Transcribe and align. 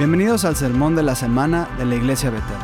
Bienvenidos 0.00 0.46
al 0.46 0.56
sermón 0.56 0.96
de 0.96 1.02
la 1.02 1.14
semana 1.14 1.68
de 1.76 1.84
la 1.84 1.94
Iglesia 1.94 2.30
Betel. 2.30 2.56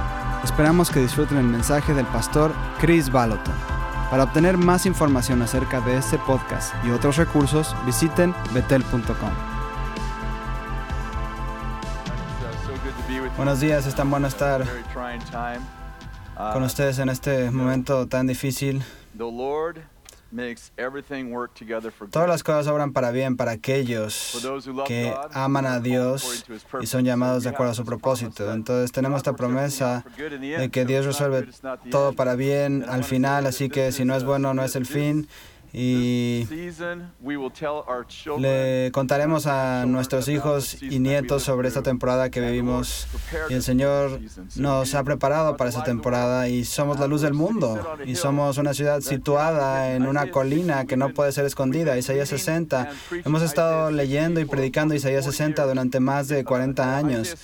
Esperamos 0.42 0.88
que 0.90 1.00
disfruten 1.00 1.36
el 1.36 1.44
mensaje 1.44 1.92
del 1.92 2.06
pastor 2.06 2.50
Chris 2.80 3.12
Baloton. 3.12 3.52
Para 4.10 4.24
obtener 4.24 4.56
más 4.56 4.86
información 4.86 5.42
acerca 5.42 5.82
de 5.82 5.98
este 5.98 6.16
podcast 6.16 6.72
y 6.82 6.92
otros 6.92 7.18
recursos, 7.18 7.76
visiten 7.84 8.34
betel.com. 8.54 9.30
Buenos 13.36 13.60
días, 13.60 13.86
es 13.86 13.94
tan 13.94 14.08
bueno 14.08 14.28
estar 14.28 14.64
con 16.54 16.62
ustedes 16.62 16.98
en 17.00 17.10
este 17.10 17.50
momento 17.50 18.06
tan 18.06 18.26
difícil. 18.26 18.82
Todas 22.10 22.28
las 22.28 22.42
cosas 22.42 22.66
obran 22.66 22.92
para 22.92 23.10
bien 23.10 23.36
para 23.36 23.52
aquellos 23.52 24.46
que 24.86 25.14
aman 25.32 25.66
a 25.66 25.80
Dios 25.80 26.44
y 26.80 26.86
son 26.86 27.04
llamados 27.04 27.44
de 27.44 27.50
acuerdo 27.50 27.72
a 27.72 27.74
su 27.74 27.84
propósito. 27.84 28.52
Entonces 28.52 28.92
tenemos 28.92 29.18
esta 29.18 29.34
promesa 29.34 30.04
de 30.16 30.68
que 30.70 30.84
Dios 30.84 31.06
resuelve 31.06 31.48
todo 31.90 32.12
para 32.12 32.34
bien 32.34 32.84
al 32.88 33.04
final, 33.04 33.46
así 33.46 33.68
que 33.68 33.92
si 33.92 34.04
no 34.04 34.16
es 34.16 34.24
bueno, 34.24 34.52
no 34.52 34.64
es 34.64 34.76
el 34.76 34.86
fin 34.86 35.28
y 35.78 36.48
le 38.38 38.90
contaremos 38.92 39.46
a 39.46 39.84
nuestros 39.84 40.26
hijos 40.28 40.82
y 40.82 41.00
nietos 41.00 41.42
sobre 41.42 41.68
esta 41.68 41.82
temporada 41.82 42.30
que 42.30 42.40
vivimos. 42.40 43.06
y 43.50 43.54
el 43.54 43.62
Señor 43.62 44.20
nos 44.56 44.94
ha 44.94 45.04
preparado 45.04 45.58
para 45.58 45.68
esta 45.68 45.84
temporada 45.84 46.48
y 46.48 46.64
somos 46.64 46.98
la 46.98 47.06
luz 47.06 47.20
del 47.20 47.34
mundo. 47.34 47.78
y 48.06 48.14
somos 48.14 48.56
una 48.56 48.72
ciudad 48.72 49.02
situada 49.02 49.94
en 49.94 50.06
una 50.06 50.30
colina 50.30 50.86
que 50.86 50.96
no 50.96 51.10
puede 51.10 51.30
ser 51.32 51.44
escondida. 51.44 51.98
Isaías 51.98 52.30
60. 52.30 52.90
Hemos 53.26 53.42
estado 53.42 53.90
leyendo 53.90 54.40
y 54.40 54.46
predicando 54.46 54.94
Isaías 54.94 55.26
60 55.26 55.62
durante 55.66 56.00
más 56.00 56.28
de 56.28 56.42
40 56.44 56.96
años. 56.96 57.34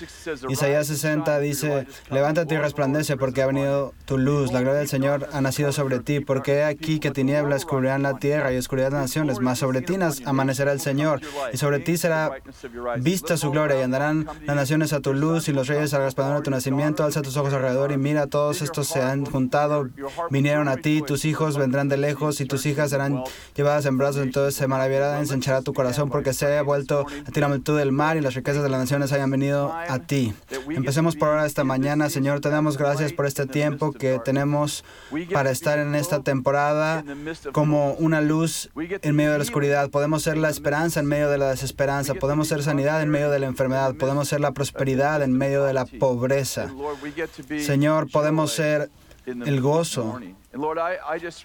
Isaías 0.48 0.87
60 0.87 1.39
dice, 1.41 1.87
levántate 2.11 2.55
y 2.55 2.59
resplandece 2.59 3.19
porque 3.19 3.42
ha 3.42 3.47
venido 3.47 3.92
tu 4.07 4.17
luz, 4.17 4.53
la 4.53 4.62
gloria 4.62 4.79
del 4.79 4.89
Señor 4.89 5.29
ha 5.33 5.42
nacido 5.42 5.70
sobre 5.73 5.98
ti, 5.98 6.20
porque 6.20 6.55
he 6.55 6.64
aquí 6.64 6.98
que 6.98 7.11
tinieblas 7.11 7.67
cubrirán 7.67 8.03
la 8.03 8.22
tierra 8.23 8.53
y 8.53 8.56
oscuridad 8.56 8.92
de 8.92 8.98
naciones, 8.98 9.41
mas 9.41 9.59
sobre 9.59 9.83
ti 9.83 9.97
amanecerá 10.25 10.70
el 10.70 10.78
Señor, 10.78 11.20
y 11.53 11.56
sobre 11.56 11.81
ti 11.81 11.97
será 11.97 12.31
vista 13.01 13.37
su 13.37 13.51
gloria, 13.51 13.81
y 13.81 13.83
andarán 13.83 14.29
las 14.47 14.55
naciones 14.55 14.92
a 14.92 15.01
tu 15.01 15.12
luz, 15.12 15.48
y 15.48 15.53
los 15.53 15.67
reyes 15.67 15.92
al 15.92 16.03
resplandor 16.03 16.37
de 16.39 16.45
tu 16.45 16.51
nacimiento. 16.53 17.03
Alza 17.03 17.20
tus 17.20 17.37
ojos 17.37 17.53
alrededor 17.53 17.91
y 17.91 17.97
mira, 17.97 18.29
todos 18.29 18.62
estos 18.62 18.87
se 18.87 19.03
han 19.03 19.27
juntado, 19.27 19.89
vinieron 20.31 20.69
a 20.69 20.77
ti, 20.77 21.03
tus 21.05 21.25
hijos 21.25 21.59
vendrán 21.59 21.89
de 21.89 21.97
lejos, 21.97 22.41
y 22.41 22.47
tus 22.47 22.64
hijas 22.64 22.91
serán 22.91 23.25
llevadas 23.56 23.87
en 23.87 23.98
brazos, 23.98 24.23
entonces 24.23 24.55
se 24.55 24.69
maravillará, 24.69 25.19
ensanchará 25.19 25.62
tu 25.62 25.75
corazón, 25.75 26.09
porque 26.09 26.33
se 26.33 26.57
ha 26.57 26.62
vuelto 26.62 27.05
a 27.27 27.31
ti 27.33 27.41
la 27.41 27.48
multitud 27.48 27.77
del 27.77 27.91
mar, 27.91 28.17
y 28.17 28.20
las 28.20 28.34
riquezas 28.34 28.62
de 28.62 28.69
las 28.69 28.79
naciones 28.79 29.11
hayan 29.12 29.33
venido 29.33 29.73
a 29.73 29.98
ti. 29.98 30.33
Empecemos 30.70 31.17
por 31.17 31.31
ahora 31.31 31.45
esta 31.45 31.64
mañana, 31.64 32.09
Señor, 32.09 32.41
te 32.41 32.51
damos 32.51 32.79
gracias 32.79 33.12
por 33.12 33.27
este 33.27 33.47
tiempo 33.47 33.91
que 33.91 34.20
tenemos 34.25 34.84
para 35.33 35.51
estar 35.51 35.81
en 35.81 35.97
esta 35.97 36.20
temporada 36.20 37.05
como 37.51 37.95
una 37.95 38.12
luz 38.21 38.71
en 38.77 39.17
medio 39.17 39.33
de 39.33 39.39
la 39.39 39.45
oscuridad, 39.45 39.91
podemos 39.91 40.23
ser 40.23 40.37
la 40.37 40.51
esperanza 40.51 41.01
en 41.01 41.07
medio 41.07 41.31
de 41.31 41.39
la 41.39 41.51
desesperanza, 41.51 42.15
podemos 42.15 42.49
ser 42.49 42.63
sanidad 42.63 43.03
en 43.03 43.11
medio 43.11 43.31
de 43.31 43.39
la 43.39 43.47
enfermedad, 43.47 43.95
podemos 43.95 44.29
ser 44.29 44.41
la 44.41 44.53
prosperidad 44.53 45.23
en 45.23 45.33
medio 45.33 45.65
de 45.65 45.73
la 45.73 45.87
pobreza. 45.87 46.71
Señor, 47.61 48.11
podemos 48.11 48.53
ser 48.53 48.91
el 49.27 49.61
gozo 49.61 50.21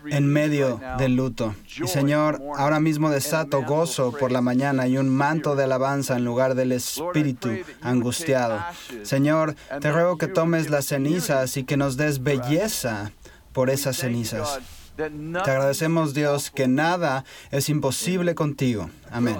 en 0.09 0.27
medio 0.27 0.81
del 0.97 1.15
luto. 1.15 1.55
Y 1.81 1.87
Señor, 1.87 2.41
ahora 2.57 2.79
mismo 2.79 3.09
desato 3.09 3.63
gozo 3.63 4.11
por 4.11 4.31
la 4.31 4.41
mañana 4.41 4.87
y 4.87 4.97
un 4.97 5.09
manto 5.09 5.55
de 5.55 5.63
alabanza 5.63 6.17
en 6.17 6.25
lugar 6.25 6.55
del 6.55 6.71
espíritu 6.71 7.49
angustiado. 7.81 8.59
Señor, 9.03 9.55
te 9.79 9.91
ruego 9.91 10.17
que 10.17 10.27
tomes 10.27 10.69
las 10.69 10.85
cenizas 10.85 11.55
y 11.57 11.63
que 11.63 11.77
nos 11.77 11.97
des 11.97 12.23
belleza 12.23 13.11
por 13.53 13.69
esas 13.69 13.97
cenizas. 13.97 14.59
Te 14.97 15.51
agradecemos, 15.51 16.15
Dios, 16.15 16.49
que 16.49 16.67
nada 16.67 17.23
es 17.51 17.69
imposible 17.69 18.33
contigo. 18.33 18.89
Amén. 19.11 19.37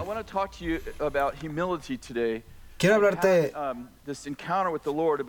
Quiero 2.78 2.96
hablarte 2.96 3.52
um, 3.56 3.88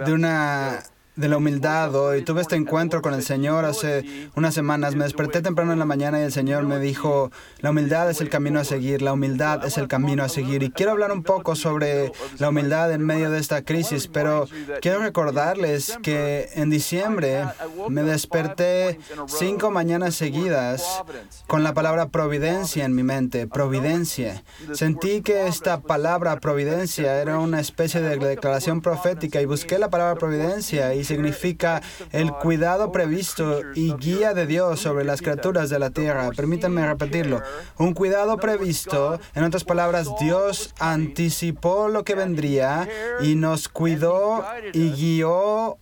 de 0.05 0.13
una 0.13 0.83
de 1.19 1.29
la 1.29 1.37
humildad 1.37 1.93
hoy. 1.97 2.23
Tuve 2.23 2.43
este 2.43 2.55
encuentro 2.55 3.03
con 3.03 3.13
el 3.13 3.25
Señor 3.25 3.65
hace 3.65 4.05
unas 4.37 4.55
semanas. 4.55 4.95
Me 4.95 5.03
desperté 5.03 5.43
temprano 5.43 5.73
en 5.73 5.81
la 5.81 5.85
mañana 5.85 6.21
y 6.21 6.23
el 6.23 6.33
Señor 6.33 6.63
me 6.63 6.79
dijo, 6.79 7.33
la 7.59 7.71
humildad 7.71 8.09
es 8.09 8.21
el 8.21 8.29
camino 8.29 8.61
a 8.61 8.65
seguir, 8.65 9.03
la 9.03 9.13
humildad 9.13 9.67
es 9.67 9.79
el 9.79 9.89
camino 9.89 10.23
a 10.23 10.29
seguir. 10.29 10.63
Y 10.63 10.71
quiero 10.71 10.93
hablar 10.93 11.11
un 11.11 11.25
poco 11.25 11.57
sobre 11.57 12.13
la 12.39 12.51
humildad 12.51 12.93
en 12.93 13.05
medio 13.05 13.31
de 13.31 13.41
esta 13.41 13.63
crisis, 13.65 14.07
pero 14.07 14.47
quiero 14.81 15.01
recordarles 15.01 15.99
que 16.05 16.51
en 16.55 16.71
diciembre 16.71 17.45
me 17.89 18.05
desperté 18.05 19.01
cinco 19.27 19.73
mañanas 19.73 20.15
seguidas 20.15 21.03
con 21.49 21.65
la 21.65 21.75
palabra 21.75 22.11
providencia 22.11 22.85
en 22.85 22.95
mi 22.95 23.03
mente, 23.03 23.49
providencia. 23.49 24.45
Sentí 24.73 25.23
que 25.23 25.49
esta 25.49 25.81
palabra 25.81 26.39
providencia 26.39 27.21
era 27.21 27.41
una 27.41 27.59
especie 27.59 28.01
de 28.01 28.17
declaración 28.19 28.83
profética 28.83 29.41
y 29.41 29.47
busqué 29.47 29.79
la 29.79 29.91
palabra 29.91 30.15
providencia 30.15 30.95
y 30.95 31.08
significa 31.09 31.83
el 32.13 32.33
cuidado 32.33 32.93
previsto 32.93 33.63
y 33.75 33.95
guía 33.95 34.35
de 34.35 34.47
Dios 34.47 34.81
sobre 34.81 35.05
las 35.05 35.21
criaturas 35.21 35.71
de 35.71 35.79
la 35.79 35.91
tierra. 35.91 36.31
Permítanme 36.37 36.87
repetirlo. 36.87 37.43
Un 37.79 37.95
cuidado 37.95 38.37
previsto, 38.37 39.19
en 39.35 39.45
otras 39.45 39.65
palabras, 39.65 40.09
Dios 40.21 40.75
anticipó 40.79 41.89
lo 41.89 42.05
que 42.05 42.15
vendría 42.15 42.89
y 43.21 43.35
nos 43.35 43.69
cuidó 43.69 44.45
y 44.73 44.91
guió 44.91 45.79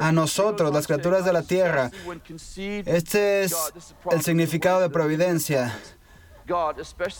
a 0.00 0.12
nosotros, 0.12 0.72
las 0.72 0.86
criaturas 0.86 1.24
de 1.24 1.32
la 1.32 1.42
tierra. 1.42 1.90
Este 2.84 3.42
es 3.42 3.56
el 4.10 4.22
significado 4.22 4.80
de 4.80 4.90
providencia. 4.90 5.78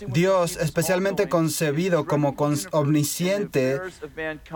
Dios, 0.08 0.56
especialmente 0.56 1.28
concebido 1.28 2.06
como 2.06 2.34
omnisciente, 2.72 3.80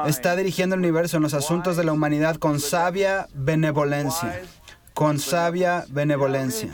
está 0.06 0.36
dirigiendo 0.36 0.74
el 0.74 0.80
universo 0.80 1.16
en 1.16 1.22
los 1.22 1.34
asuntos 1.34 1.76
de 1.76 1.84
la 1.84 1.92
humanidad 1.92 2.36
con 2.36 2.60
sabia 2.60 3.28
benevolencia 3.34 4.42
con 4.94 5.18
sabia 5.18 5.84
benevolencia. 5.88 6.68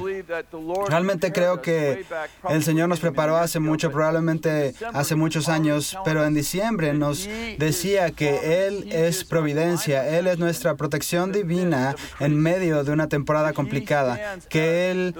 Realmente 0.88 1.32
creo 1.32 1.62
que 1.62 2.04
el 2.48 2.62
Señor 2.62 2.88
nos 2.88 3.00
preparó 3.00 3.36
hace 3.36 3.60
mucho, 3.60 3.90
probablemente 3.90 4.74
hace 4.92 5.14
muchos 5.14 5.48
años, 5.48 5.96
pero 6.04 6.24
en 6.24 6.34
diciembre 6.34 6.92
nos 6.94 7.28
decía 7.58 8.10
que 8.10 8.66
Él 8.66 8.88
es 8.92 9.24
providencia, 9.24 10.08
Él 10.18 10.26
es 10.26 10.38
nuestra 10.38 10.74
protección 10.74 11.32
divina 11.32 11.94
en 12.20 12.38
medio 12.38 12.84
de 12.84 12.92
una 12.92 13.08
temporada 13.08 13.52
complicada, 13.52 14.38
que 14.48 14.90
Él 14.90 15.14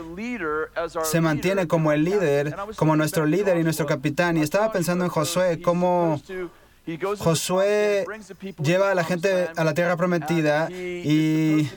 se 1.04 1.20
mantiene 1.20 1.66
como 1.66 1.92
el 1.92 2.04
líder, 2.04 2.56
como 2.76 2.96
nuestro 2.96 3.26
líder 3.26 3.58
y 3.58 3.64
nuestro 3.64 3.86
capitán. 3.86 4.36
Y 4.36 4.42
estaba 4.42 4.72
pensando 4.72 5.04
en 5.04 5.10
Josué, 5.10 5.60
cómo 5.62 6.20
Josué 7.18 8.06
lleva 8.62 8.90
a 8.90 8.94
la 8.94 9.04
gente 9.04 9.48
a 9.54 9.64
la 9.64 9.74
tierra 9.74 9.96
prometida 9.96 10.70
y 10.70 11.68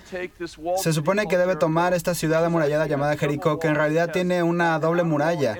se 0.78 0.94
supone 0.94 1.28
que 1.28 1.38
debe 1.38 1.56
tomar 1.56 1.94
esta 1.94 2.16
ciudad 2.16 2.46
amurallada 2.46 2.88
llamada 2.88 3.18
Jericó, 3.18 3.60
que 3.60 3.68
en 3.68 3.76
realidad 3.76 4.12
tiene 4.12 4.44
una 4.44 4.80
doble 4.80 5.04
muralla. 5.04 5.58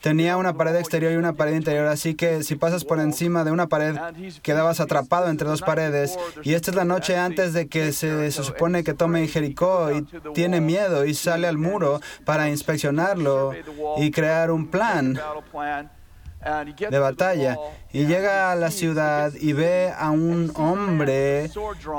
Tenía 0.00 0.36
una 0.36 0.56
pared 0.56 0.76
exterior 0.76 1.12
y 1.12 1.16
una 1.16 1.32
pared 1.32 1.54
interior, 1.54 1.86
así 1.86 2.14
que 2.14 2.42
si 2.42 2.54
pasas 2.56 2.84
por 2.84 3.00
encima 3.00 3.44
de 3.44 3.50
una 3.50 3.68
pared, 3.68 3.96
quedabas 4.42 4.80
atrapado 4.80 5.28
entre 5.28 5.48
dos 5.48 5.62
paredes. 5.62 6.16
Y 6.42 6.54
esta 6.54 6.70
es 6.70 6.76
la 6.76 6.84
noche 6.84 7.16
antes 7.16 7.52
de 7.52 7.66
que 7.66 7.92
se, 7.92 8.30
se 8.30 8.44
supone 8.44 8.84
que 8.84 8.94
tome 8.94 9.26
Jericó 9.26 9.90
y 9.90 10.02
tiene 10.34 10.60
miedo 10.60 11.04
y 11.04 11.14
sale 11.14 11.48
al 11.48 11.58
muro 11.58 12.00
para 12.24 12.48
inspeccionarlo 12.48 13.52
y 13.96 14.10
crear 14.10 14.50
un 14.50 14.68
plan 14.68 15.18
de 16.90 16.98
batalla. 16.98 17.56
y 17.92 18.06
llega 18.06 18.52
a 18.52 18.56
la 18.56 18.70
ciudad 18.70 19.32
y 19.34 19.52
ve 19.52 19.92
a 19.96 20.10
un 20.10 20.52
hombre 20.56 21.50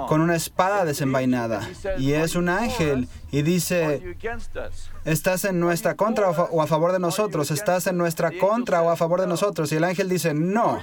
con 0.07 0.21
una 0.21 0.35
espada 0.35 0.85
desenvainada. 0.85 1.61
y 1.97 2.13
es 2.13 2.35
un 2.35 2.49
ángel 2.49 3.07
y 3.31 3.41
dice, 3.41 4.17
¿estás 5.03 5.45
en 5.45 5.59
nuestra 5.59 5.95
contra 5.95 6.29
o 6.29 6.61
a 6.61 6.67
favor 6.67 6.91
de 6.91 6.99
nosotros? 6.99 7.51
¿Estás 7.51 7.87
en 7.87 7.97
nuestra 7.97 8.31
contra 8.37 8.81
o 8.81 8.89
a 8.89 8.95
favor 8.95 9.21
de 9.21 9.27
nosotros? 9.27 9.71
Y 9.71 9.75
el 9.75 9.83
ángel 9.83 10.09
dice, 10.09 10.33
no. 10.33 10.79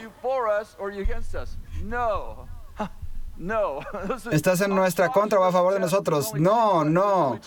¿Estás 4.31 4.61
en 4.61 4.75
nuestra 4.75 5.11
contra 5.11 5.41
o 5.41 5.45
a 5.45 5.53
favor 5.53 5.75
de 5.75 5.81
nosotros? 5.81 6.33
No, 6.35 6.85
no. 6.85 7.41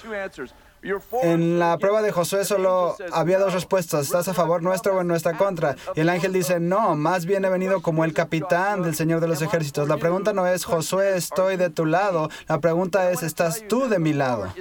En 1.24 1.60
la 1.60 1.78
prueba 1.78 2.02
de 2.02 2.12
Josué 2.12 2.46
solo 2.46 2.96
había 3.12 3.40
dos 3.40 3.54
respuestas, 3.54 4.06
¿estás 4.06 4.28
a 4.28 4.34
favor 4.34 4.62
nuestro 4.62 4.96
o 4.96 5.02
en 5.02 5.08
nuestra 5.08 5.36
contra? 5.38 5.76
Y 5.96 6.02
el 6.02 6.10
ángel 6.10 6.32
dice, 6.32 6.60
no, 6.60 6.96
más 6.96 7.26
bien 7.26 7.44
he 7.46 7.50
venido 7.50 7.82
como 7.82 8.06
el 8.06 8.14
capitán 8.14 8.84
del 8.84 8.96
Señor 8.96 9.20
de 9.20 9.28
los 9.28 9.42
ejércitos. 9.42 9.88
La 9.88 9.98
pregunta 9.98 10.34
no 10.34 10.46
es, 10.46 10.66
Josué, 10.66 11.18
estoy 11.18 11.58
de 11.58 11.70
tu 11.70 11.86
lado, 11.86 12.30
la 12.48 12.60
pregunta 12.60 13.10
es, 13.10 13.24
¿estás 13.24 13.64
tú 13.68 13.88
de 13.88 14.00
mi 14.00 14.14
lado? 14.14 14.54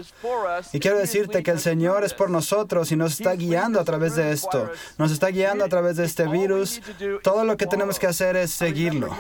Y 0.73 0.81
quiero 0.81 0.99
decirte 0.99 1.43
que 1.43 1.51
el 1.51 1.61
Señor 1.61 2.05
es 2.05 2.15
por 2.15 2.31
nosotros 2.31 2.91
y 2.91 2.97
nos 2.97 3.13
está 3.13 3.35
guiando 3.35 3.79
a 3.79 3.85
través 3.85 4.15
de 4.15 4.33
esto, 4.33 4.71
nos 4.97 5.13
está 5.13 5.29
guiando 5.29 5.65
a 5.65 5.69
través 5.69 5.97
de 5.97 6.05
este 6.05 6.27
virus. 6.27 6.81
Todo 7.23 7.45
lo 7.45 7.57
que 7.57 7.67
tenemos 7.67 7.99
que 7.99 8.07
hacer 8.07 8.37
es 8.37 8.51
seguirlo. 8.51 9.11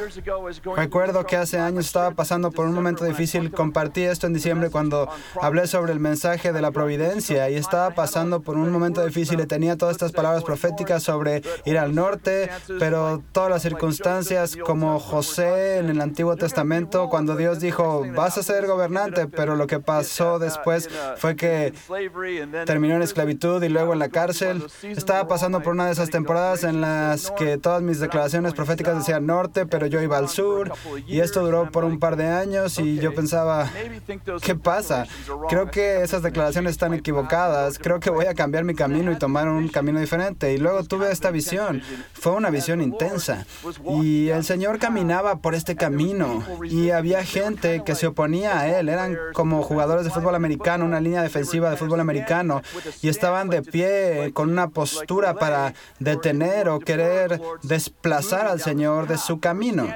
Recuerdo 0.76 1.26
que 1.26 1.36
hace 1.36 1.58
años 1.58 1.86
estaba 1.86 2.12
pasando 2.12 2.50
por 2.50 2.66
un 2.66 2.74
momento 2.74 3.04
difícil, 3.04 3.50
compartí 3.50 4.02
esto 4.02 4.26
en 4.26 4.32
diciembre 4.32 4.70
cuando 4.70 5.08
hablé 5.40 5.66
sobre 5.66 5.92
el 5.92 6.00
mensaje 6.00 6.52
de 6.52 6.62
la 6.62 6.70
providencia 6.70 6.93
y 6.94 7.54
estaba 7.56 7.90
pasando 7.90 8.40
por 8.40 8.56
un 8.56 8.70
momento 8.70 9.04
difícil 9.04 9.40
y 9.40 9.46
tenía 9.46 9.76
todas 9.76 9.94
estas 9.94 10.12
palabras 10.12 10.44
proféticas 10.44 11.02
sobre 11.02 11.42
ir 11.64 11.76
al 11.76 11.92
norte, 11.92 12.48
pero 12.78 13.20
todas 13.32 13.50
las 13.50 13.62
circunstancias 13.62 14.56
como 14.56 15.00
José 15.00 15.78
en 15.78 15.90
el 15.90 16.00
Antiguo 16.00 16.36
Testamento, 16.36 17.08
cuando 17.08 17.36
Dios 17.36 17.58
dijo, 17.58 18.04
vas 18.14 18.38
a 18.38 18.44
ser 18.44 18.68
gobernante, 18.68 19.26
pero 19.26 19.56
lo 19.56 19.66
que 19.66 19.80
pasó 19.80 20.38
después 20.38 20.88
fue 21.16 21.34
que 21.34 21.74
terminó 22.64 22.94
en 22.94 23.02
esclavitud 23.02 23.60
y 23.62 23.68
luego 23.68 23.92
en 23.92 23.98
la 23.98 24.08
cárcel. 24.08 24.64
Estaba 24.82 25.26
pasando 25.26 25.62
por 25.62 25.72
una 25.72 25.86
de 25.86 25.92
esas 25.92 26.10
temporadas 26.10 26.62
en 26.62 26.80
las 26.80 27.32
que 27.32 27.58
todas 27.58 27.82
mis 27.82 27.98
declaraciones 27.98 28.54
proféticas 28.54 28.98
decían 28.98 29.26
norte, 29.26 29.66
pero 29.66 29.86
yo 29.86 30.00
iba 30.00 30.18
al 30.18 30.28
sur 30.28 30.72
y 31.08 31.20
esto 31.20 31.40
duró 31.40 31.70
por 31.72 31.84
un 31.84 31.98
par 31.98 32.14
de 32.16 32.28
años 32.28 32.78
y 32.78 32.98
yo 32.98 33.14
pensaba, 33.14 33.68
¿qué 34.42 34.54
pasa? 34.54 35.06
Creo 35.48 35.70
que 35.70 36.02
esas 36.02 36.22
declaraciones 36.22 36.78
están 36.84 36.98
equivocadas, 36.98 37.78
creo 37.78 37.98
que 37.98 38.10
voy 38.10 38.26
a 38.26 38.34
cambiar 38.34 38.64
mi 38.64 38.74
camino 38.74 39.10
y 39.10 39.16
tomar 39.16 39.48
un 39.48 39.68
camino 39.68 40.00
diferente. 40.00 40.52
Y 40.52 40.58
luego 40.58 40.84
tuve 40.84 41.10
esta 41.10 41.30
visión, 41.30 41.82
fue 42.12 42.32
una 42.32 42.50
visión 42.50 42.82
intensa 42.82 43.46
y 43.88 44.28
el 44.28 44.44
Señor 44.44 44.78
caminaba 44.78 45.36
por 45.36 45.54
este 45.54 45.76
camino 45.76 46.42
y 46.64 46.90
había 46.90 47.24
gente 47.24 47.82
que 47.86 47.94
se 47.94 48.06
oponía 48.06 48.60
a 48.60 48.78
Él, 48.78 48.90
eran 48.90 49.16
como 49.32 49.62
jugadores 49.62 50.04
de 50.04 50.10
fútbol 50.10 50.34
americano, 50.34 50.84
una 50.84 51.00
línea 51.00 51.22
defensiva 51.22 51.70
de 51.70 51.78
fútbol 51.78 52.00
americano 52.00 52.60
y 53.00 53.08
estaban 53.08 53.48
de 53.48 53.62
pie 53.62 54.32
con 54.34 54.50
una 54.50 54.68
postura 54.68 55.34
para 55.34 55.72
detener 56.00 56.68
o 56.68 56.80
querer 56.80 57.40
desplazar 57.62 58.46
al 58.46 58.60
Señor 58.60 59.06
de 59.06 59.16
su 59.16 59.40
camino. 59.40 59.88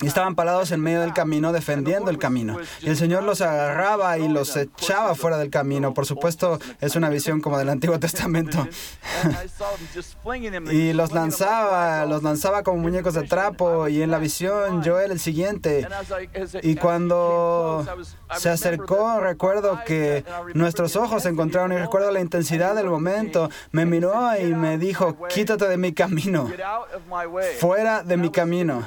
Y 0.00 0.06
estaban 0.06 0.34
parados 0.34 0.72
en 0.72 0.80
medio 0.80 1.00
del 1.00 1.12
camino 1.12 1.52
defendiendo 1.52 2.10
el 2.10 2.16
camino. 2.16 2.56
Y 2.80 2.88
el 2.88 2.96
Señor 2.96 3.22
los 3.22 3.42
agarraba 3.42 4.16
y 4.18 4.28
los 4.28 4.56
echaba 4.56 5.14
fuera 5.14 5.36
del 5.36 5.50
camino. 5.50 5.92
Por 5.96 6.04
supuesto, 6.04 6.58
es 6.78 6.94
una 6.94 7.08
visión 7.08 7.40
como 7.40 7.56
del 7.56 7.70
Antiguo 7.70 7.98
Testamento. 7.98 8.68
y 10.70 10.92
los 10.92 11.12
lanzaba, 11.12 12.04
los 12.04 12.22
lanzaba 12.22 12.62
como 12.62 12.76
muñecos 12.76 13.14
de 13.14 13.22
trapo. 13.22 13.88
Y 13.88 14.02
en 14.02 14.10
la 14.10 14.18
visión, 14.18 14.82
yo 14.82 15.00
era 15.00 15.10
el 15.10 15.18
siguiente. 15.18 15.88
Y 16.62 16.76
cuando 16.76 17.86
se 18.36 18.50
acercó, 18.50 19.20
recuerdo 19.20 19.80
que 19.86 20.22
nuestros 20.52 20.96
ojos 20.96 21.22
se 21.22 21.30
encontraron 21.30 21.72
y 21.72 21.78
recuerdo 21.78 22.12
la 22.12 22.20
intensidad 22.20 22.74
del 22.74 22.90
momento. 22.90 23.48
Me 23.72 23.86
miró 23.86 24.36
y 24.38 24.54
me 24.54 24.76
dijo, 24.76 25.16
quítate 25.28 25.66
de 25.66 25.78
mi 25.78 25.94
camino, 25.94 26.52
fuera 27.58 28.02
de 28.02 28.18
mi 28.18 28.30
camino. 28.30 28.86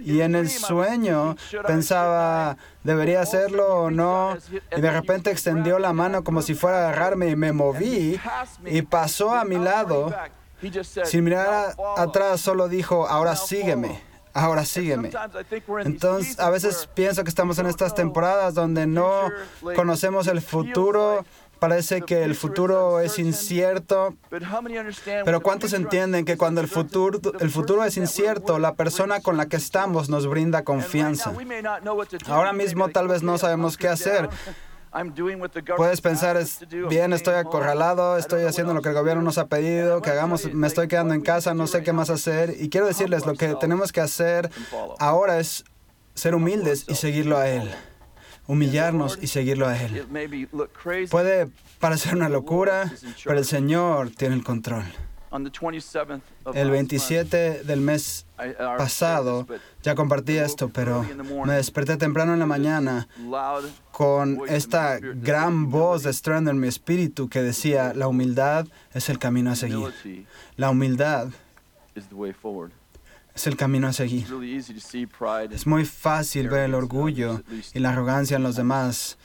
Y 0.00 0.22
en 0.22 0.34
el 0.34 0.48
sueño 0.48 1.36
pensaba, 1.66 2.56
¿debería 2.86 3.20
hacerlo 3.20 3.82
o 3.82 3.90
no? 3.90 4.38
Y 4.76 4.80
de 4.80 4.90
repente 4.90 5.30
extendió 5.30 5.78
la 5.78 5.92
mano 5.92 6.24
como 6.24 6.40
si 6.40 6.54
fuera 6.54 6.86
a 6.86 6.88
agarrarme 6.88 7.28
y 7.28 7.36
me 7.36 7.52
moví 7.52 8.18
y 8.64 8.82
pasó 8.82 9.34
a 9.34 9.44
mi 9.44 9.58
lado. 9.58 10.14
Sin 11.04 11.24
mirar 11.24 11.74
atrás, 11.96 12.40
solo 12.40 12.68
dijo, 12.68 13.06
ahora 13.06 13.36
sígueme. 13.36 14.00
Ahora 14.32 14.66
sígueme. 14.66 15.10
Entonces, 15.84 16.38
a 16.38 16.50
veces 16.50 16.90
pienso 16.92 17.24
que 17.24 17.30
estamos 17.30 17.58
en 17.58 17.66
estas 17.66 17.94
temporadas 17.94 18.52
donde 18.52 18.86
no 18.86 19.30
conocemos 19.74 20.26
el 20.26 20.42
futuro, 20.42 21.24
Parece 21.58 22.02
que 22.02 22.22
el 22.22 22.34
futuro 22.34 23.00
es 23.00 23.18
incierto, 23.18 24.14
pero 25.24 25.40
¿cuántos 25.40 25.72
entienden 25.72 26.24
que 26.24 26.36
cuando 26.36 26.60
el 26.60 26.68
futuro, 26.68 27.20
el 27.40 27.50
futuro 27.50 27.84
es 27.84 27.96
incierto, 27.96 28.58
la 28.58 28.74
persona 28.74 29.20
con 29.20 29.36
la 29.36 29.46
que 29.46 29.56
estamos 29.56 30.10
nos 30.10 30.26
brinda 30.26 30.64
confianza? 30.64 31.32
Ahora 32.26 32.52
mismo 32.52 32.88
tal 32.88 33.08
vez 33.08 33.22
no 33.22 33.38
sabemos 33.38 33.76
qué 33.76 33.88
hacer. 33.88 34.28
Puedes 35.76 36.00
pensar, 36.00 36.38
bien, 36.88 37.12
estoy 37.12 37.34
acorralado, 37.34 38.16
estoy 38.16 38.44
haciendo 38.44 38.72
lo 38.72 38.82
que 38.82 38.90
el 38.90 38.94
gobierno 38.94 39.22
nos 39.22 39.38
ha 39.38 39.46
pedido, 39.46 40.00
que 40.00 40.10
hagamos, 40.10 40.52
me 40.52 40.66
estoy 40.66 40.88
quedando 40.88 41.14
en 41.14 41.20
casa, 41.20 41.54
no 41.54 41.66
sé 41.66 41.82
qué 41.82 41.92
más 41.92 42.10
hacer. 42.10 42.54
Y 42.58 42.70
quiero 42.70 42.86
decirles, 42.86 43.26
lo 43.26 43.34
que 43.34 43.54
tenemos 43.54 43.92
que 43.92 44.00
hacer 44.00 44.50
ahora 44.98 45.38
es 45.38 45.64
ser 46.14 46.34
humildes 46.34 46.84
y 46.88 46.94
seguirlo 46.94 47.36
a 47.36 47.48
Él 47.48 47.74
humillarnos 48.46 49.18
y 49.20 49.26
seguirlo 49.26 49.66
a 49.66 49.80
Él. 49.80 50.06
Puede 51.10 51.48
parecer 51.78 52.14
una 52.14 52.28
locura, 52.28 52.92
pero 53.24 53.38
el 53.38 53.44
Señor 53.44 54.10
tiene 54.10 54.34
el 54.34 54.44
control. 54.44 54.84
El 56.54 56.70
27 56.70 57.64
del 57.64 57.80
mes 57.80 58.26
pasado 58.78 59.46
ya 59.82 59.94
compartí 59.94 60.36
esto, 60.36 60.68
pero 60.68 61.04
me 61.44 61.54
desperté 61.54 61.96
temprano 61.96 62.32
en 62.32 62.38
la 62.38 62.46
mañana 62.46 63.08
con 63.90 64.40
esta 64.48 64.98
gran 64.98 65.70
voz 65.70 66.04
de 66.04 66.10
estruendo 66.10 66.50
en 66.50 66.60
mi 66.60 66.68
espíritu 66.68 67.28
que 67.28 67.42
decía, 67.42 67.92
la 67.94 68.08
humildad 68.08 68.66
es 68.94 69.08
el 69.08 69.18
camino 69.18 69.50
a 69.50 69.56
seguir. 69.56 69.92
La 70.56 70.70
humildad 70.70 71.28
es 73.36 73.46
el 73.46 73.56
camino 73.56 73.86
a 73.86 73.92
seguir. 73.92 74.26
Es 75.50 75.66
muy 75.66 75.84
fácil 75.84 76.48
ver 76.48 76.64
el 76.64 76.74
orgullo 76.74 77.42
y 77.74 77.78
la 77.78 77.90
arrogancia 77.90 78.36
en 78.36 78.42
los 78.42 78.56
demás. 78.56 79.18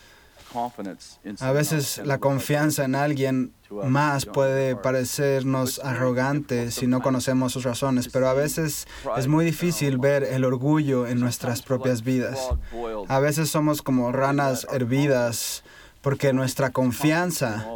A 1.40 1.52
veces 1.54 2.02
la 2.04 2.18
confianza 2.18 2.84
en 2.84 2.96
alguien 2.96 3.54
más 3.70 4.26
puede 4.26 4.76
parecernos 4.76 5.80
arrogante 5.80 6.72
si 6.72 6.88
no 6.88 7.02
conocemos 7.02 7.54
sus 7.54 7.64
razones, 7.64 8.10
pero 8.10 8.28
a 8.28 8.34
veces 8.34 8.86
es 9.16 9.28
muy 9.28 9.46
difícil 9.46 9.98
ver 9.98 10.24
el 10.24 10.44
orgullo 10.44 11.08
en 11.08 11.22
nuestras 11.22 11.62
propias 11.62 12.04
vidas. 12.04 12.50
A 13.08 13.20
veces 13.20 13.50
somos 13.50 13.82
como 13.82 14.12
ranas 14.12 14.68
hervidas 14.74 15.64
porque 16.02 16.34
nuestra 16.34 16.72
confianza, 16.72 17.68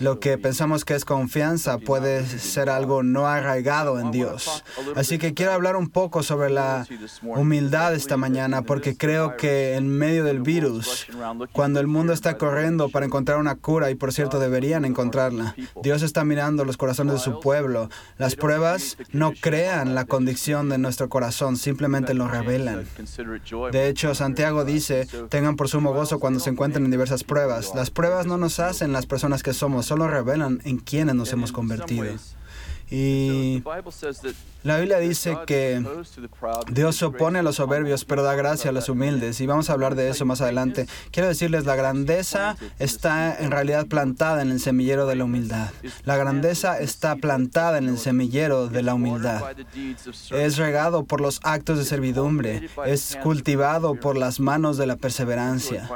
lo 0.00 0.18
que 0.18 0.38
pensamos 0.38 0.84
que 0.84 0.94
es 0.94 1.04
confianza, 1.04 1.78
puede 1.78 2.26
ser 2.26 2.70
algo 2.70 3.02
no 3.02 3.26
arraigado 3.26 4.00
en 4.00 4.10
Dios. 4.10 4.64
Así 4.96 5.18
que 5.18 5.34
quiero 5.34 5.52
hablar 5.52 5.76
un 5.76 5.88
poco 5.88 6.22
sobre 6.22 6.50
la 6.50 6.86
humildad 7.22 7.94
esta 7.94 8.16
mañana, 8.16 8.62
porque 8.62 8.96
creo 8.96 9.36
que 9.36 9.74
en 9.74 9.88
medio 9.88 10.24
del 10.24 10.40
virus, 10.40 11.06
cuando 11.52 11.80
el 11.80 11.86
mundo 11.86 12.12
está 12.12 12.38
corriendo 12.38 12.88
para 12.88 13.06
encontrar 13.06 13.38
una 13.38 13.54
cura, 13.54 13.90
y 13.90 13.94
por 13.94 14.12
cierto 14.12 14.38
deberían 14.38 14.84
encontrarla, 14.84 15.54
Dios 15.82 16.02
está 16.02 16.24
mirando 16.24 16.64
los 16.64 16.78
corazones 16.78 17.14
de 17.14 17.20
su 17.20 17.40
pueblo. 17.40 17.90
Las 18.16 18.34
pruebas 18.34 18.96
no 19.12 19.32
crean 19.38 19.94
la 19.94 20.06
condición 20.06 20.70
de 20.70 20.78
nuestro 20.78 21.10
corazón, 21.10 21.56
simplemente 21.56 22.14
lo 22.14 22.28
revelan. 22.28 22.86
De 23.72 23.88
hecho, 23.88 24.14
Santiago 24.14 24.64
dice, 24.64 25.06
tengan 25.28 25.56
por 25.56 25.68
sumo 25.68 25.92
gozo 25.92 26.18
cuando 26.18 26.40
se 26.40 26.50
encuentren 26.50 26.84
en 26.84 26.90
diversas 26.90 27.24
pruebas 27.24 27.73
las 27.74 27.90
pruebas 27.90 28.26
no 28.26 28.38
nos 28.38 28.60
hacen 28.60 28.92
las 28.92 29.06
personas 29.06 29.42
que 29.42 29.52
somos, 29.52 29.86
solo 29.86 30.08
revelan 30.08 30.60
en 30.64 30.78
quiénes 30.78 31.14
nos 31.14 31.32
hemos 31.32 31.52
convertido. 31.52 32.06
Y 32.90 33.62
la 34.62 34.78
Biblia 34.78 34.98
dice 34.98 35.36
que 35.46 35.84
Dios 36.70 36.96
se 36.96 37.04
opone 37.04 37.40
a 37.40 37.42
los 37.42 37.56
soberbios, 37.56 38.04
pero 38.04 38.22
da 38.22 38.34
gracia 38.34 38.70
a 38.70 38.72
los 38.72 38.88
humildes. 38.88 39.40
Y 39.40 39.46
vamos 39.46 39.68
a 39.68 39.74
hablar 39.74 39.94
de 39.94 40.08
eso 40.08 40.24
más 40.24 40.40
adelante. 40.40 40.86
Quiero 41.10 41.28
decirles, 41.28 41.66
la 41.66 41.76
grandeza 41.76 42.56
está 42.78 43.36
en 43.38 43.50
realidad 43.50 43.86
plantada 43.86 44.42
en 44.42 44.50
el 44.50 44.60
semillero 44.60 45.06
de 45.06 45.16
la 45.16 45.24
humildad. 45.24 45.70
La 46.04 46.16
grandeza 46.16 46.78
está 46.78 47.16
plantada 47.16 47.78
en 47.78 47.88
el 47.88 47.98
semillero 47.98 48.68
de 48.68 48.82
la 48.82 48.94
humildad. 48.94 49.42
Es 50.30 50.56
regado 50.56 51.04
por 51.04 51.20
los 51.20 51.40
actos 51.42 51.78
de 51.78 51.84
servidumbre. 51.84 52.68
Es 52.86 53.18
cultivado 53.22 53.94
por 53.94 54.16
las 54.16 54.40
manos 54.40 54.78
de 54.78 54.86
la 54.86 54.96
perseverancia. 54.96 55.90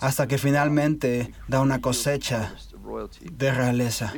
Hasta 0.00 0.26
que 0.26 0.38
finalmente 0.38 1.32
da 1.48 1.60
una 1.60 1.80
cosecha 1.80 2.52
de 3.30 3.50
realeza. 3.52 4.12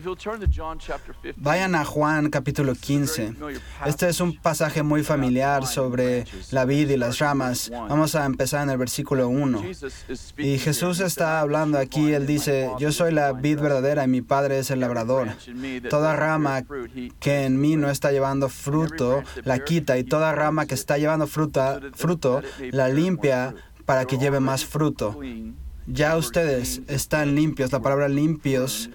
Vayan 1.37 1.75
a 1.75 1.85
Juan 1.85 2.31
capítulo 2.31 2.75
15. 2.75 3.35
Este 3.87 4.09
es 4.09 4.21
un 4.21 4.37
pasaje 4.37 4.83
muy 4.83 5.03
familiar 5.03 5.67
sobre 5.67 6.25
la 6.51 6.65
vida 6.65 6.93
y 6.93 6.97
las 6.97 7.19
ramas. 7.19 7.71
Vamos 7.71 8.15
a 8.15 8.25
empezar 8.25 8.63
en 8.63 8.71
el 8.71 8.79
versículo 8.79 9.29
1. 9.29 9.63
Y 10.39 10.59
Jesús 10.59 11.01
está 11.01 11.41
hablando 11.41 11.79
aquí, 11.79 12.13
él 12.13 12.27
dice, 12.27 12.71
yo 12.79 12.93
soy 12.93 13.13
la 13.13 13.33
vid 13.33 13.61
verdadera 13.61 14.05
y 14.05 14.09
mi 14.09 14.23
Padre 14.23 14.59
es 14.59 14.71
el 14.71 14.81
labrador. 14.81 15.29
Toda 15.91 16.17
rama 16.17 16.63
que 17.21 17.45
en 17.45 17.61
mí 17.61 17.77
no 17.77 17.91
está 17.91 18.13
llevando 18.13 18.49
fruto, 18.49 19.23
la 19.45 19.59
quita, 19.59 19.99
y 19.99 20.05
toda 20.05 20.33
rama 20.33 20.67
que 20.67 20.75
está 20.75 20.99
llevando 20.99 21.27
fruta, 21.27 21.81
fruto, 21.95 22.43
la 22.71 22.89
limpia 22.89 23.55
para 23.85 24.05
que 24.05 24.19
lleve 24.19 24.41
más 24.41 24.65
fruto 24.65 25.19
ya 25.87 26.17
ustedes 26.17 26.83
están 26.89 27.35
limpios. 27.35 27.73
La 27.73 27.81
palabra 27.81 28.09
limpios 28.09 28.91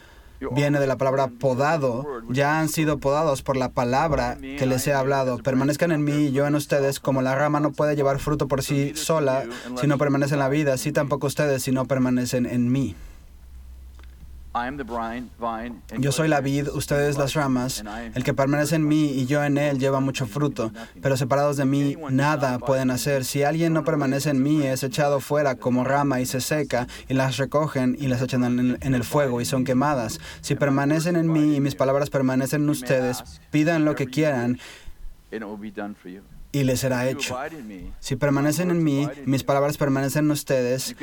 viene 0.51 0.79
de 0.79 0.87
la 0.87 0.97
palabra 0.97 1.27
podado. 1.27 2.05
Ya 2.29 2.59
han 2.59 2.69
sido 2.69 2.99
podados 2.99 3.41
por 3.41 3.57
la 3.57 3.69
palabra 3.69 4.37
que 4.39 4.65
les 4.65 4.85
he 4.87 4.93
hablado. 4.93 5.37
Permanezcan 5.39 5.91
en 5.91 6.03
mí 6.03 6.27
y 6.27 6.31
yo 6.31 6.47
en 6.47 6.55
ustedes, 6.55 6.99
como 6.99 7.21
la 7.21 7.35
rama 7.35 7.59
no 7.59 7.71
puede 7.71 7.95
llevar 7.95 8.19
fruto 8.19 8.47
por 8.47 8.63
sí 8.63 8.93
sola 8.95 9.45
si 9.79 9.87
no 9.87 9.97
permanece 9.97 10.35
en 10.35 10.39
la 10.39 10.49
vida, 10.49 10.73
así 10.73 10.91
tampoco 10.91 11.27
ustedes 11.27 11.63
si 11.63 11.71
no 11.71 11.85
permanecen 11.85 12.45
en 12.45 12.71
mí. 12.71 12.95
Yo 15.97 16.11
soy 16.11 16.27
la 16.27 16.41
vid, 16.41 16.67
ustedes 16.69 17.17
las 17.17 17.33
ramas. 17.33 17.83
El 18.13 18.23
que 18.23 18.33
permanece 18.33 18.75
en 18.75 18.87
mí 18.87 19.11
y 19.11 19.25
yo 19.25 19.43
en 19.43 19.57
él 19.57 19.79
lleva 19.79 19.99
mucho 19.99 20.25
fruto, 20.25 20.71
pero 21.01 21.17
separados 21.17 21.57
de 21.57 21.65
mí 21.65 21.95
nada 22.09 22.59
pueden 22.59 22.91
hacer. 22.91 23.25
Si 23.25 23.43
alguien 23.43 23.73
no 23.73 23.83
permanece 23.83 24.29
en 24.29 24.41
mí, 24.41 24.63
es 24.63 24.83
echado 24.83 25.19
fuera 25.19 25.55
como 25.55 25.83
rama 25.83 26.21
y 26.21 26.25
se 26.25 26.41
seca, 26.41 26.87
y 27.07 27.13
las 27.13 27.37
recogen 27.37 27.95
y 27.99 28.07
las 28.07 28.21
echan 28.21 28.77
en 28.81 28.95
el 28.95 29.03
fuego 29.03 29.41
y 29.41 29.45
son 29.45 29.63
quemadas. 29.63 30.19
Si 30.41 30.55
permanecen 30.55 31.15
en 31.15 31.31
mí 31.31 31.55
y 31.55 31.59
mis 31.59 31.75
palabras 31.75 32.09
permanecen 32.09 32.63
en 32.63 32.69
ustedes, 32.69 33.23
pidan 33.51 33.85
lo 33.85 33.95
que 33.95 34.07
quieran 34.07 34.59
y 36.51 36.63
les 36.63 36.79
será 36.79 37.07
hecho. 37.07 37.37
Si 37.99 38.15
permanecen 38.15 38.71
en 38.71 38.83
mí, 38.83 39.07
mis 39.25 39.43
palabras 39.43 39.77
permanecen 39.77 40.25
en 40.25 40.31
ustedes, 40.31 40.95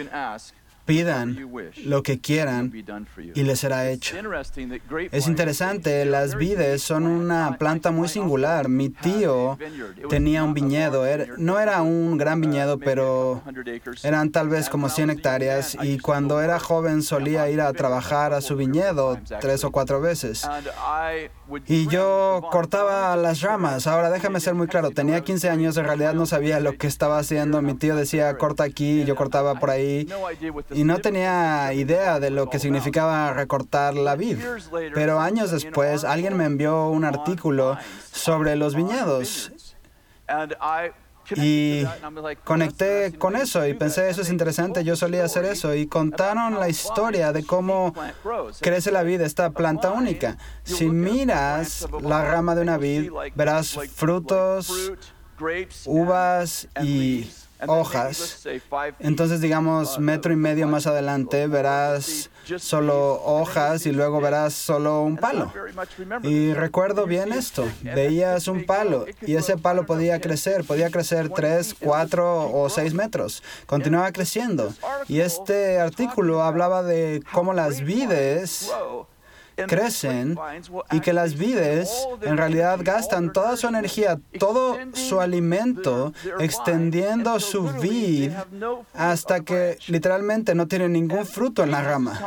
pidan 0.84 1.50
lo 1.84 2.02
que 2.02 2.20
quieran 2.20 2.72
y 3.34 3.42
les 3.42 3.60
será 3.60 3.88
hecho. 3.90 4.16
Es 5.10 5.26
interesante, 5.26 6.04
las 6.04 6.36
vides 6.36 6.82
son 6.82 7.06
una 7.06 7.56
planta 7.58 7.90
muy 7.90 8.08
singular. 8.08 8.68
Mi 8.68 8.90
tío 8.90 9.58
tenía 10.08 10.44
un 10.44 10.54
viñedo, 10.54 11.04
no 11.38 11.58
era 11.58 11.82
un 11.82 12.18
gran 12.18 12.40
viñedo, 12.40 12.78
pero 12.78 13.42
eran 14.02 14.30
tal 14.30 14.48
vez 14.48 14.68
como 14.68 14.88
100 14.88 15.10
hectáreas 15.10 15.76
y 15.82 15.98
cuando 15.98 16.40
era 16.40 16.58
joven 16.58 17.02
solía 17.02 17.48
ir 17.48 17.60
a 17.60 17.72
trabajar 17.72 18.32
a 18.32 18.40
su 18.40 18.56
viñedo 18.56 19.18
tres 19.40 19.64
o 19.64 19.72
cuatro 19.72 20.00
veces. 20.00 20.46
Y 21.66 21.86
yo 21.88 22.42
cortaba 22.50 23.14
las 23.16 23.40
ramas. 23.40 23.86
Ahora 23.86 24.10
déjame 24.10 24.40
ser 24.40 24.54
muy 24.54 24.66
claro, 24.66 24.90
tenía 24.90 25.22
15 25.22 25.48
años, 25.48 25.76
en 25.76 25.84
realidad 25.84 26.14
no 26.14 26.26
sabía 26.26 26.60
lo 26.60 26.76
que 26.76 26.86
estaba 26.86 27.18
haciendo. 27.18 27.62
Mi 27.62 27.74
tío 27.74 27.96
decía, 27.96 28.36
corta 28.36 28.64
aquí, 28.64 29.04
yo 29.04 29.16
cortaba 29.16 29.58
por 29.58 29.70
ahí 29.70 30.06
y 30.74 30.84
no 30.84 30.98
tenía 30.98 31.72
idea 31.72 32.20
de 32.20 32.30
lo 32.30 32.50
que 32.50 32.58
significaba 32.58 33.32
recortar 33.32 33.94
la 33.94 34.16
vid. 34.16 34.38
Pero 34.94 35.20
años 35.20 35.50
después 35.50 36.04
alguien 36.04 36.36
me 36.36 36.44
envió 36.44 36.88
un 36.88 37.04
artículo 37.04 37.78
sobre 38.12 38.56
los 38.56 38.74
viñedos. 38.74 39.52
Y 41.36 41.84
conecté 42.44 43.14
con 43.18 43.34
eso 43.36 43.66
y 43.66 43.74
pensé, 43.74 44.10
eso 44.10 44.22
es 44.22 44.28
interesante, 44.28 44.84
yo 44.84 44.94
solía 44.94 45.24
hacer 45.24 45.44
eso. 45.44 45.74
Y 45.74 45.86
contaron 45.86 46.60
la 46.60 46.68
historia 46.68 47.32
de 47.32 47.44
cómo 47.44 47.94
crece 48.60 48.90
la 48.90 49.02
vid, 49.02 49.20
esta 49.20 49.50
planta 49.50 49.90
única. 49.92 50.36
Si 50.64 50.86
miras 50.86 51.86
la 52.02 52.24
rama 52.24 52.54
de 52.54 52.62
una 52.62 52.76
vid, 52.76 53.10
verás 53.34 53.78
frutos, 53.94 54.92
uvas 55.86 56.68
y 56.82 57.30
hojas. 57.66 58.46
Entonces, 58.98 59.40
digamos, 59.40 59.98
metro 59.98 60.32
y 60.32 60.36
medio 60.36 60.66
más 60.66 60.86
adelante 60.86 61.46
verás 61.46 62.30
solo 62.58 63.22
hojas 63.24 63.86
y 63.86 63.92
luego 63.92 64.20
verás 64.20 64.54
solo 64.54 65.02
un 65.02 65.16
palo. 65.16 65.52
Y 66.22 66.52
recuerdo 66.52 67.06
bien 67.06 67.32
esto, 67.32 67.66
veías 67.82 68.48
un 68.48 68.64
palo 68.64 69.06
y 69.22 69.36
ese 69.36 69.56
palo 69.56 69.86
podía 69.86 70.20
crecer, 70.20 70.64
podía 70.64 70.90
crecer 70.90 71.28
tres, 71.30 71.74
cuatro 71.78 72.50
o 72.52 72.68
seis 72.68 72.94
metros. 72.94 73.42
Continuaba 73.66 74.12
creciendo. 74.12 74.72
Y 75.08 75.20
este 75.20 75.78
artículo 75.78 76.42
hablaba 76.42 76.82
de 76.82 77.22
cómo 77.32 77.52
las 77.52 77.80
vides 77.80 78.70
crecen 79.56 80.38
y 80.90 81.00
que 81.00 81.12
las 81.12 81.36
vides 81.36 81.90
en 82.22 82.36
realidad 82.36 82.80
gastan 82.82 83.32
toda 83.32 83.56
su 83.56 83.66
energía, 83.66 84.18
todo 84.38 84.76
su 84.92 85.20
alimento, 85.20 86.12
extendiendo 86.40 87.38
su 87.40 87.68
vid 87.80 88.32
hasta 88.94 89.40
que 89.40 89.78
literalmente 89.88 90.54
no 90.54 90.66
tiene 90.66 90.88
ningún 90.88 91.26
fruto 91.26 91.62
en 91.62 91.70
la 91.70 91.82
rama. 91.82 92.20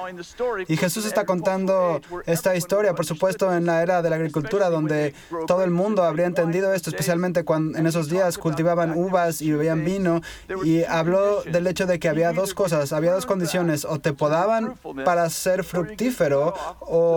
Y 0.68 0.78
Jesús 0.78 1.06
está 1.06 1.26
contando 1.26 2.02
esta 2.26 2.56
historia, 2.56 2.94
por 2.94 3.06
supuesto, 3.06 3.54
en 3.54 3.66
la 3.66 3.82
era 3.82 4.02
de 4.02 4.10
la 4.10 4.16
agricultura, 4.16 4.70
donde 4.70 5.14
todo 5.48 5.64
el 5.64 5.72
mundo 5.72 6.04
habría 6.04 6.26
entendido 6.26 6.74
esto, 6.74 6.90
especialmente 6.90 7.44
cuando 7.44 7.78
en 7.78 7.88
esos 7.88 8.10
días 8.10 8.38
cultivaban 8.38 8.94
uvas 8.96 9.42
y 9.42 9.52
bebían 9.52 9.84
vino, 9.84 10.22
y 10.64 10.84
habló 10.84 11.42
del 11.44 11.68
hecho 11.68 11.86
de 11.86 12.00
que 12.00 12.10
había 12.10 12.32
dos 12.32 12.54
cosas, 12.54 12.94
había 12.94 13.12
dos 13.14 13.26
condiciones, 13.26 13.86
o 13.86 14.00
te 14.00 14.14
podaban 14.14 14.76
para 15.06 15.30
ser 15.30 15.64
fructífero 15.64 16.54
o 16.80 17.17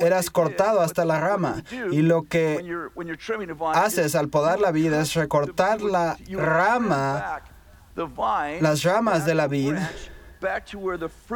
eras 0.00 0.30
cortado 0.30 0.80
hasta 0.80 1.04
la 1.04 1.20
rama. 1.20 1.62
Y 1.90 2.02
lo 2.02 2.24
que 2.24 2.64
haces 3.74 4.14
al 4.14 4.28
podar 4.28 4.60
la 4.60 4.70
vid 4.70 4.92
es 4.92 5.14
recortar 5.14 5.80
la 5.80 6.16
rama, 6.30 7.40
las 8.60 8.82
ramas 8.82 9.26
de 9.26 9.34
la 9.34 9.48
vid 9.48 9.74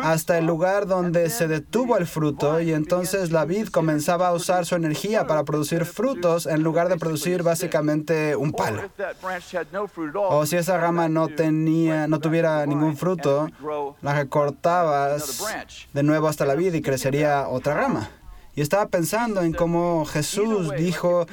hasta 0.02 0.38
el 0.38 0.46
lugar 0.46 0.86
donde 0.86 1.30
se 1.30 1.48
detuvo 1.48 1.96
el 1.96 2.06
fruto 2.06 2.60
y 2.60 2.72
entonces 2.72 3.30
la 3.30 3.44
vid 3.44 3.68
comenzaba 3.68 4.28
a 4.28 4.32
usar 4.32 4.66
su 4.66 4.74
energía 4.74 5.26
para 5.26 5.44
producir 5.44 5.84
frutos 5.84 6.46
en 6.46 6.62
lugar 6.62 6.88
de 6.88 6.96
producir 6.96 7.42
básicamente 7.42 8.36
un 8.36 8.52
palo. 8.52 8.82
O 10.14 10.46
si 10.46 10.56
esa 10.56 10.78
rama 10.78 11.08
no 11.08 11.28
tenía, 11.28 12.06
no 12.06 12.20
tuviera 12.20 12.64
ningún 12.66 12.96
fruto, 12.96 13.48
la 14.00 14.14
recortabas 14.14 15.42
de 15.92 16.02
nuevo 16.02 16.28
hasta 16.28 16.44
la 16.44 16.54
vid 16.54 16.74
y 16.74 16.82
crecería 16.82 17.48
otra 17.48 17.74
rama. 17.74 18.10
Y 18.54 18.60
estaba 18.60 18.86
pensando 18.86 19.40
en 19.40 19.54
cómo 19.54 20.04
Jesús 20.04 20.72
dijo 20.76 21.26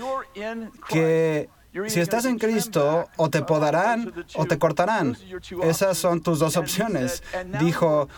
que 0.88 1.50
si 1.88 2.00
estás 2.00 2.26
en 2.26 2.40
Cristo, 2.40 3.08
o 3.18 3.30
te 3.30 3.44
podarán 3.44 4.14
o 4.36 4.46
te 4.46 4.58
cortarán. 4.58 5.18
Esas 5.64 5.98
son 5.98 6.22
tus 6.22 6.40
dos 6.40 6.58
opciones. 6.58 7.24
Dijo, 7.60 8.10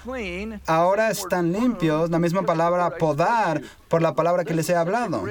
ahora 0.68 1.12
están 1.12 1.52
limpios, 1.52 2.10
la 2.10 2.20
misma 2.20 2.44
palabra 2.44 2.98
podar 2.98 3.62
por 3.90 4.02
la 4.02 4.16
palabra 4.16 4.46
que 4.46 4.54
les 4.54 4.70
he 4.70 4.76
hablado. 4.76 5.26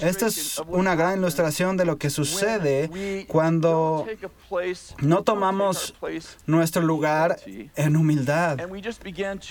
Esta 0.00 0.26
es 0.26 0.62
una 0.66 0.94
gran 0.94 1.18
ilustración 1.18 1.76
de 1.76 1.84
lo 1.84 1.98
que 1.98 2.08
sucede 2.08 3.26
cuando 3.28 4.06
no 5.02 5.22
tomamos 5.22 5.94
nuestro 6.46 6.80
lugar 6.82 7.38
en 7.76 7.96
humildad 7.96 8.58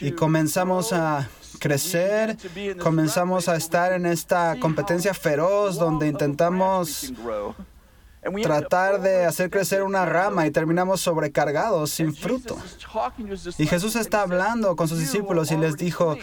y 0.01 0.12
comenzamos 0.13 0.91
a 0.91 1.29
crecer, 1.59 2.36
comenzamos 2.79 3.47
a 3.47 3.55
estar 3.55 3.93
en 3.93 4.07
esta 4.07 4.57
competencia 4.59 5.13
feroz 5.13 5.77
donde 5.77 6.07
intentamos 6.07 7.13
tratar 8.43 9.01
de 9.01 9.25
hacer 9.25 9.50
crecer 9.50 9.84
una 9.84 10.05
rama 10.05 10.48
y 10.48 10.51
terminamos 10.51 11.01
sobrecargados 11.01 11.91
sin 11.91 12.15
fruto. 12.15 12.57
Y 13.57 13.67
Jesús 13.67 13.96
está 13.96 14.22
hablando 14.22 14.75
con 14.75 14.88
sus 14.88 15.00
discípulos 15.00 15.51
y 15.51 15.57
les 15.57 15.77
dijo, 15.77 16.17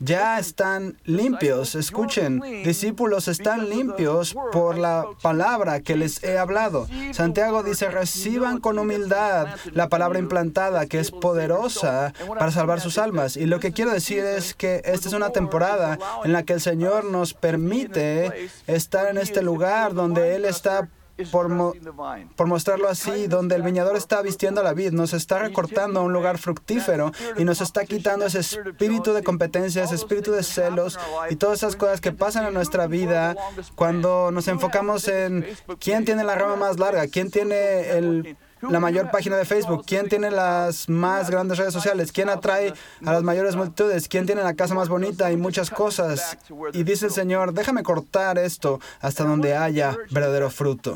ya 0.00 0.38
están 0.38 0.98
limpios. 1.04 1.74
Escuchen, 1.74 2.40
discípulos 2.64 3.28
están 3.28 3.68
limpios 3.68 4.34
por 4.52 4.76
la 4.76 5.06
palabra 5.22 5.80
que 5.80 5.96
les 5.96 6.22
he 6.24 6.38
hablado. 6.38 6.86
Santiago 7.12 7.62
dice, 7.62 7.90
reciban 7.90 8.60
con 8.60 8.78
humildad 8.78 9.48
la 9.72 9.88
palabra 9.88 10.18
implantada 10.18 10.86
que 10.86 10.98
es 10.98 11.10
poderosa 11.10 12.12
para 12.28 12.50
salvar 12.50 12.80
sus 12.80 12.98
almas. 12.98 13.36
Y 13.36 13.46
lo 13.46 13.60
que 13.60 13.72
quiero 13.72 13.92
decir 13.92 14.24
es 14.24 14.54
que 14.54 14.82
esta 14.84 15.08
es 15.08 15.14
una 15.14 15.30
temporada 15.30 15.98
en 16.24 16.32
la 16.32 16.42
que 16.42 16.54
el 16.54 16.60
Señor 16.60 17.04
nos 17.04 17.34
permite 17.34 18.50
estar 18.66 19.08
en 19.08 19.18
este 19.18 19.42
lugar 19.42 19.94
donde 19.94 20.34
Él 20.34 20.44
está 20.44 20.88
por, 21.30 21.48
por, 22.36 22.46
mostrarlo 22.46 22.88
así, 22.88 23.28
donde 23.28 23.54
el 23.54 23.62
viñador 23.62 23.96
está 23.96 24.20
vistiendo 24.22 24.62
la 24.62 24.74
vid, 24.74 24.92
nos 24.92 25.12
está 25.12 25.38
recortando 25.38 26.00
a 26.00 26.02
un 26.02 26.12
lugar 26.12 26.38
fructífero 26.38 27.12
y 27.36 27.44
nos 27.44 27.60
está 27.60 27.84
quitando 27.84 28.26
ese 28.26 28.40
espíritu 28.40 29.12
de 29.12 29.22
competencia, 29.22 29.84
ese 29.84 29.94
espíritu 29.94 30.32
de 30.32 30.42
celos 30.42 30.98
y 31.30 31.36
todas 31.36 31.58
esas 31.58 31.76
cosas 31.76 32.00
que 32.00 32.12
pasan 32.12 32.46
en 32.46 32.54
nuestra 32.54 32.86
vida 32.86 33.36
cuando 33.76 34.30
nos 34.32 34.48
enfocamos 34.48 35.06
en 35.08 35.46
quién 35.78 36.04
tiene 36.04 36.24
la 36.24 36.34
rama 36.34 36.56
más 36.56 36.78
larga, 36.78 37.06
quién 37.06 37.30
tiene 37.30 37.90
el 37.90 38.36
la 38.70 38.80
mayor 38.80 39.10
página 39.10 39.36
de 39.36 39.44
Facebook? 39.44 39.84
¿Quién 39.86 40.08
tiene 40.08 40.30
las 40.30 40.88
más 40.88 41.30
grandes 41.30 41.58
redes 41.58 41.72
sociales? 41.72 42.12
¿Quién 42.12 42.28
atrae 42.28 42.72
a 43.04 43.12
las 43.12 43.22
mayores 43.22 43.56
multitudes? 43.56 44.08
¿Quién 44.08 44.26
tiene 44.26 44.42
la 44.42 44.54
casa 44.54 44.74
más 44.74 44.88
bonita? 44.88 45.30
Y 45.30 45.36
muchas 45.36 45.70
cosas. 45.70 46.38
Y 46.72 46.82
dice 46.82 47.06
el 47.06 47.12
Señor, 47.12 47.52
déjame 47.52 47.82
cortar 47.82 48.38
esto 48.38 48.80
hasta 49.00 49.24
donde 49.24 49.56
haya 49.56 49.96
verdadero 50.10 50.50
fruto. 50.50 50.94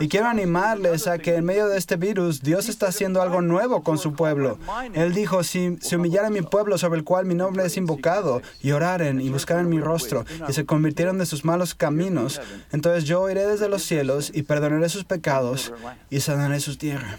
Y 0.00 0.08
quiero 0.08 0.26
animarles 0.26 1.06
a 1.06 1.18
que 1.18 1.36
en 1.36 1.44
medio 1.44 1.68
de 1.68 1.78
este 1.78 1.96
virus 1.96 2.42
Dios 2.42 2.68
está 2.68 2.88
haciendo 2.88 3.22
algo 3.22 3.42
nuevo 3.42 3.82
con 3.82 3.98
su 3.98 4.14
pueblo. 4.14 4.58
Él 4.94 5.14
dijo, 5.14 5.42
si 5.44 5.78
se 5.80 5.96
humillara 5.96 6.30
mi 6.30 6.42
pueblo 6.42 6.78
sobre 6.78 6.98
el 6.98 7.04
cual 7.04 7.26
mi 7.26 7.34
nombre 7.34 7.64
es 7.64 7.76
invocado, 7.76 8.42
y 8.60 8.72
oraren 8.72 9.20
y 9.20 9.30
buscaren 9.30 9.68
mi 9.68 9.80
rostro, 9.80 10.24
y 10.48 10.52
se 10.52 10.64
convirtieron 10.64 11.18
de 11.18 11.26
sus 11.26 11.44
malos 11.44 11.74
caminos, 11.74 12.40
entonces 12.72 13.04
yo 13.04 13.28
iré 13.30 13.46
desde 13.46 13.68
los 13.68 13.82
cielos 13.82 14.30
y 14.34 14.42
perdonaré 14.42 14.88
sus 14.88 15.04
pecados 15.04 15.72
y 16.10 16.20
sanaré 16.20 16.53
su 16.60 16.76
tierra. 16.76 17.18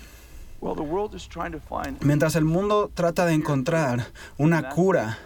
Mientras 2.02 2.36
el 2.36 2.46
mundo 2.46 2.90
trata 2.94 3.26
de 3.26 3.34
encontrar 3.34 4.08
una 4.38 4.70
cura 4.70 5.20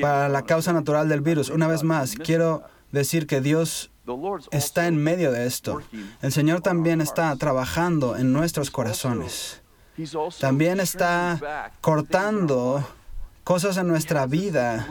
para 0.00 0.28
la 0.28 0.42
causa 0.42 0.72
natural 0.72 1.08
del 1.08 1.20
virus, 1.20 1.50
una 1.50 1.68
vez 1.68 1.82
más, 1.82 2.14
quiero 2.14 2.62
decir 2.90 3.26
que 3.26 3.40
Dios 3.40 3.90
está 4.50 4.86
en 4.86 4.96
medio 4.96 5.30
de 5.30 5.46
esto. 5.46 5.80
El 6.20 6.32
Señor 6.32 6.62
también 6.62 7.00
está 7.00 7.34
trabajando 7.36 8.16
en 8.16 8.32
nuestros 8.32 8.70
corazones. 8.70 9.62
También 10.40 10.80
está 10.80 11.70
cortando 11.80 12.84
cosas 13.44 13.76
en 13.76 13.88
nuestra 13.88 14.26
vida. 14.26 14.88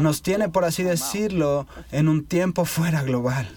Nos 0.00 0.22
tiene, 0.22 0.48
por 0.48 0.64
así 0.64 0.82
decirlo, 0.82 1.66
en 1.90 2.08
un 2.08 2.24
tiempo 2.24 2.64
fuera 2.64 3.02
global. 3.02 3.48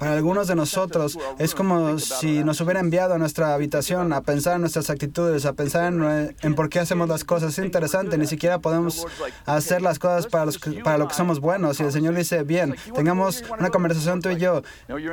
Para 0.00 0.14
algunos 0.14 0.48
de 0.48 0.56
nosotros 0.56 1.18
es 1.38 1.54
como 1.54 1.98
si 1.98 2.42
nos 2.42 2.58
hubiera 2.62 2.80
enviado 2.80 3.12
a 3.12 3.18
nuestra 3.18 3.52
habitación 3.52 4.14
a 4.14 4.22
pensar 4.22 4.54
en 4.54 4.62
nuestras 4.62 4.88
actitudes, 4.88 5.44
a 5.44 5.52
pensar 5.52 5.92
en, 5.92 6.54
por 6.54 6.70
qué 6.70 6.80
hacemos 6.80 7.06
las 7.06 7.22
cosas. 7.22 7.58
Es 7.58 7.64
interesante, 7.64 8.16
ni 8.16 8.26
siquiera 8.26 8.60
podemos 8.60 9.06
hacer 9.44 9.82
las 9.82 9.98
cosas 9.98 10.26
para, 10.26 10.46
los 10.46 10.58
para 10.82 10.96
lo 10.96 11.06
que 11.06 11.14
somos 11.14 11.38
buenos. 11.40 11.78
Y 11.80 11.82
el 11.82 11.92
Señor 11.92 12.14
dice, 12.14 12.42
bien, 12.44 12.74
tengamos 12.94 13.44
una 13.58 13.68
conversación 13.68 14.22
tú 14.22 14.30
y 14.30 14.38
yo. 14.38 14.62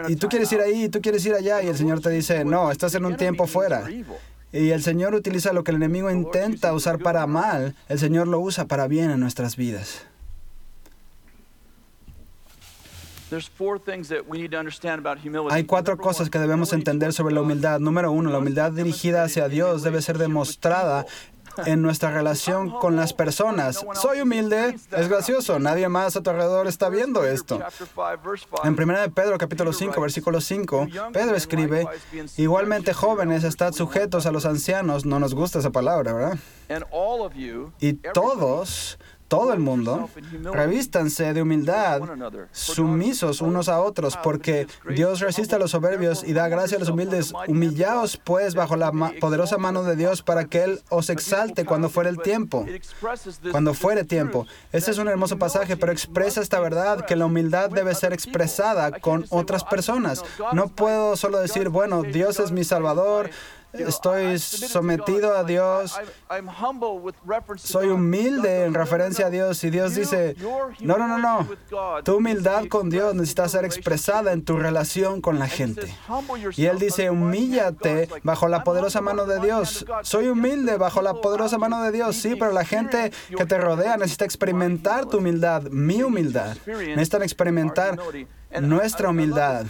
Y 0.08 0.15
tú 0.15 0.29
quieres 0.29 0.50
ir 0.53 0.62
ahí, 0.62 0.88
tú 0.88 1.01
quieres 1.01 1.25
ir 1.25 1.34
allá. 1.34 1.62
Y 1.62 1.67
el 1.67 1.77
Señor 1.77 2.00
te 2.00 2.10
dice, 2.10 2.46
no, 2.46 2.72
estás 2.72 2.96
en 2.96 3.03
un 3.03 3.17
tiempo 3.17 3.46
fuera. 3.46 3.84
Y 4.53 4.70
el 4.70 4.82
Señor 4.82 5.13
utiliza 5.13 5.51
lo 5.51 5.65
que 5.65 5.72
el 5.72 5.77
enemigo 5.77 6.10
intenta 6.10 6.72
usar 6.72 7.00
para 7.00 7.27
mal, 7.27 7.75
el 7.89 8.00
Señor 8.00 8.29
lo 8.29 8.39
usa 8.39 8.65
para 8.65 8.88
bien 8.88 9.12
en 9.12 9.20
nuestras 9.20 9.58
vidas. 9.58 10.06
Hay 15.52 15.64
cuatro 15.66 15.98
cosas 15.98 16.30
que 16.30 16.40
debemos 16.40 16.74
entender 16.74 17.14
sobre 17.14 17.34
la 17.34 17.42
humildad. 17.42 17.80
Número 17.80 18.12
uno, 18.12 18.30
la 18.30 18.40
humildad 18.40 18.72
dirigida 18.72 19.24
hacia 19.24 19.48
Dios 19.50 19.84
debe 19.84 20.02
ser 20.02 20.18
demostrada 20.18 21.06
en 21.66 21.82
nuestra 21.82 22.12
relación 22.12 22.70
con 22.70 22.96
las 22.96 23.14
personas. 23.14 23.84
Soy 23.94 24.22
humilde, 24.22 24.76
es 24.96 25.10
gracioso, 25.10 25.60
nadie 25.60 25.90
más 25.90 26.16
a 26.16 26.22
tu 26.22 26.30
alrededor 26.30 26.68
está 26.68 26.90
viendo 26.90 27.26
esto. 27.26 27.60
En 28.64 28.74
1 28.74 29.00
de 29.02 29.10
Pedro 29.10 29.38
capítulo 29.38 29.74
5, 29.74 30.00
versículo 30.00 30.42
5, 30.42 30.88
Pedro 31.14 31.36
escribe, 31.36 31.88
igualmente 32.38 32.94
jóvenes, 32.94 33.44
estad 33.44 33.74
sujetos 33.74 34.26
a 34.26 34.32
los 34.32 34.46
ancianos, 34.46 35.06
no 35.06 35.20
nos 35.20 35.34
gusta 35.34 35.60
esa 35.60 35.72
palabra, 35.72 36.14
¿verdad? 36.14 36.38
Y 37.80 37.94
todos 37.94 39.00
todo 39.28 39.54
el 39.54 39.60
mundo, 39.60 40.10
revístanse 40.54 41.34
de 41.34 41.42
humildad, 41.42 42.02
sumisos 42.52 43.42
unos 43.42 43.70
a 43.70 43.82
otros, 43.82 44.18
porque 44.24 44.68
Dios 44.90 45.20
resiste 45.20 45.56
a 45.56 45.60
los 45.60 45.72
soberbios 45.72 46.24
y 46.24 46.34
da 46.34 46.48
gracia 46.48 46.78
a 46.78 46.80
los 46.80 46.90
humildes. 46.90 47.34
Humillaos 47.48 48.18
pues 48.18 48.56
bajo 48.56 48.76
la 48.76 48.92
poderosa 49.20 49.58
mano 49.58 49.84
de 49.84 49.96
Dios 49.96 50.22
para 50.22 50.46
que 50.46 50.64
Él 50.64 50.82
os 50.90 51.10
exalte 51.10 51.66
cuando 51.66 51.90
fuere 51.90 52.10
el 52.10 52.22
tiempo. 52.22 52.66
Cuando 53.52 53.74
fuere 53.74 54.04
tiempo. 54.04 54.46
Este 54.72 54.92
es 54.92 54.98
un 54.98 55.08
hermoso 55.08 55.38
pasaje, 55.38 55.78
pero 55.78 55.92
expresa 55.92 56.42
esta 56.42 56.60
verdad 56.60 57.06
que 57.06 57.16
la 57.16 57.26
humildad 57.26 57.70
debe 57.70 57.96
ser 57.96 58.14
expresada 58.14 59.00
con 59.00 59.26
otras 59.30 59.64
personas. 59.64 60.24
No 60.54 60.70
puedo 60.70 61.18
solo 61.18 61.40
decir, 61.40 61.70
bueno, 61.70 62.04
Dios 62.04 62.40
es 62.40 62.52
mi 62.52 62.64
Salvador, 62.64 63.30
estoy 63.86 64.40
sometido 64.40 65.36
a 65.36 65.44
Dios, 65.44 65.98
soy 67.58 67.88
humilde 67.88 68.66
en 68.66 68.74
referencia 68.74 69.28
a 69.28 69.30
Dios 69.30 69.64
y 69.64 69.70
Dios 69.70 69.96
dice, 69.96 70.36
no, 70.82 70.98
no, 70.98 71.08
no, 71.08 71.18
no, 71.18 71.48
tu 72.04 72.18
humildad 72.18 72.68
con 72.68 72.90
Dios 72.90 73.14
necesita 73.16 73.48
ser 73.48 73.66
expresada 73.66 74.32
en 74.32 74.44
tu 74.44 74.58
relación 74.58 75.22
con 75.22 75.40
la 75.40 75.48
gente. 75.48 75.94
Y 76.56 76.66
Él 76.66 76.80
dice, 76.80 77.10
humíllate 77.10 78.10
bajo 78.24 78.48
la 78.48 78.64
poderosa 78.64 79.02
mano 79.02 79.26
de 79.26 79.40
Dios. 79.40 79.86
Soy 80.04 80.28
humilde 80.28 80.78
bajo 80.78 81.02
la 81.02 81.14
poderosa 81.14 81.58
mano 81.58 81.82
de 81.84 81.92
Dios, 81.92 82.16
sí, 82.16 82.36
pero 82.36 82.52
la 82.52 82.66
gente 82.66 83.12
que 83.36 83.46
te 83.46 83.58
rodea 83.58 83.98
necesita 83.98 84.26
experimentar 84.26 85.06
tu 85.06 85.18
humildad, 85.18 85.64
mi 85.64 86.04
humildad. 86.04 86.58
Necesitan 86.66 87.24
experimentar 87.24 87.98
nuestra 88.62 89.10
humildad. 89.10 89.66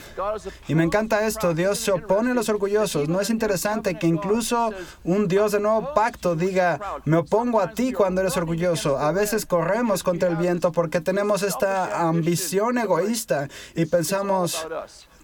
Y 0.67 0.75
me 0.75 0.83
encanta 0.83 1.25
esto, 1.25 1.53
Dios 1.53 1.79
se 1.79 1.91
opone 1.91 2.31
a 2.31 2.33
los 2.33 2.49
orgullosos. 2.49 3.09
No 3.09 3.19
es 3.21 3.29
interesante 3.29 3.97
que 3.97 4.07
incluso 4.07 4.71
un 5.03 5.27
Dios 5.27 5.51
de 5.51 5.59
nuevo 5.59 5.93
pacto 5.93 6.35
diga, 6.35 6.79
me 7.05 7.17
opongo 7.17 7.61
a 7.61 7.71
ti 7.71 7.93
cuando 7.93 8.21
eres 8.21 8.37
orgulloso. 8.37 8.97
A 8.97 9.11
veces 9.11 9.45
corremos 9.45 10.03
contra 10.03 10.29
el 10.29 10.35
viento 10.35 10.71
porque 10.71 11.01
tenemos 11.01 11.43
esta 11.43 12.07
ambición 12.07 12.77
egoísta 12.77 13.47
y 13.75 13.85
pensamos, 13.85 14.67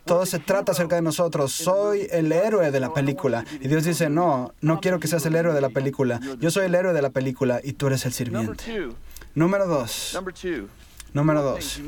todo 0.06 0.26
se 0.26 0.40
trata 0.40 0.74
acerca 0.74 0.96
de 0.96 1.02
nosotros. 1.02 1.54
Soy 1.54 2.08
el 2.12 2.32
héroe 2.32 2.72
de 2.72 2.80
la 2.80 2.94
película. 2.94 3.46
Y 3.62 3.68
Dios 3.68 3.84
dice, 3.84 4.10
no, 4.10 4.54
no 4.62 4.80
quiero 4.80 5.00
que 5.00 5.08
seas 5.08 5.26
el 5.26 5.36
héroe 5.36 5.54
de 5.54 5.62
la 5.62 5.70
película. 5.70 6.20
Yo 6.40 6.52
soy 6.52 6.66
el 6.66 6.76
héroe 6.76 6.94
de 6.94 7.02
la 7.02 7.10
película 7.10 7.62
y 7.64 7.74
tú 7.74 7.88
eres 7.88 8.06
el 8.06 8.14
sirviente. 8.14 8.90
Número 9.36 9.68
dos. 9.68 10.20
Número 11.14 11.44
dos, 11.44 11.80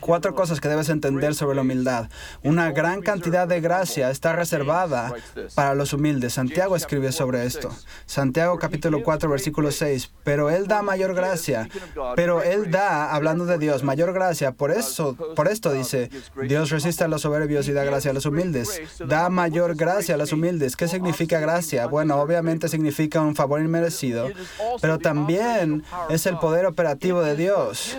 cuatro 0.00 0.34
cosas 0.34 0.60
que 0.60 0.68
debes 0.68 0.88
entender 0.88 1.34
sobre 1.36 1.54
la 1.54 1.62
humildad. 1.62 2.08
Una 2.42 2.72
gran 2.72 3.00
cantidad 3.00 3.46
de 3.46 3.60
gracia 3.60 4.10
está 4.10 4.32
reservada 4.32 5.14
para 5.54 5.74
los 5.74 5.92
humildes. 5.92 6.34
Santiago 6.34 6.74
escribe 6.74 7.12
sobre 7.12 7.46
esto. 7.46 7.70
Santiago 8.04 8.58
capítulo 8.58 9.04
4, 9.04 9.30
versículo 9.30 9.70
6. 9.70 10.10
Pero 10.24 10.50
Él 10.50 10.66
da 10.66 10.82
mayor 10.82 11.14
gracia. 11.14 11.68
Pero 12.16 12.42
Él 12.42 12.72
da, 12.72 13.14
hablando 13.14 13.46
de 13.46 13.58
Dios, 13.58 13.84
mayor 13.84 14.12
gracia. 14.12 14.50
Por 14.50 14.72
eso, 14.72 15.16
por 15.36 15.46
esto 15.46 15.72
dice, 15.72 16.10
Dios 16.48 16.70
resiste 16.70 17.04
a 17.04 17.08
los 17.08 17.22
soberbios 17.22 17.68
y 17.68 17.72
da 17.72 17.84
gracia 17.84 18.10
a 18.10 18.14
los 18.14 18.26
humildes. 18.26 18.82
Da 19.06 19.28
mayor 19.28 19.76
gracia 19.76 20.16
a 20.16 20.18
los 20.18 20.32
humildes. 20.32 20.74
¿Qué 20.74 20.88
significa 20.88 21.38
gracia? 21.38 21.86
Bueno, 21.86 22.16
obviamente 22.16 22.68
significa 22.68 23.20
un 23.20 23.36
favor 23.36 23.60
inmerecido, 23.60 24.30
pero 24.80 24.98
también 24.98 25.84
es 26.10 26.26
el 26.26 26.38
poder 26.38 26.66
operativo 26.66 27.22
de 27.22 27.36
Dios 27.36 27.96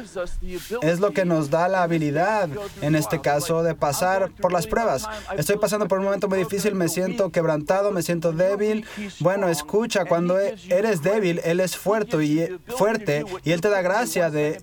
es 0.82 1.00
lo 1.00 1.12
que 1.12 1.26
nos 1.26 1.50
da 1.50 1.68
la 1.68 1.84
habilidad, 1.84 2.50
en 2.82 2.96
este 2.96 3.22
caso, 3.22 3.64
de 3.64 3.76
pasar 3.76 4.32
por 4.32 4.52
las 4.52 4.68
pruebas. 4.68 5.08
Estoy 5.38 5.58
pasando 5.58 5.88
por 5.88 6.00
un 6.00 6.06
momento 6.06 6.28
muy 6.28 6.40
difícil, 6.40 6.76
me 6.76 6.90
siento 6.90 7.32
quebrantado, 7.32 7.92
me 7.92 8.02
siento 8.02 8.32
débil. 8.32 8.86
Bueno, 9.20 9.48
escucha, 9.48 10.06
cuando 10.06 10.40
e-, 10.40 10.56
eres 10.70 11.02
débil, 11.02 11.42
Él 11.44 11.60
es 11.60 11.78
fuerte 11.78 12.24
y, 12.24 12.48
fuerte 12.68 13.26
y 13.44 13.52
Él 13.52 13.62
te 13.62 13.70
da 13.70 13.82
gracia 13.82 14.30
de... 14.30 14.62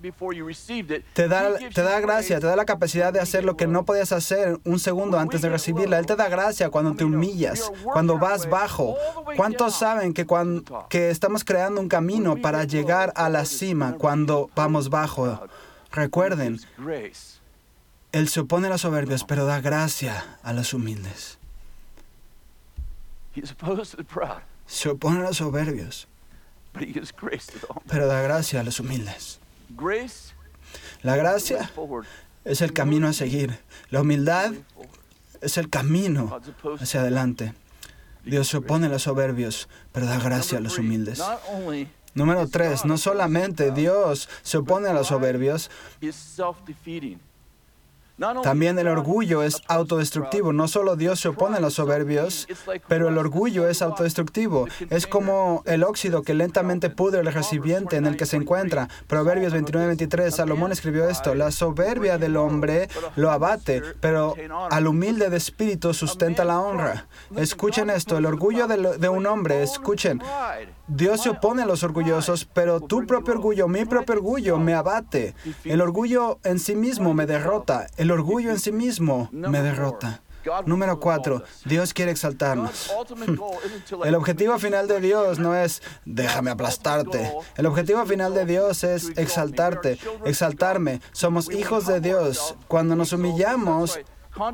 Te 1.13 1.27
da, 1.27 1.57
te 1.73 1.81
da 1.81 1.99
gracia, 1.99 2.39
te 2.39 2.47
da 2.47 2.55
la 2.55 2.65
capacidad 2.65 3.13
de 3.13 3.19
hacer 3.19 3.43
lo 3.43 3.57
que 3.57 3.67
no 3.67 3.85
podías 3.85 4.11
hacer 4.11 4.59
un 4.63 4.79
segundo 4.79 5.19
antes 5.19 5.41
de 5.41 5.49
recibirla. 5.49 5.99
Él 5.99 6.05
te 6.05 6.15
da 6.15 6.29
gracia 6.29 6.69
cuando 6.69 6.95
te 6.95 7.03
humillas, 7.03 7.71
cuando 7.83 8.17
vas 8.17 8.49
bajo. 8.49 8.95
¿Cuántos 9.35 9.75
saben 9.75 10.13
que, 10.13 10.25
cuando, 10.25 10.87
que 10.89 11.09
estamos 11.09 11.43
creando 11.43 11.81
un 11.81 11.87
camino 11.87 12.35
para 12.37 12.63
llegar 12.63 13.11
a 13.15 13.29
la 13.29 13.45
cima 13.45 13.95
cuando 13.97 14.49
vamos 14.55 14.89
bajo? 14.89 15.39
Recuerden, 15.91 16.59
Él 18.13 18.29
se 18.29 18.39
opone 18.41 18.67
a 18.67 18.69
los 18.69 18.81
soberbios, 18.81 19.23
pero 19.23 19.45
da 19.45 19.59
gracia 19.61 20.37
a 20.43 20.53
los 20.53 20.73
humildes. 20.73 21.37
Se 24.67 24.89
opone 24.89 25.19
a 25.19 25.23
los 25.23 25.37
soberbios, 25.37 26.07
pero 27.87 28.07
da 28.07 28.21
gracia 28.21 28.61
a 28.61 28.63
los 28.63 28.79
humildes. 28.79 29.39
La 31.01 31.15
gracia 31.17 31.69
es 32.45 32.61
el 32.61 32.73
camino 32.73 33.07
a 33.07 33.13
seguir. 33.13 33.59
La 33.89 34.01
humildad 34.01 34.53
es 35.41 35.57
el 35.57 35.69
camino 35.69 36.39
hacia 36.79 37.01
adelante. 37.01 37.53
Dios 38.23 38.47
se 38.49 38.57
opone 38.57 38.85
a 38.85 38.89
los 38.89 39.03
soberbios, 39.03 39.67
pero 39.91 40.05
da 40.05 40.19
gracia 40.19 40.59
a 40.59 40.61
los 40.61 40.77
humildes. 40.77 41.19
Número 42.13 42.47
tres, 42.47 42.85
no 42.85 42.97
solamente 42.97 43.71
Dios 43.71 44.27
se 44.41 44.57
opone 44.57 44.89
a 44.89 44.93
los 44.93 45.07
soberbios, 45.07 45.69
también 48.43 48.77
el 48.77 48.87
orgullo 48.87 49.41
es 49.41 49.61
autodestructivo. 49.67 50.53
No 50.53 50.67
solo 50.67 50.95
Dios 50.95 51.19
se 51.19 51.29
opone 51.29 51.57
a 51.57 51.59
los 51.59 51.73
soberbios, 51.75 52.47
pero 52.87 53.09
el 53.09 53.17
orgullo 53.17 53.67
es 53.67 53.81
autodestructivo. 53.81 54.67
Es 54.89 55.07
como 55.07 55.63
el 55.65 55.83
óxido 55.83 56.21
que 56.21 56.35
lentamente 56.35 56.89
pudre 56.89 57.21
el 57.21 57.33
recipiente 57.33 57.95
en 57.95 58.05
el 58.05 58.17
que 58.17 58.27
se 58.27 58.37
encuentra. 58.37 58.89
Proverbios 59.07 59.53
29-23, 59.53 60.29
Salomón 60.29 60.71
escribió 60.71 61.09
esto, 61.09 61.33
la 61.33 61.51
soberbia 61.51 62.17
del 62.19 62.37
hombre 62.37 62.89
lo 63.15 63.31
abate, 63.31 63.81
pero 63.99 64.35
al 64.69 64.87
humilde 64.87 65.29
de 65.29 65.37
espíritu 65.37 65.93
sustenta 65.93 66.45
la 66.45 66.59
honra. 66.59 67.07
Escuchen 67.35 67.89
esto, 67.89 68.17
el 68.17 68.25
orgullo 68.25 68.67
de, 68.67 68.97
de 68.99 69.09
un 69.09 69.25
hombre, 69.25 69.63
escuchen, 69.63 70.21
Dios 70.93 71.21
se 71.21 71.29
opone 71.29 71.61
a 71.61 71.65
los 71.65 71.83
orgullosos, 71.83 72.43
pero 72.43 72.81
tu 72.81 73.05
propio 73.07 73.33
orgullo, 73.33 73.69
mi 73.69 73.85
propio 73.85 74.15
orgullo 74.15 74.57
me 74.57 74.73
abate. 74.73 75.33
El 75.63 75.79
orgullo 75.79 76.39
en 76.43 76.59
sí 76.59 76.75
mismo 76.75 77.13
me 77.13 77.25
derrota. 77.25 77.87
El 77.95 78.11
orgullo 78.11 78.51
en 78.51 78.59
sí 78.59 78.73
mismo 78.73 79.29
me 79.31 79.61
derrota. 79.61 80.21
Número 80.65 80.99
cuatro, 80.99 81.43
Dios 81.65 81.93
quiere 81.93 82.11
exaltarnos. 82.11 82.91
El 84.03 84.15
objetivo 84.15 84.57
final 84.59 84.87
de 84.87 84.99
Dios 84.99 85.39
no 85.39 85.55
es 85.55 85.81
déjame 86.05 86.51
aplastarte. 86.51 87.31
El 87.57 87.65
objetivo 87.67 88.05
final 88.05 88.33
de 88.33 88.45
Dios 88.45 88.83
es 88.83 89.11
exaltarte, 89.17 89.99
exaltarme. 90.25 91.01
Somos 91.11 91.51
hijos 91.51 91.85
de 91.85 92.01
Dios. 92.01 92.55
Cuando 92.67 92.95
nos 92.95 93.13
humillamos, 93.13 93.99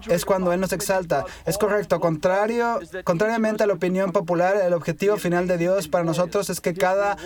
es 0.08 0.26
cuando 0.26 0.54
Él 0.54 0.60
nos 0.60 0.74
exalta. 0.74 1.26
Es 1.46 1.58
correcto. 1.58 2.00
Contrario, 2.00 2.80
contrariamente 3.04 3.63
a 3.63 3.68
la 3.68 3.74
opinión 3.74 4.12
popular, 4.12 4.58
el 4.58 4.74
objetivo 4.74 5.18
final 5.18 5.48
de 5.48 5.58
Dios 5.58 5.88
para 5.88 6.04
nosotros 6.04 6.50
es 6.50 6.62
que 6.62 6.74
cada 6.74 7.18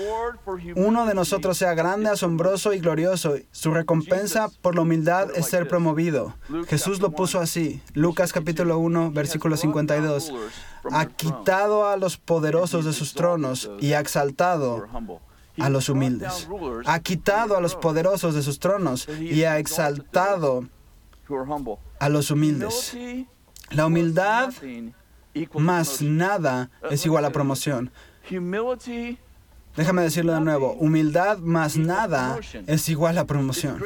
uno 0.75 1.05
de 1.05 1.13
nosotros 1.13 1.57
sea 1.57 1.73
grande, 1.73 2.09
asombroso 2.09 2.73
y 2.73 2.79
glorioso. 2.79 3.35
Su 3.51 3.73
recompensa 3.73 4.49
por 4.61 4.75
la 4.75 4.81
humildad 4.81 5.29
es 5.35 5.47
ser 5.47 5.67
promovido. 5.67 6.35
Jesús 6.67 6.99
lo 7.01 7.11
puso 7.11 7.39
así. 7.39 7.81
Lucas 7.93 8.33
capítulo 8.33 8.77
1, 8.79 9.11
versículo 9.11 9.57
52. 9.57 10.33
Ha 10.91 11.05
quitado 11.05 11.87
a 11.87 11.97
los 11.97 12.17
poderosos 12.17 12.85
de 12.85 12.93
sus 12.93 13.13
tronos 13.13 13.69
y 13.79 13.93
ha 13.93 13.99
exaltado 13.99 14.87
a 15.59 15.69
los 15.69 15.89
humildes. 15.89 16.47
Ha 16.85 16.99
quitado 16.99 17.55
a 17.55 17.61
los 17.61 17.75
poderosos 17.75 18.33
de 18.33 18.41
sus 18.41 18.59
tronos 18.59 19.07
y 19.19 19.43
ha 19.43 19.59
exaltado 19.59 20.65
a 22.01 22.09
los 22.09 22.31
humildes. 22.31 22.97
La 23.69 23.85
humildad 23.85 24.51
más 25.53 26.01
nada 26.01 26.71
es 26.89 27.05
igual 27.05 27.25
a 27.25 27.29
promoción. 27.29 27.91
Déjame 29.77 30.01
decirlo 30.01 30.33
de 30.33 30.41
nuevo, 30.41 30.73
humildad 30.73 31.37
más 31.37 31.77
nada 31.77 32.39
es 32.65 32.89
igual 32.89 33.19
a 33.19 33.25
promoción. 33.25 33.81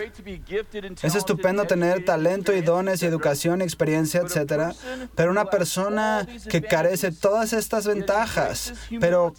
Es 1.04 1.14
estupendo 1.14 1.66
tener 1.66 2.06
talento 2.06 2.56
y 2.56 2.62
dones 2.62 3.04
y 3.04 3.06
educación, 3.06 3.62
experiencia, 3.62 4.22
etc. 4.22 4.74
Pero 5.14 5.30
una 5.30 5.46
persona 5.46 6.26
que 6.50 6.62
carece 6.62 7.12
todas 7.12 7.52
estas 7.52 7.86
ventajas, 7.86 8.74
pero 9.02 9.34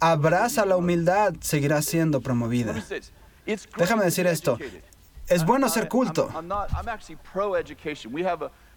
abraza 0.00 0.64
la 0.64 0.78
humildad, 0.78 1.34
seguirá 1.40 1.82
siendo 1.82 2.22
promovida. 2.22 2.82
Déjame 3.76 4.04
decir 4.04 4.26
esto, 4.26 4.58
es 5.28 5.44
bueno 5.44 5.68
ser 5.68 5.88
culto. 5.88 6.30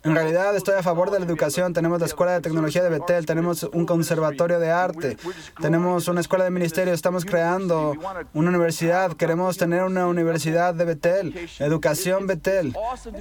En 0.01 0.15
realidad 0.15 0.55
estoy 0.55 0.75
a 0.75 0.83
favor 0.83 1.12
de 1.12 1.19
la 1.19 1.25
educación. 1.25 1.73
Tenemos 1.73 1.99
la 1.99 2.05
Escuela 2.05 2.31
de 2.31 2.39
Tecnología 2.39 2.81
de 2.81 2.89
Betel, 2.89 3.25
tenemos 3.25 3.63
un 3.63 3.85
conservatorio 3.85 4.57
de 4.57 4.71
arte, 4.71 5.17
tenemos 5.59 6.07
una 6.07 6.21
escuela 6.21 6.45
de 6.45 6.51
ministerio, 6.51 6.93
estamos 6.93 7.25
creando 7.25 7.95
una 8.33 8.49
universidad, 8.49 9.12
queremos 9.13 9.57
tener 9.57 9.83
una 9.83 10.07
universidad 10.07 10.73
de 10.73 10.85
Betel, 10.85 11.49
educación 11.59 12.27
Betel. 12.27 12.73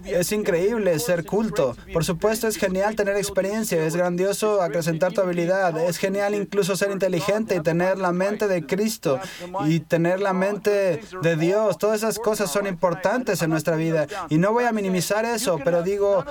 Es 0.04 0.30
increíble 0.30 0.96
ser 1.00 1.24
culto. 1.24 1.76
Por 1.92 2.04
supuesto 2.04 2.46
es 2.46 2.56
genial 2.56 2.94
tener 2.94 3.16
experiencia, 3.16 3.84
es 3.84 3.96
grandioso 3.96 4.62
acrecentar 4.62 5.12
tu 5.12 5.20
habilidad, 5.20 5.76
es 5.80 5.96
genial 5.96 6.36
incluso 6.36 6.76
ser 6.76 6.92
inteligente 6.92 7.56
y 7.56 7.60
tener 7.60 7.98
la 7.98 8.12
mente 8.12 8.46
de 8.46 8.64
Cristo 8.64 9.18
y 9.66 9.80
tener 9.80 10.20
la 10.20 10.32
mente 10.32 11.00
de 11.22 11.36
Dios. 11.36 11.76
Todas 11.76 11.98
esas 11.98 12.20
cosas 12.20 12.52
son 12.52 12.68
importantes 12.68 13.42
en 13.42 13.50
nuestra 13.50 13.74
vida 13.74 14.06
y 14.28 14.38
no 14.38 14.52
voy 14.52 14.64
a 14.64 14.72
minimizar 14.72 15.24
eso, 15.24 15.58
pero 15.64 15.82
digo, 15.82 16.24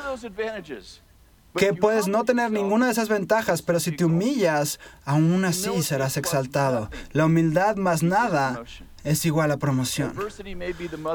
que 1.56 1.74
puedes 1.74 2.08
no 2.08 2.24
tener 2.24 2.52
ninguna 2.52 2.86
de 2.86 2.92
esas 2.92 3.10
ventajas, 3.10 3.62
pero 3.62 3.80
si 3.80 3.92
te 3.92 4.06
humillas, 4.06 4.80
aún 5.06 5.44
así 5.46 5.82
serás 5.82 6.18
exaltado. 6.18 6.90
La 7.12 7.26
humildad 7.26 7.76
más 7.78 8.04
nada 8.04 8.64
es 9.04 9.26
igual 9.26 9.52
a 9.52 9.58
promoción. 9.58 10.14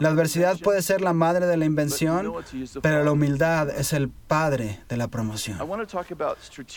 La 0.00 0.08
adversidad 0.08 0.58
puede 0.58 0.82
ser 0.82 1.00
la 1.00 1.12
madre 1.12 1.46
de 1.46 1.56
la 1.56 1.64
invención, 1.64 2.32
pero 2.80 3.04
la 3.04 3.12
humildad 3.12 3.70
es 3.70 3.92
el 3.92 4.08
padre 4.08 4.80
de 4.88 4.96
la 4.96 5.08
promoción. 5.08 5.58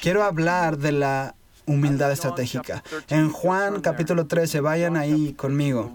Quiero 0.01 0.23
hablar 0.23 0.77
de 0.77 0.91
la 0.91 1.36
humildad 1.65 2.12
estratégica. 2.12 2.84
En 3.08 3.31
Juan 3.31 3.81
capítulo 3.81 4.27
13, 4.27 4.60
vayan 4.60 4.97
ahí 4.97 5.34
conmigo. 5.34 5.91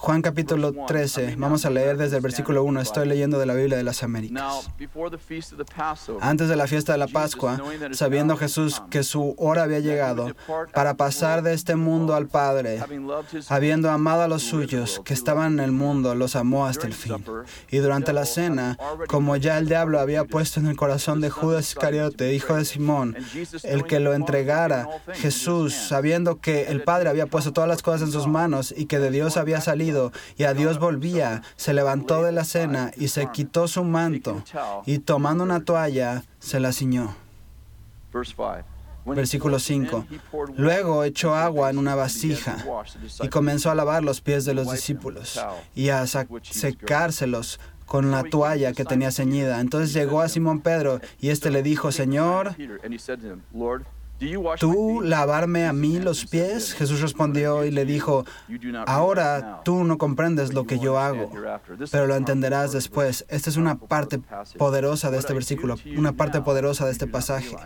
Juan 0.00 0.22
capítulo 0.22 0.72
13, 0.86 1.34
vamos 1.36 1.66
a 1.66 1.70
leer 1.70 1.98
desde 1.98 2.16
el 2.16 2.22
versículo 2.22 2.64
1, 2.64 2.80
estoy 2.80 3.06
leyendo 3.06 3.38
de 3.38 3.44
la 3.44 3.52
Biblia 3.52 3.76
de 3.76 3.84
las 3.84 4.02
Américas. 4.02 4.70
Antes 6.22 6.48
de 6.48 6.56
la 6.56 6.66
fiesta 6.66 6.92
de 6.92 6.98
la 6.98 7.06
Pascua, 7.06 7.60
sabiendo 7.92 8.38
Jesús 8.38 8.82
que 8.88 9.02
su 9.02 9.34
hora 9.36 9.64
había 9.64 9.80
llegado 9.80 10.34
para 10.72 10.94
pasar 10.94 11.42
de 11.42 11.52
este 11.52 11.76
mundo 11.76 12.14
al 12.14 12.28
Padre, 12.28 12.82
habiendo 13.50 13.90
amado 13.90 14.22
a 14.22 14.28
los 14.28 14.42
suyos 14.42 15.02
que 15.04 15.12
estaban 15.12 15.52
en 15.52 15.60
el 15.60 15.72
mundo, 15.72 16.14
los 16.14 16.34
amó 16.34 16.64
hasta 16.64 16.86
el 16.86 16.94
fin. 16.94 17.22
Y 17.70 17.76
durante 17.76 18.14
la 18.14 18.24
cena, 18.24 18.78
como 19.06 19.36
ya 19.36 19.58
el 19.58 19.68
diablo 19.68 20.00
había 20.00 20.24
puesto 20.24 20.60
en 20.60 20.66
el 20.66 20.76
corazón 20.76 21.20
de 21.20 21.28
Judas 21.28 21.68
Iscariote, 21.68 22.32
hijo 22.32 22.56
de 22.56 22.64
Simón, 22.64 23.16
el 23.64 23.84
que 23.84 24.00
lo 24.00 24.14
entregara, 24.14 24.88
Jesús, 25.12 25.74
sabiendo 25.74 26.40
que 26.40 26.68
el 26.68 26.84
Padre 26.84 27.10
había 27.10 27.26
puesto 27.26 27.52
todas 27.52 27.68
las 27.68 27.82
cosas 27.82 28.00
en 28.00 28.12
sus 28.12 28.26
manos 28.26 28.72
y 28.74 28.86
que 28.86 28.98
de 28.98 29.10
Dios 29.10 29.36
había 29.36 29.60
salido, 29.60 29.89
y 30.36 30.44
a 30.44 30.54
Dios 30.54 30.78
volvía, 30.78 31.42
se 31.56 31.74
levantó 31.74 32.22
de 32.22 32.32
la 32.32 32.44
cena 32.44 32.90
y 32.96 33.08
se 33.08 33.30
quitó 33.30 33.68
su 33.68 33.84
manto 33.84 34.42
y 34.86 34.98
tomando 34.98 35.44
una 35.44 35.60
toalla 35.60 36.24
se 36.38 36.60
la 36.60 36.72
ciñó. 36.72 37.14
Versículo 39.04 39.58
5. 39.58 40.06
Luego 40.56 41.04
echó 41.04 41.34
agua 41.34 41.70
en 41.70 41.78
una 41.78 41.94
vasija 41.94 42.64
y 43.22 43.28
comenzó 43.28 43.70
a 43.70 43.74
lavar 43.74 44.02
los 44.02 44.20
pies 44.20 44.44
de 44.44 44.54
los 44.54 44.70
discípulos 44.70 45.40
y 45.74 45.88
a 45.88 46.06
secárselos 46.06 47.60
con 47.86 48.10
la 48.10 48.22
toalla 48.22 48.72
que 48.72 48.84
tenía 48.84 49.10
ceñida. 49.10 49.60
Entonces 49.60 49.92
llegó 49.92 50.20
a 50.20 50.28
Simón 50.28 50.60
Pedro 50.60 51.00
y 51.18 51.30
éste 51.30 51.50
le 51.50 51.62
dijo, 51.62 51.90
Señor, 51.90 52.54
¿Tú 54.58 55.00
lavarme 55.02 55.66
a 55.66 55.72
mí 55.72 55.98
los 55.98 56.26
pies? 56.26 56.74
Jesús 56.74 57.00
respondió 57.00 57.64
y 57.64 57.70
le 57.70 57.84
dijo, 57.84 58.24
ahora 58.86 59.62
tú 59.64 59.84
no 59.84 59.96
comprendes 59.96 60.52
lo 60.52 60.66
que 60.66 60.78
yo 60.78 60.98
hago, 60.98 61.30
pero 61.90 62.06
lo 62.06 62.16
entenderás 62.16 62.72
después. 62.72 63.24
Esta 63.28 63.48
es 63.48 63.56
una 63.56 63.78
parte 63.78 64.20
poderosa 64.58 65.10
de 65.10 65.18
este 65.18 65.32
versículo, 65.32 65.76
una 65.96 66.12
parte 66.12 66.42
poderosa 66.42 66.84
de 66.84 66.92
este 66.92 67.06
pasaje. 67.06 67.56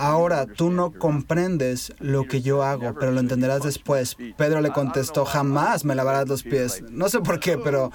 Ahora 0.00 0.46
tú 0.46 0.70
no 0.70 0.92
comprendes 0.92 1.92
lo 1.98 2.24
que 2.24 2.40
yo 2.40 2.62
hago, 2.62 2.94
pero 2.98 3.12
lo 3.12 3.20
entenderás 3.20 3.62
después. 3.62 4.16
Pedro 4.38 4.62
le 4.62 4.70
contestó, 4.70 5.26
jamás 5.26 5.84
me 5.84 5.94
lavarás 5.94 6.26
los 6.26 6.42
pies. 6.42 6.82
No 6.88 7.10
sé 7.10 7.20
por 7.20 7.38
qué, 7.38 7.58
pero 7.58 7.92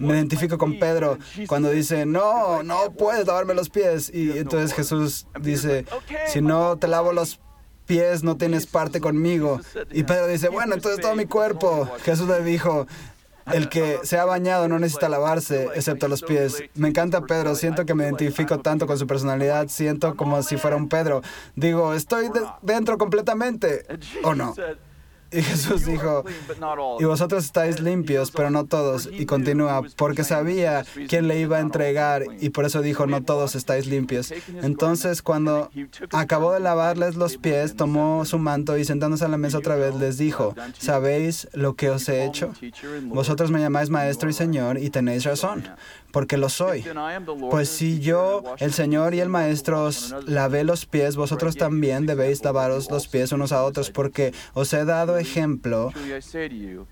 me 0.00 0.14
identifico 0.14 0.58
con 0.58 0.80
Pedro 0.80 1.16
cuando 1.46 1.70
dice, 1.70 2.06
no, 2.06 2.64
no 2.64 2.92
puedes 2.98 3.28
lavarme 3.28 3.54
los 3.54 3.70
pies. 3.70 4.10
Y 4.12 4.36
entonces 4.36 4.74
Jesús 4.74 5.28
dice, 5.40 5.86
si 6.26 6.40
no 6.40 6.76
te 6.76 6.88
lavo 6.88 7.12
los 7.12 7.38
pies, 7.86 8.24
no 8.24 8.36
tienes 8.36 8.66
parte 8.66 9.00
conmigo. 9.00 9.60
Y 9.92 10.02
Pedro 10.02 10.26
dice, 10.26 10.48
bueno, 10.48 10.74
entonces 10.74 11.00
todo 11.00 11.14
mi 11.14 11.26
cuerpo. 11.26 11.88
Jesús 12.02 12.26
le 12.26 12.42
dijo, 12.42 12.88
el 13.52 13.68
que 13.68 14.00
se 14.02 14.18
ha 14.18 14.24
bañado 14.24 14.68
no 14.68 14.78
necesita 14.78 15.08
lavarse, 15.08 15.68
excepto 15.74 16.08
los 16.08 16.22
pies. 16.22 16.62
Me 16.74 16.88
encanta 16.88 17.22
Pedro, 17.22 17.54
siento 17.54 17.84
que 17.84 17.94
me 17.94 18.04
identifico 18.04 18.60
tanto 18.60 18.86
con 18.86 18.98
su 18.98 19.06
personalidad, 19.06 19.68
siento 19.68 20.14
como 20.14 20.42
si 20.42 20.56
fuera 20.56 20.76
un 20.76 20.88
Pedro. 20.88 21.22
Digo, 21.56 21.94
estoy 21.94 22.30
dentro 22.62 22.98
completamente, 22.98 23.86
¿o 24.22 24.34
no? 24.34 24.54
Y 25.34 25.42
Jesús 25.42 25.84
dijo, 25.84 26.24
y 27.00 27.04
vosotros 27.04 27.44
estáis 27.44 27.80
limpios, 27.80 28.30
pero 28.30 28.50
no 28.50 28.66
todos. 28.66 29.08
Y 29.10 29.26
continúa, 29.26 29.82
porque 29.96 30.22
sabía 30.22 30.84
quién 31.08 31.26
le 31.26 31.40
iba 31.40 31.56
a 31.56 31.60
entregar, 31.60 32.22
y 32.40 32.50
por 32.50 32.64
eso 32.64 32.82
dijo, 32.82 33.06
no 33.06 33.22
todos 33.22 33.56
estáis 33.56 33.86
limpios. 33.86 34.32
Entonces, 34.62 35.22
cuando 35.22 35.70
acabó 36.12 36.52
de 36.52 36.60
lavarles 36.60 37.16
los 37.16 37.36
pies, 37.36 37.74
tomó 37.74 38.24
su 38.24 38.38
manto 38.38 38.78
y 38.78 38.84
sentándose 38.84 39.24
a 39.24 39.28
la 39.28 39.38
mesa 39.38 39.58
otra 39.58 39.76
vez, 39.76 39.94
les 39.96 40.18
dijo, 40.18 40.54
¿sabéis 40.78 41.48
lo 41.52 41.74
que 41.74 41.90
os 41.90 42.08
he 42.08 42.24
hecho? 42.24 42.52
Vosotros 43.02 43.50
me 43.50 43.60
llamáis 43.60 43.90
maestro 43.90 44.30
y 44.30 44.32
señor, 44.32 44.78
y 44.78 44.90
tenéis 44.90 45.24
razón, 45.24 45.64
porque 46.14 46.36
lo 46.36 46.48
soy. 46.48 46.84
Pues 47.50 47.68
si 47.68 47.98
yo, 47.98 48.44
el 48.58 48.72
Señor 48.72 49.14
y 49.14 49.20
el 49.20 49.28
Maestro, 49.28 49.82
os 49.82 50.14
lavé 50.26 50.62
los 50.62 50.86
pies, 50.86 51.16
vosotros 51.16 51.56
también 51.56 52.06
debéis 52.06 52.42
lavaros 52.44 52.88
los 52.88 53.08
pies 53.08 53.32
unos 53.32 53.50
a 53.50 53.64
otros, 53.64 53.90
porque 53.90 54.32
os 54.52 54.72
he 54.72 54.84
dado 54.84 55.18
ejemplo 55.18 55.92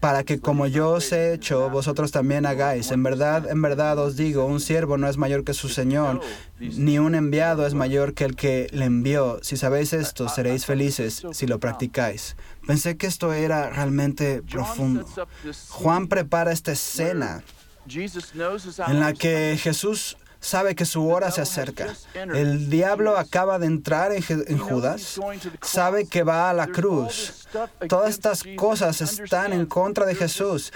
para 0.00 0.24
que 0.24 0.40
como 0.40 0.66
yo 0.66 0.90
os 0.90 1.12
he 1.12 1.34
hecho, 1.34 1.70
vosotros 1.70 2.10
también 2.10 2.46
hagáis. 2.46 2.90
En 2.90 3.04
verdad, 3.04 3.48
en 3.48 3.62
verdad 3.62 3.96
os 4.00 4.16
digo, 4.16 4.44
un 4.44 4.58
siervo 4.58 4.98
no 4.98 5.08
es 5.08 5.16
mayor 5.16 5.44
que 5.44 5.54
su 5.54 5.68
Señor, 5.68 6.20
ni 6.58 6.98
un 6.98 7.14
enviado 7.14 7.64
es 7.64 7.74
mayor 7.74 8.14
que 8.14 8.24
el 8.24 8.34
que 8.34 8.66
le 8.72 8.86
envió. 8.86 9.38
Si 9.42 9.56
sabéis 9.56 9.92
esto, 9.92 10.28
seréis 10.28 10.66
felices 10.66 11.22
si 11.30 11.46
lo 11.46 11.60
practicáis. 11.60 12.34
Pensé 12.66 12.96
que 12.96 13.06
esto 13.06 13.32
era 13.32 13.70
realmente 13.70 14.42
profundo. 14.42 15.06
Juan 15.68 16.08
prepara 16.08 16.50
esta 16.50 16.72
escena 16.72 17.44
en 17.86 19.00
la 19.00 19.12
que 19.12 19.58
Jesús 19.60 20.16
sabe 20.40 20.74
que 20.74 20.84
su 20.84 21.08
hora 21.08 21.30
se 21.30 21.40
acerca. 21.40 21.94
El 22.14 22.68
diablo 22.68 23.16
acaba 23.16 23.58
de 23.58 23.66
entrar 23.66 24.12
en, 24.12 24.58
Judas, 24.58 25.18
sabe 25.62 26.06
que 26.06 26.22
va 26.22 26.50
a 26.50 26.52
la 26.52 26.66
cruz. 26.66 27.46
Todas 27.88 28.10
estas 28.10 28.42
cosas 28.56 29.00
están 29.00 29.52
en 29.52 29.66
contra 29.66 30.04
de 30.04 30.14
Jesús. 30.14 30.72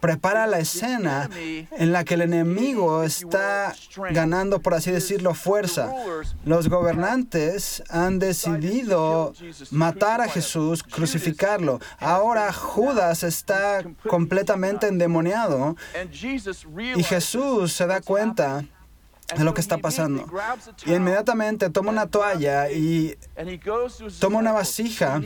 Prepara 0.00 0.46
la 0.46 0.58
escena 0.58 1.28
en 1.34 1.92
la 1.92 2.04
que 2.04 2.14
el 2.14 2.22
enemigo 2.22 3.02
está 3.02 3.74
ganando, 4.10 4.60
por 4.60 4.74
así 4.74 4.90
decirlo, 4.90 5.34
fuerza. 5.34 5.92
Los 6.44 6.68
gobernantes 6.68 7.82
han 7.88 8.18
decidido 8.18 9.32
matar 9.70 10.20
a 10.20 10.28
Jesús, 10.28 10.82
crucificarlo. 10.82 11.80
Ahora 11.98 12.52
Judas 12.52 13.22
está 13.22 13.82
completamente 14.08 14.88
endemoniado 14.88 15.76
y 16.96 17.02
Jesús 17.02 17.72
se 17.72 17.86
da 17.86 18.00
cuenta 18.00 18.64
de 19.36 19.44
lo 19.44 19.54
que 19.54 19.60
está 19.60 19.78
pasando. 19.78 20.26
Y 20.84 20.92
inmediatamente 20.92 21.70
toma 21.70 21.90
una 21.90 22.06
toalla 22.06 22.70
y 22.70 23.16
toma 24.20 24.38
una 24.38 24.52
vasija. 24.52 25.20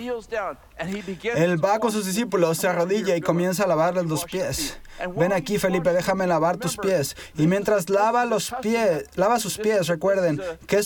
Él 1.34 1.64
va 1.64 1.78
con 1.78 1.90
sus 1.90 2.06
discípulos, 2.06 2.58
se 2.58 2.68
arrodilla 2.68 3.16
y 3.16 3.20
comienza 3.20 3.64
a 3.64 3.66
lavarles 3.66 4.06
los 4.06 4.24
pies. 4.24 4.78
Ven 5.16 5.32
aquí, 5.32 5.58
Felipe, 5.58 5.92
déjame 5.92 6.26
lavar 6.26 6.56
tus 6.56 6.76
pies. 6.76 7.16
Y 7.36 7.46
mientras 7.46 7.88
lava 7.90 8.24
los 8.24 8.54
pies, 8.62 9.06
lava 9.16 9.38
sus 9.38 9.58
pies, 9.58 9.86
recuerden 9.88 10.40
que, 10.66 10.80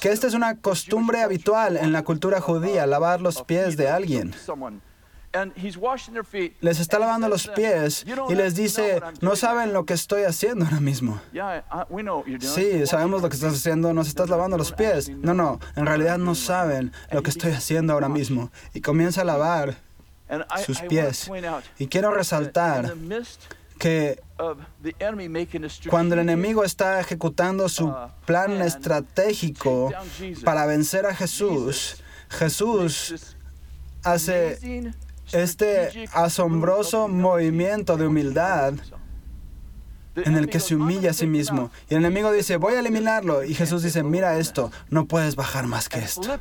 que 0.00 0.08
esta 0.10 0.26
es 0.26 0.34
una 0.34 0.58
costumbre 0.58 1.22
habitual 1.22 1.76
en 1.76 1.92
la 1.92 2.02
cultura 2.02 2.40
judía, 2.40 2.86
lavar 2.86 3.20
los 3.20 3.42
pies 3.42 3.76
de 3.76 3.88
alguien 3.88 4.34
les 6.60 6.80
está 6.80 6.98
lavando 6.98 7.28
los 7.28 7.48
pies 7.48 8.04
y 8.28 8.34
les 8.34 8.54
dice, 8.54 9.00
no 9.20 9.36
saben 9.36 9.72
lo 9.72 9.84
que 9.84 9.94
estoy 9.94 10.24
haciendo 10.24 10.64
ahora 10.64 10.80
mismo. 10.80 11.20
Sí, 12.40 12.86
sabemos 12.86 13.22
lo 13.22 13.28
que 13.28 13.36
estás 13.36 13.54
haciendo, 13.54 13.92
nos 13.94 14.08
estás 14.08 14.28
lavando 14.28 14.58
los 14.58 14.72
pies. 14.72 15.08
No, 15.08 15.34
no, 15.34 15.58
en 15.76 15.86
realidad 15.86 16.18
no 16.18 16.34
saben 16.34 16.92
lo 17.10 17.22
que 17.22 17.30
estoy 17.30 17.52
haciendo 17.52 17.92
ahora 17.92 18.08
mismo. 18.08 18.50
Y 18.74 18.80
comienza 18.80 19.22
a 19.22 19.24
lavar 19.24 19.76
sus 20.64 20.80
pies. 20.80 21.30
Y 21.78 21.86
quiero 21.86 22.12
resaltar 22.12 22.94
que 23.78 24.20
cuando 25.90 26.14
el 26.14 26.20
enemigo 26.20 26.64
está 26.64 27.00
ejecutando 27.00 27.68
su 27.68 27.86
uh, 27.86 28.10
plan 28.26 28.62
estratégico 28.62 29.92
para 30.44 30.66
vencer 30.66 31.06
a 31.06 31.14
Jesús, 31.14 32.02
Jesús 32.28 33.36
hace 34.04 34.92
este 35.32 36.08
asombroso 36.12 37.08
movimiento 37.08 37.96
de 37.96 38.06
humildad 38.06 38.74
en 40.14 40.36
el 40.36 40.48
que 40.48 40.60
se 40.60 40.74
humilla 40.74 41.10
a 41.10 41.14
sí 41.14 41.26
mismo. 41.26 41.70
Y 41.88 41.94
el 41.94 42.00
enemigo 42.04 42.32
dice, 42.32 42.56
voy 42.56 42.74
a 42.74 42.80
eliminarlo. 42.80 43.44
Y 43.44 43.54
Jesús 43.54 43.82
dice, 43.82 44.02
mira 44.02 44.38
esto, 44.38 44.70
no 44.90 45.06
puedes 45.06 45.36
bajar 45.36 45.66
más 45.66 45.88
que 45.88 46.00
esto. 46.00 46.38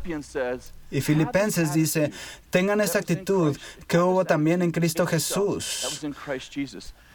Y 0.90 1.02
Filipenses 1.02 1.74
dice, 1.74 2.12
tengan 2.50 2.82
esta 2.82 3.00
actitud 3.00 3.58
que 3.88 4.00
hubo 4.00 4.26
también 4.26 4.62
en 4.62 4.72
Cristo 4.72 5.08
Jesús 5.08 6.02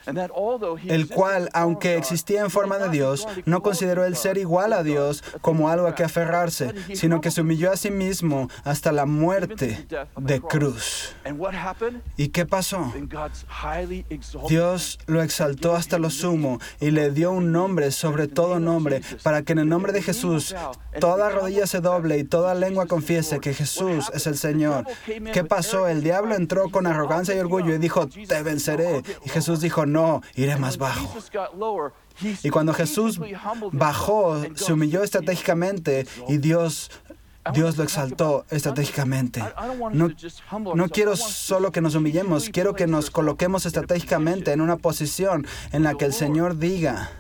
el 0.07 1.09
cual, 1.09 1.51
aunque 1.53 1.97
existía 1.97 2.41
en 2.41 2.51
forma 2.51 2.79
de 2.79 2.89
Dios, 2.91 3.27
no 3.45 3.63
consideró 3.63 4.05
el 4.05 4.17
ser 4.17 4.39
igual 4.39 4.73
a 4.73 4.83
Dios 4.83 5.25
como 5.41 5.69
algo 5.69 5.87
a 5.87 5.95
que 5.95 6.05
aferrarse, 6.05 6.75
sino 6.95 7.21
que 7.21 7.31
se 7.31 7.41
humilló 7.41 7.73
a 7.73 7.77
sí 7.77 7.91
mismo 7.91 8.49
hasta 8.65 8.93
la 8.93 9.07
muerte 9.07 9.87
de 10.17 10.41
cruz. 10.41 11.15
¿Y 12.17 12.29
qué 12.29 12.47
pasó? 12.47 12.93
Dios 14.49 14.99
lo 15.07 15.23
exaltó 15.23 15.75
hasta 15.75 15.99
lo 15.99 16.11
sumo 16.11 16.59
y 16.81 16.91
le 16.91 17.11
dio 17.11 17.33
un 17.33 17.53
nombre 17.53 17.91
sobre 17.91 18.29
todo 18.29 18.61
nombre, 18.61 19.03
para 19.23 19.43
que 19.43 19.53
en 19.53 19.61
el 19.61 19.69
nombre 19.69 19.93
de 19.93 20.03
Jesús 20.03 20.55
toda 21.01 21.31
rodilla 21.31 21.67
se 21.67 21.81
doble 21.81 22.19
y 22.19 22.25
toda 22.25 22.55
lengua 22.55 22.87
confiese 22.87 23.41
que 23.41 23.55
Jesús 23.55 24.11
es 24.15 24.27
el 24.27 24.37
Señor. 24.37 24.85
¿Qué 25.33 25.45
pasó? 25.45 25.89
El 25.89 26.03
diablo 26.03 26.35
entró 26.35 26.71
con 26.71 26.87
arrogancia 26.87 27.35
y 27.35 27.39
orgullo 27.39 27.75
y 27.75 27.79
dijo, 27.79 28.07
te 28.07 28.43
venceré. 28.43 29.03
Y 29.25 29.29
Jesús 29.29 29.61
dijo, 29.61 29.87
no, 29.87 29.96
iré 30.35 30.57
más 30.57 30.79
bajo. 30.79 31.15
Y 32.43 32.51
cuando 32.51 32.73
Jesús 32.73 33.21
bajó, 33.73 34.43
se 34.55 34.73
humilló 34.73 35.03
estratégicamente 35.03 36.07
y 36.29 36.39
Dios 36.39 36.91
Dios 37.53 37.77
lo 37.77 37.85
exaltó 37.85 38.45
estratégicamente. 38.51 39.43
No, 39.93 40.11
no, 40.75 40.89
quiero 40.89 41.17
solo 41.17 41.71
que 41.71 41.81
nos 41.81 41.95
humillemos, 41.95 42.49
quiero 42.51 42.75
que 42.75 42.87
nos 42.87 43.11
coloquemos 43.11 43.67
estratégicamente 43.67 44.53
en 44.53 44.61
una 44.61 44.77
posición 44.77 45.47
en 45.73 45.83
la 45.83 45.95
que 45.95 46.07
el 46.07 46.13
Señor 46.13 46.59
diga, 46.59 47.11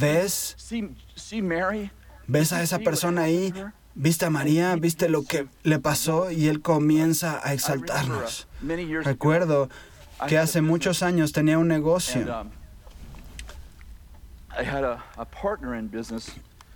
¿ves? 0.00 0.56
¿Ves 2.26 2.52
a 2.52 2.62
esa 2.62 2.78
persona 2.78 3.22
ahí? 3.22 3.52
¿Viste 3.98 4.26
a 4.26 4.30
María? 4.30 4.76
¿Viste 4.76 5.08
lo 5.08 5.24
que 5.24 5.46
le 5.62 5.78
pasó? 5.78 6.30
Y 6.30 6.48
Él 6.48 6.60
comienza 6.60 7.40
a 7.42 7.54
exaltarnos. 7.54 8.46
Recuerdo 9.02 9.70
que 10.28 10.36
hace 10.36 10.60
muchos 10.60 11.02
años 11.02 11.32
tenía 11.32 11.56
un 11.58 11.66
negocio. 11.66 12.20
Um, 12.42 12.50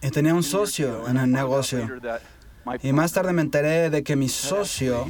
y 0.03 0.11
tenía 0.11 0.35
un 0.35 0.43
socio 0.43 1.09
en 1.09 1.19
el 1.19 1.31
negocio. 1.31 2.01
Y 2.83 2.95
más 2.95 3.13
tarde 3.13 3.35
me 3.35 3.43
enteré 3.43 3.91
de 3.91 4.03
que 4.03 4.17
mi 4.17 4.31
socio 4.31 5.05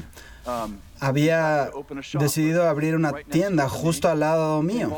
um, 0.46 0.76
había 1.00 1.70
decidido 2.18 2.68
abrir 2.68 2.94
una 2.94 3.12
tienda 3.12 3.68
justo 3.68 4.08
al 4.08 4.20
lado 4.20 4.62
mío. 4.62 4.96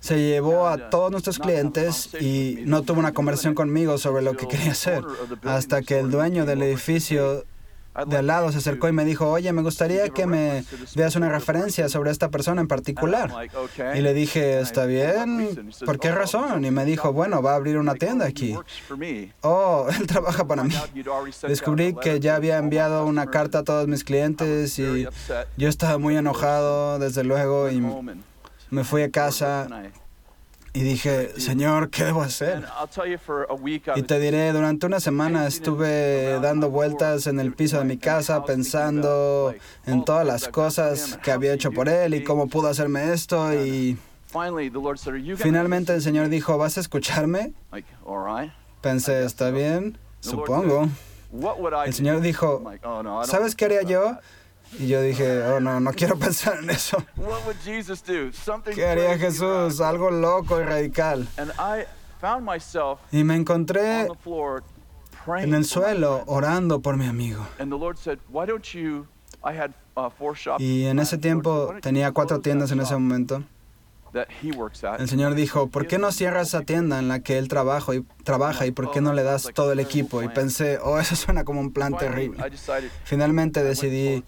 Se 0.00 0.18
llevó 0.18 0.68
a 0.68 0.90
todos 0.90 1.10
nuestros 1.10 1.38
clientes 1.38 2.10
y 2.20 2.58
no 2.66 2.82
tuvo 2.82 3.00
una 3.00 3.12
conversación 3.12 3.54
conmigo 3.54 3.98
sobre 3.98 4.22
lo 4.22 4.36
que 4.36 4.46
quería 4.46 4.72
hacer, 4.72 5.02
hasta 5.44 5.82
que 5.82 5.98
el 5.98 6.10
dueño 6.10 6.44
del 6.44 6.62
edificio 6.62 7.44
de 8.06 8.16
al 8.16 8.26
lado 8.26 8.50
se 8.52 8.58
acercó 8.58 8.88
y 8.88 8.92
me 8.92 9.04
dijo, 9.04 9.30
oye, 9.30 9.52
me 9.52 9.62
gustaría 9.62 10.08
que 10.08 10.26
me 10.26 10.64
veas 10.94 11.14
una 11.16 11.28
referencia 11.28 11.88
sobre 11.88 12.10
esta 12.10 12.30
persona 12.30 12.60
en 12.60 12.68
particular. 12.68 13.30
Y 13.94 14.00
le 14.00 14.14
dije, 14.14 14.60
está 14.60 14.86
bien, 14.86 15.70
¿por 15.84 15.98
qué 15.98 16.10
razón? 16.10 16.64
Y 16.64 16.70
me 16.70 16.84
dijo, 16.84 17.12
bueno, 17.12 17.42
va 17.42 17.52
a 17.52 17.56
abrir 17.56 17.76
una 17.78 17.94
tienda 17.94 18.26
aquí. 18.26 18.56
Oh, 19.42 19.86
él 20.00 20.06
trabaja 20.06 20.46
para 20.46 20.64
mí. 20.64 20.74
Descubrí 21.46 21.94
que 21.94 22.20
ya 22.20 22.36
había 22.36 22.58
enviado 22.58 23.04
una 23.04 23.26
carta 23.26 23.58
a 23.58 23.62
todos 23.64 23.86
mis 23.88 24.04
clientes 24.04 24.78
y 24.78 25.06
yo 25.56 25.68
estaba 25.68 25.98
muy 25.98 26.16
enojado, 26.16 26.98
desde 26.98 27.24
luego, 27.24 27.70
y 27.70 27.82
me 28.70 28.84
fui 28.84 29.02
a 29.02 29.10
casa 29.10 29.68
y 30.74 30.80
dije, 30.82 31.38
Señor, 31.38 31.90
¿qué 31.90 32.04
debo 32.04 32.22
hacer? 32.22 32.64
Y 33.94 34.02
te 34.02 34.18
diré, 34.18 34.52
durante 34.52 34.86
una 34.86 35.00
semana 35.00 35.46
estuve 35.46 36.38
dando 36.40 36.70
vueltas 36.70 37.26
en 37.26 37.40
el 37.40 37.52
piso 37.52 37.78
de 37.78 37.84
mi 37.84 37.98
casa 37.98 38.44
pensando 38.44 39.54
en 39.84 40.04
todas 40.04 40.26
las 40.26 40.48
cosas 40.48 41.18
que 41.22 41.30
había 41.30 41.52
hecho 41.52 41.72
por 41.72 41.88
Él 41.90 42.14
y 42.14 42.24
cómo 42.24 42.48
pudo 42.48 42.68
hacerme 42.68 43.12
esto. 43.12 43.52
Y 43.52 43.98
finalmente 45.36 45.94
el 45.94 46.00
Señor 46.00 46.30
dijo, 46.30 46.56
¿vas 46.56 46.78
a 46.78 46.80
escucharme? 46.80 47.52
Pensé, 48.80 49.24
¿está 49.24 49.50
bien? 49.50 49.98
Supongo. 50.20 50.88
El 51.84 51.92
Señor 51.92 52.20
dijo, 52.20 52.62
oh, 52.82 53.24
¿sabes 53.24 53.54
qué 53.54 53.66
haría 53.66 53.82
yo? 53.82 54.16
Y 54.78 54.88
yo 54.88 55.02
dije, 55.02 55.42
oh 55.44 55.60
no, 55.60 55.80
no 55.80 55.92
quiero 55.92 56.16
pensar 56.18 56.58
en 56.62 56.70
eso. 56.70 56.96
¿Qué 58.74 58.86
haría 58.86 59.18
Jesús? 59.18 59.80
Algo 59.80 60.10
loco 60.10 60.60
y 60.60 60.64
radical. 60.64 61.28
Y 63.10 63.24
me 63.24 63.34
encontré 63.36 64.06
en 65.40 65.54
el 65.54 65.64
suelo 65.64 66.22
orando 66.26 66.80
por 66.80 66.96
mi 66.96 67.06
amigo. 67.06 67.46
Y 70.58 70.84
en 70.86 70.98
ese 70.98 71.18
tiempo 71.18 71.74
tenía 71.82 72.12
cuatro 72.12 72.40
tiendas 72.40 72.70
en 72.72 72.80
ese 72.80 72.94
momento. 72.94 73.42
El 74.98 75.08
Señor 75.08 75.34
dijo, 75.34 75.68
¿por 75.68 75.86
qué 75.86 75.98
no 75.98 76.12
cierras 76.12 76.48
esa 76.48 76.62
tienda 76.62 76.98
en 76.98 77.08
la 77.08 77.20
que 77.20 77.38
Él 77.38 77.48
trabaja 77.48 77.94
y, 77.94 78.02
trabaja 78.24 78.66
y 78.66 78.70
por 78.70 78.90
qué 78.90 79.00
no 79.00 79.12
le 79.12 79.22
das 79.22 79.48
todo 79.54 79.72
el 79.72 79.80
equipo? 79.80 80.22
Y 80.22 80.28
pensé, 80.28 80.78
oh, 80.82 80.98
eso 80.98 81.16
suena 81.16 81.44
como 81.44 81.60
un 81.60 81.72
plan 81.72 81.96
terrible. 81.96 82.42
Finalmente 83.04 83.62
decidí 83.62 84.24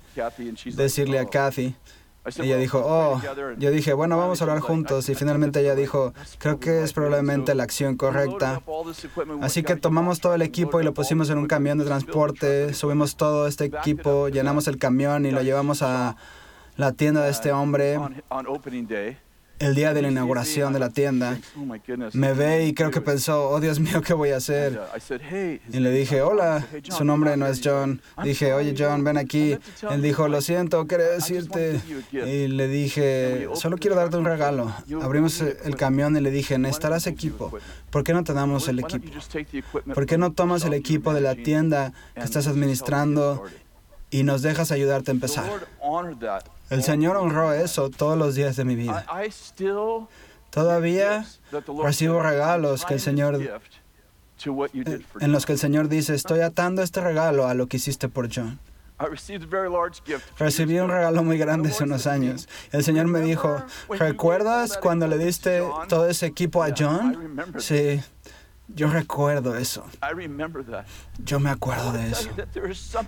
decirle 0.75 1.19
a 1.19 1.27
Kathy, 1.27 1.77
ella 2.39 2.57
dijo, 2.57 2.83
oh, 2.83 3.21
yo 3.59 3.71
dije, 3.71 3.93
bueno, 3.93 4.17
vamos 4.17 4.41
a 4.41 4.45
hablar 4.45 4.61
juntos. 4.61 5.09
Y 5.11 5.15
finalmente 5.15 5.61
ella 5.61 5.75
dijo, 5.75 6.15
creo 6.39 6.59
que 6.59 6.83
es 6.83 6.95
probablemente 6.95 7.55
la 7.55 7.65
acción 7.65 7.97
correcta. 7.97 8.63
Así 9.43 9.63
que 9.63 9.77
tomamos 9.77 10.21
todo 10.21 10.35
el 10.35 10.43
equipo 10.43 10.81
y 10.81 10.85
lo 10.85 10.95
pusimos 10.95 11.29
en 11.29 11.37
un 11.37 11.47
camión 11.47 11.77
de 11.79 11.85
transporte, 11.85 12.73
subimos 12.73 13.17
todo 13.17 13.47
este 13.47 13.67
equipo, 13.67 14.29
llenamos 14.29 14.69
el 14.69 14.79
camión 14.79 15.27
y 15.27 15.33
lo 15.33 15.43
llevamos 15.43 15.83
a 15.83 16.17
la 16.77 16.93
tienda 16.93 17.23
de 17.23 17.31
este 17.31 17.53
hombre 17.53 17.99
el 19.59 19.75
día 19.75 19.95
de 19.95 20.03
la 20.03 20.09
inauguración 20.09 20.73
de 20.73 20.79
la 20.79 20.91
tienda, 20.91 21.39
me 22.13 22.33
ve 22.33 22.67
y 22.67 22.75
creo 22.75 22.91
que 22.91 23.01
pensó, 23.01 23.49
oh 23.51 23.61
Dios 23.61 23.81
mío, 23.81 24.03
¿qué 24.03 24.15
voy 24.15 24.31
a 24.31 24.37
hacer? 24.37 24.81
Y 25.73 25.79
le 25.79 25.91
dije, 25.91 26.23
hola, 26.23 26.67
su 26.89 27.05
nombre 27.05 27.37
no 27.37 27.47
es 27.47 27.61
John. 27.63 28.01
Dije, 28.23 28.53
oye 28.53 28.75
John, 28.77 29.05
ven 29.05 29.17
aquí. 29.17 29.57
Él 29.91 30.03
dijo, 30.03 30.29
lo 30.29 30.41
siento, 30.41 30.87
quería 30.87 31.09
decirte. 31.09 31.81
Y 32.13 32.49
le 32.49 32.69
dije, 32.69 33.49
solo 33.55 33.79
quiero 33.79 33.97
darte 33.97 34.17
un 34.17 34.25
regalo. 34.25 34.73
Abrimos 35.03 35.41
el 35.41 35.77
camión 35.77 36.17
y 36.17 36.21
le 36.21 36.31
dije, 36.31 36.59
necesitarás 36.59 37.07
equipo. 37.07 37.53
¿Por 37.91 38.05
qué 38.05 38.13
no 38.13 38.25
te 38.25 38.33
damos 38.33 38.69
el 38.69 38.81
equipo? 38.81 39.07
¿Por 39.95 40.07
qué 40.07 40.19
no 40.19 40.33
tomas 40.33 40.65
el 40.65 40.75
equipo 40.75 41.15
de 41.15 41.21
la 41.21 41.35
tienda 41.35 41.93
que 42.15 42.23
estás 42.23 42.47
administrando 42.47 43.45
y 44.15 44.23
nos 44.23 44.43
dejas 44.43 44.71
ayudarte 44.71 45.11
a 45.11 45.15
empezar. 45.15 45.51
El 46.71 46.83
Señor 46.83 47.17
honró 47.17 47.53
eso 47.53 47.91
todos 47.91 48.19
los 48.19 48.35
días 48.35 48.57
de 48.57 48.65
mi 48.65 48.75
vida. 48.75 49.07
Todavía 50.51 51.27
recibo 51.83 52.23
regalos 52.23 52.85
que 52.85 52.95
el 52.95 53.01
Señor 53.01 53.41
en 55.21 55.33
los 55.33 55.47
que 55.47 55.53
el 55.53 55.59
Señor 55.59 55.89
dice, 55.89 56.15
estoy 56.15 56.41
atando 56.41 56.83
este 56.83 57.01
regalo 57.01 57.47
a 57.47 57.55
lo 57.55 57.67
que 57.67 57.77
hiciste 57.79 58.09
por 58.09 58.29
John. 58.33 58.59
Recibí 60.39 60.79
un 60.79 60.89
regalo 60.89 61.23
muy 61.25 61.37
grande 61.39 61.71
hace 61.71 61.85
unos 61.85 62.07
años. 62.07 62.49
El 62.71 62.85
Señor 62.85 63.07
me 63.07 63.21
dijo, 63.21 63.63
¿recuerdas 63.89 64.79
cuando 64.79 65.07
le 65.09 65.19
diste 65.19 65.63
todo 65.89 66.09
ese 66.09 66.27
equipo 66.27 66.63
a 66.63 66.69
John? 66.77 67.37
Sí. 67.59 68.01
Yo 68.69 68.89
recuerdo 68.89 69.57
eso. 69.57 69.85
Yo 71.19 71.39
me 71.39 71.51
acuerdo 71.51 71.93
de 71.93 72.11
eso. 72.11 72.31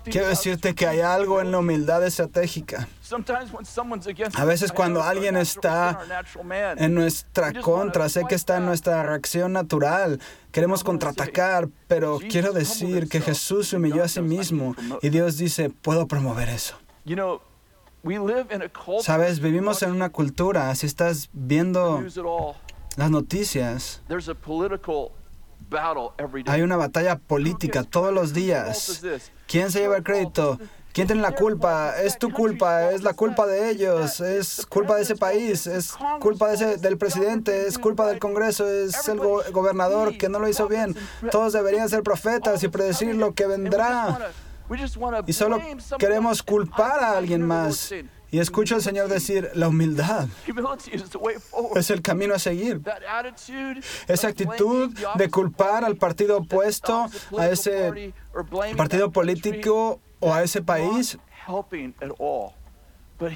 Quiero 0.03 0.27
decirte 0.27 0.75
que 0.75 0.85
hay 0.85 0.99
algo 0.99 1.41
en 1.41 1.51
la 1.51 1.59
humildad 1.59 2.05
estratégica. 2.05 2.87
A 4.35 4.45
veces 4.45 4.71
cuando 4.71 5.01
alguien 5.01 5.35
está 5.35 5.99
en 6.77 6.93
nuestra 6.93 7.53
contra, 7.61 8.07
sé 8.07 8.23
que 8.29 8.35
está 8.35 8.57
en 8.57 8.65
nuestra 8.65 9.01
reacción 9.01 9.53
natural, 9.53 10.19
queremos 10.51 10.83
contraatacar, 10.83 11.67
pero 11.87 12.19
quiero 12.29 12.53
decir 12.53 13.09
que 13.09 13.19
Jesús 13.19 13.69
se 13.69 13.77
humilló 13.77 14.03
a 14.03 14.07
sí 14.07 14.21
mismo 14.21 14.75
y 15.01 15.09
Dios 15.09 15.37
dice, 15.37 15.69
puedo 15.69 16.07
promover 16.07 16.49
eso. 16.49 16.75
Sabes, 19.01 19.39
vivimos 19.39 19.81
en 19.81 19.91
una 19.91 20.09
cultura, 20.09 20.73
si 20.75 20.85
estás 20.85 21.29
viendo 21.33 22.03
las 22.95 23.09
noticias, 23.11 24.01
hay 26.45 26.61
una 26.61 26.77
batalla 26.77 27.17
política 27.17 27.83
todos 27.83 28.13
los 28.13 28.33
días. 28.33 29.01
¿Quién 29.47 29.71
se 29.71 29.79
lleva 29.79 29.97
el 29.97 30.03
crédito? 30.03 30.59
¿Quién 30.93 31.05
tiene 31.05 31.21
la 31.21 31.33
culpa? 31.35 31.93
Es 32.01 32.17
tu 32.17 32.31
culpa, 32.31 32.89
es 32.91 33.03
la 33.03 33.13
culpa 33.13 33.45
de 33.45 33.69
ellos, 33.69 34.19
es 34.19 34.65
culpa 34.65 34.95
de 34.95 35.03
ese 35.03 35.15
país, 35.15 35.67
es 35.67 35.93
culpa 36.19 36.47
de 36.49 36.77
del 36.77 36.97
presidente, 36.97 37.67
es 37.67 37.77
culpa 37.77 38.07
del 38.07 38.17
Congreso, 38.17 38.67
es 38.67 39.07
el 39.07 39.19
gobernador 39.19 40.17
que 40.17 40.27
no 40.27 40.39
lo 40.39 40.49
hizo 40.49 40.67
bien. 40.67 40.95
Todos 41.31 41.53
deberían 41.53 41.87
ser 41.87 42.01
profetas 42.01 42.63
y 42.63 42.67
predecir 42.67 43.15
lo 43.15 43.35
que 43.35 43.45
vendrá. 43.45 44.31
Y 45.27 45.33
solo 45.33 45.59
queremos 45.99 46.41
culpar 46.41 47.03
a 47.03 47.17
alguien 47.17 47.43
más. 47.43 47.93
Y 48.29 48.39
escucho 48.39 48.75
al 48.75 48.81
Señor 48.81 49.07
decir, 49.07 49.49
la 49.53 49.69
humildad 49.69 50.27
es 51.75 51.89
el 51.89 52.01
camino 52.01 52.33
a 52.33 52.39
seguir. 52.39 52.81
Esa 54.07 54.27
actitud 54.27 54.93
de 55.15 55.29
culpar 55.29 55.85
al 55.85 55.95
partido 55.95 56.37
opuesto, 56.37 57.07
a 57.37 57.47
ese 57.47 58.13
partido 58.75 59.11
político 59.11 60.01
o 60.19 60.33
a 60.33 60.43
ese 60.43 60.61
país, 60.61 61.17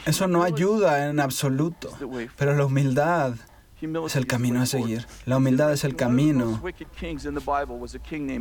eso 0.06 0.28
no 0.28 0.44
ayuda 0.44 1.10
en 1.10 1.20
absoluto. 1.20 1.90
Pero 2.38 2.56
la 2.56 2.66
humildad 2.66 3.36
es 4.06 4.16
el 4.16 4.28
camino 4.28 4.62
a 4.62 4.66
seguir. 4.66 5.08
La 5.26 5.38
humildad 5.38 5.72
es 5.72 5.84
el 5.84 5.96
camino 5.96 6.62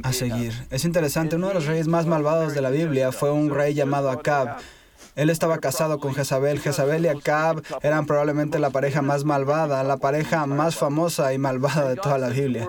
a 0.03 0.13
seguir. 0.13 0.67
Es 0.71 0.85
interesante, 0.85 1.37
uno 1.37 1.49
de 1.49 1.55
los 1.55 1.67
reyes 1.67 1.89
más 1.89 2.07
malvados 2.07 2.55
de 2.55 2.61
la 2.61 2.71
Biblia 2.71 3.13
fue 3.13 3.31
un 3.31 3.51
rey 3.51 3.73
llamado 3.75 4.11
Acab. 4.11 4.59
Él 5.17 5.31
estaba 5.31 5.59
casado 5.59 5.99
con 5.99 6.15
Jezabel. 6.15 6.61
Jezabel 6.61 7.05
y 7.05 7.09
Acab 7.09 7.63
eran 7.83 8.07
probablemente 8.07 8.59
la 8.59 8.71
pareja 8.71 9.03
más 9.03 9.25
malvada, 9.25 9.83
la 9.85 9.97
pareja 9.97 10.47
más 10.47 10.77
famosa 10.77 11.33
y 11.33 11.39
malvada 11.39 11.89
de 11.89 11.97
toda 11.97 12.19
la 12.19 12.29
Biblia. 12.29 12.69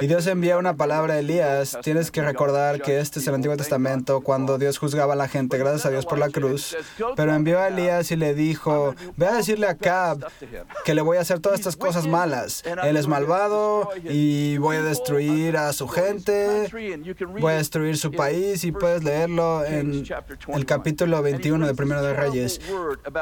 Y 0.00 0.06
Dios 0.06 0.26
envía 0.26 0.58
una 0.58 0.74
palabra 0.74 1.14
a 1.14 1.18
Elías. 1.18 1.78
Tienes 1.82 2.10
que 2.10 2.22
recordar 2.22 2.82
que 2.82 3.00
este 3.00 3.18
es 3.18 3.26
el 3.26 3.34
Antiguo 3.34 3.56
Testamento 3.56 4.20
cuando 4.20 4.58
Dios 4.58 4.78
juzgaba 4.78 5.14
a 5.14 5.16
la 5.16 5.28
gente, 5.28 5.58
gracias 5.58 5.86
a 5.86 5.90
Dios 5.90 6.06
por 6.06 6.18
la 6.18 6.30
cruz. 6.30 6.76
Pero 7.16 7.34
envió 7.34 7.58
a 7.58 7.68
Elías 7.68 8.10
y 8.10 8.16
le 8.16 8.34
dijo, 8.34 8.94
ve 9.16 9.26
a 9.26 9.34
decirle 9.34 9.66
a 9.66 9.70
Acab 9.70 10.26
que 10.84 10.94
le 10.94 11.02
voy 11.02 11.16
a 11.16 11.20
hacer 11.20 11.40
todas 11.40 11.58
estas 11.58 11.76
cosas 11.76 12.06
malas. 12.06 12.62
Él 12.84 12.96
es 12.96 13.06
malvado 13.06 13.90
y 14.04 14.58
voy 14.58 14.76
a 14.76 14.82
destruir 14.82 15.56
a 15.56 15.72
su 15.72 15.88
gente, 15.88 16.68
voy 17.40 17.52
a 17.52 17.56
destruir 17.56 17.96
su 17.96 18.12
país 18.12 18.64
y 18.64 18.72
puedes 18.72 19.02
leerlo 19.02 19.64
en 19.64 20.04
el 20.48 20.66
capítulo 20.66 21.22
21 21.22 21.69
Primero 21.74 22.02
de 22.02 22.14
Reyes. 22.14 22.60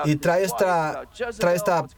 Y 0.04 0.16
trae 0.16 0.44
esta, 0.44 1.02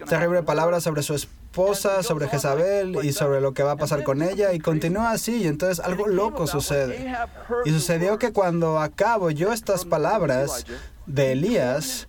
terrible 0.09 0.43
palabra 0.43 0.81
sobre 0.81 1.03
su 1.03 1.15
esposa, 1.15 2.03
sobre 2.03 2.29
Jezabel 2.29 2.99
y 3.03 3.13
sobre 3.13 3.41
lo 3.41 3.53
que 3.53 3.63
va 3.63 3.73
a 3.73 3.77
pasar 3.77 4.03
con 4.05 4.23
ella. 4.23 4.53
Y 4.53 4.59
continúa 4.59 5.13
así. 5.13 5.43
Y 5.43 5.47
entonces 5.47 5.81
algo 5.85 6.07
loco 6.07 6.47
sucede. 6.47 7.15
Y 7.65 7.71
sucedió 7.71 8.19
que 8.19 8.33
cuando 8.33 8.79
acabo 8.79 9.31
yo 9.31 9.53
estas 9.53 9.85
palabras 9.85 10.65
de 11.07 11.33
Elías, 11.33 12.09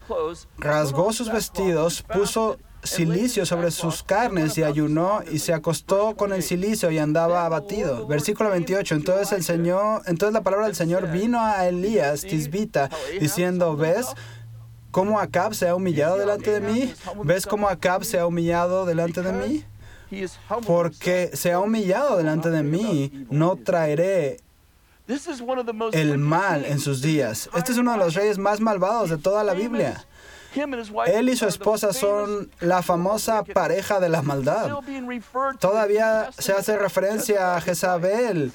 rasgó 0.57 1.13
sus 1.13 1.31
vestidos, 1.31 2.03
puso 2.03 2.57
silicio 2.83 3.45
sobre 3.45 3.71
sus 3.71 4.03
carnes 4.03 4.57
y 4.57 4.63
ayunó 4.63 5.21
y 5.31 5.39
se 5.39 5.53
acostó 5.53 6.15
con 6.15 6.33
el 6.33 6.43
silicio 6.43 6.91
y 6.91 6.97
andaba 6.97 7.45
abatido. 7.45 8.07
Versículo 8.07 8.49
28. 8.49 8.95
Entonces 8.95 9.31
el 9.31 9.43
Señor, 9.43 10.01
entonces 10.05 10.33
la 10.33 10.41
palabra 10.41 10.65
del 10.67 10.75
Señor 10.75 11.11
vino 11.11 11.39
a 11.39 11.67
Elías 11.67 12.21
Tisbita 12.21 12.89
diciendo, 13.19 13.75
¿ves 13.75 14.07
cómo 14.91 15.19
Acab 15.19 15.53
se 15.53 15.67
ha 15.67 15.75
humillado 15.75 16.17
delante 16.17 16.51
de 16.51 16.61
mí? 16.61 16.93
¿Ves 17.23 17.45
cómo 17.45 17.69
Acab 17.69 18.03
se 18.03 18.19
ha 18.19 18.25
humillado 18.25 18.85
delante 18.85 19.21
de 19.21 19.31
mí? 19.31 19.65
Porque 20.65 21.31
se 21.33 21.51
ha 21.51 21.59
humillado 21.59 22.17
delante 22.17 22.49
de 22.49 22.63
mí, 22.63 23.25
no 23.29 23.55
traeré 23.55 24.39
el 25.93 26.17
mal 26.17 26.65
en 26.65 26.79
sus 26.79 27.01
días. 27.01 27.49
Este 27.55 27.71
es 27.71 27.77
uno 27.77 27.91
de 27.93 27.97
los 27.97 28.13
reyes 28.13 28.37
más 28.37 28.59
malvados 28.59 29.09
de 29.09 29.17
toda 29.17 29.43
la 29.43 29.53
Biblia. 29.53 30.05
Él 31.07 31.29
y 31.29 31.35
su 31.35 31.47
esposa 31.47 31.93
son 31.93 32.51
la 32.59 32.81
famosa 32.81 33.43
pareja 33.43 33.99
de 33.99 34.09
la 34.09 34.21
maldad. 34.21 34.69
Todavía 35.59 36.29
se 36.37 36.53
hace 36.53 36.77
referencia 36.77 37.55
a 37.55 37.61
Jezabel. 37.61 38.51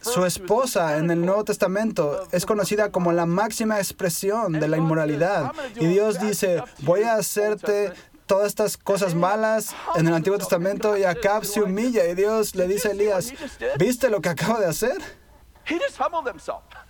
Su 0.00 0.24
esposa 0.24 0.96
en 0.98 1.10
el 1.10 1.24
Nuevo 1.24 1.44
Testamento 1.44 2.26
es 2.30 2.46
conocida 2.46 2.90
como 2.92 3.12
la 3.12 3.26
máxima 3.26 3.78
expresión 3.78 4.52
de 4.52 4.68
la 4.68 4.76
inmoralidad. 4.76 5.52
Y 5.76 5.86
Dios 5.86 6.20
dice, 6.20 6.62
voy 6.80 7.02
a 7.02 7.14
hacerte 7.14 7.92
todas 8.26 8.46
estas 8.46 8.76
cosas 8.76 9.14
malas 9.16 9.74
en 9.96 10.06
el 10.06 10.14
Antiguo 10.14 10.38
Testamento 10.38 10.96
y 10.96 11.02
Acab 11.02 11.44
se 11.44 11.60
humilla 11.62 12.06
y 12.06 12.14
Dios 12.14 12.54
le 12.54 12.68
dice 12.68 12.88
a 12.88 12.90
Elías, 12.92 13.32
¿viste 13.76 14.08
lo 14.08 14.20
que 14.20 14.28
acaba 14.28 14.60
de 14.60 14.66
hacer? 14.66 14.96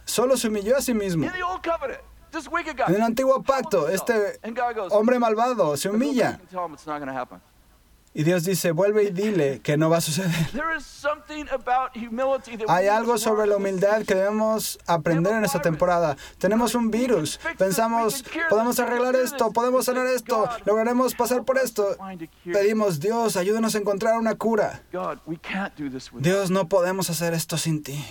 Solo 0.05 0.37
se 0.37 0.49
humilló 0.49 0.77
a 0.77 0.83
sí 0.83 0.93
mismo. 0.93 1.27
En 2.89 2.95
el 2.95 3.03
antiguo 3.03 3.43
pacto, 3.43 3.89
este 3.89 4.41
hombre 4.91 5.19
malvado 5.19 5.77
se 5.77 5.89
humilla. 5.89 6.41
Y 8.13 8.25
Dios 8.25 8.45
dice, 8.45 8.73
vuelve 8.73 9.05
y 9.05 9.11
dile 9.11 9.61
que 9.61 9.77
no 9.77 9.89
va 9.89 9.99
a 9.99 10.01
suceder. 10.01 10.35
Hay 12.69 12.87
algo 12.89 13.19
sobre 13.19 13.47
la 13.47 13.57
humildad 13.57 14.03
que 14.03 14.17
debemos 14.17 14.81
aprender 14.87 15.35
en 15.35 15.45
esta 15.45 15.63
temporada. 15.63 16.17
Tenemos 16.39 16.75
un 16.75 16.91
virus. 16.91 17.39
Pensamos, 17.57 18.25
podemos 18.49 18.81
arreglar 18.81 19.15
esto, 19.15 19.53
podemos 19.53 19.85
sanar 19.85 20.09
esto, 20.09 20.49
lograremos 20.65 21.15
pasar 21.15 21.45
por 21.45 21.59
esto. 21.59 21.97
Pedimos, 22.45 22.99
Dios, 22.99 23.37
ayúdenos 23.37 23.77
a 23.77 23.79
encontrar 23.79 24.19
una 24.19 24.35
cura. 24.35 24.83
Dios, 26.19 26.51
no 26.51 26.69
podemos 26.69 27.11
hacer 27.11 27.33
esto 27.33 27.57
sin 27.57 27.83
ti. 27.85 28.05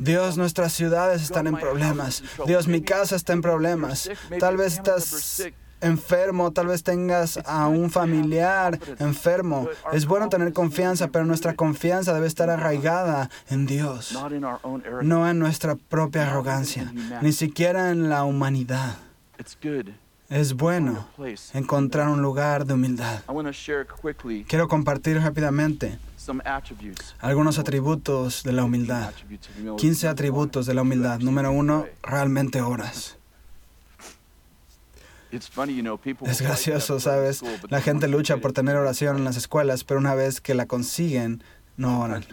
Dios, 0.00 0.36
nuestras 0.36 0.72
ciudades 0.72 1.22
están 1.22 1.46
en 1.46 1.56
problemas. 1.56 2.22
Dios, 2.46 2.68
mi 2.68 2.82
casa 2.82 3.16
está 3.16 3.32
en 3.32 3.42
problemas. 3.42 4.10
Tal 4.38 4.56
vez 4.56 4.74
estás 4.74 5.42
enfermo, 5.80 6.50
tal 6.52 6.68
vez 6.68 6.82
tengas 6.82 7.38
a 7.46 7.68
un 7.68 7.90
familiar 7.90 8.78
enfermo. 8.98 9.68
Es 9.92 10.06
bueno 10.06 10.28
tener 10.28 10.52
confianza, 10.52 11.08
pero 11.08 11.24
nuestra 11.24 11.54
confianza 11.54 12.14
debe 12.14 12.26
estar 12.26 12.50
arraigada 12.50 13.30
en 13.48 13.66
Dios, 13.66 14.16
no 15.02 15.28
en 15.28 15.38
nuestra 15.38 15.76
propia 15.76 16.28
arrogancia, 16.28 16.92
ni 17.20 17.32
siquiera 17.32 17.90
en 17.90 18.08
la 18.08 18.24
humanidad. 18.24 18.96
Es 20.30 20.54
bueno 20.54 21.06
encontrar 21.52 22.08
un 22.08 22.22
lugar 22.22 22.64
de 22.64 22.74
humildad. 22.74 23.20
Quiero 24.48 24.68
compartir 24.68 25.20
rápidamente 25.20 25.98
algunos 27.20 27.58
atributos 27.58 28.42
de 28.42 28.52
la 28.52 28.64
humildad. 28.64 29.12
15 29.76 30.08
atributos 30.08 30.66
de 30.66 30.74
la 30.74 30.82
humildad. 30.82 31.20
Número 31.20 31.52
uno, 31.52 31.86
realmente 32.02 32.60
oras. 32.60 33.18
Es 35.30 36.40
gracioso, 36.40 37.00
¿sabes? 37.00 37.42
La 37.68 37.80
gente 37.80 38.06
lucha 38.08 38.36
por 38.36 38.52
tener 38.52 38.76
oración 38.76 39.16
en 39.16 39.24
las 39.24 39.36
escuelas, 39.36 39.82
pero 39.82 39.98
una 39.98 40.14
vez 40.14 40.40
que 40.40 40.54
la 40.54 40.66
consiguen, 40.66 41.42
no 41.76 42.00
oran. 42.00 42.24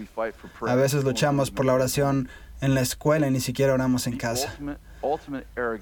A 0.68 0.76
veces 0.76 1.04
luchamos 1.04 1.50
por 1.50 1.66
la 1.66 1.74
oración 1.74 2.30
en 2.62 2.76
la 2.76 2.82
escuela 2.82 3.28
y 3.28 3.32
ni 3.32 3.40
siquiera 3.40 3.74
oramos 3.74 4.06
en 4.06 4.18
casa. 4.18 4.54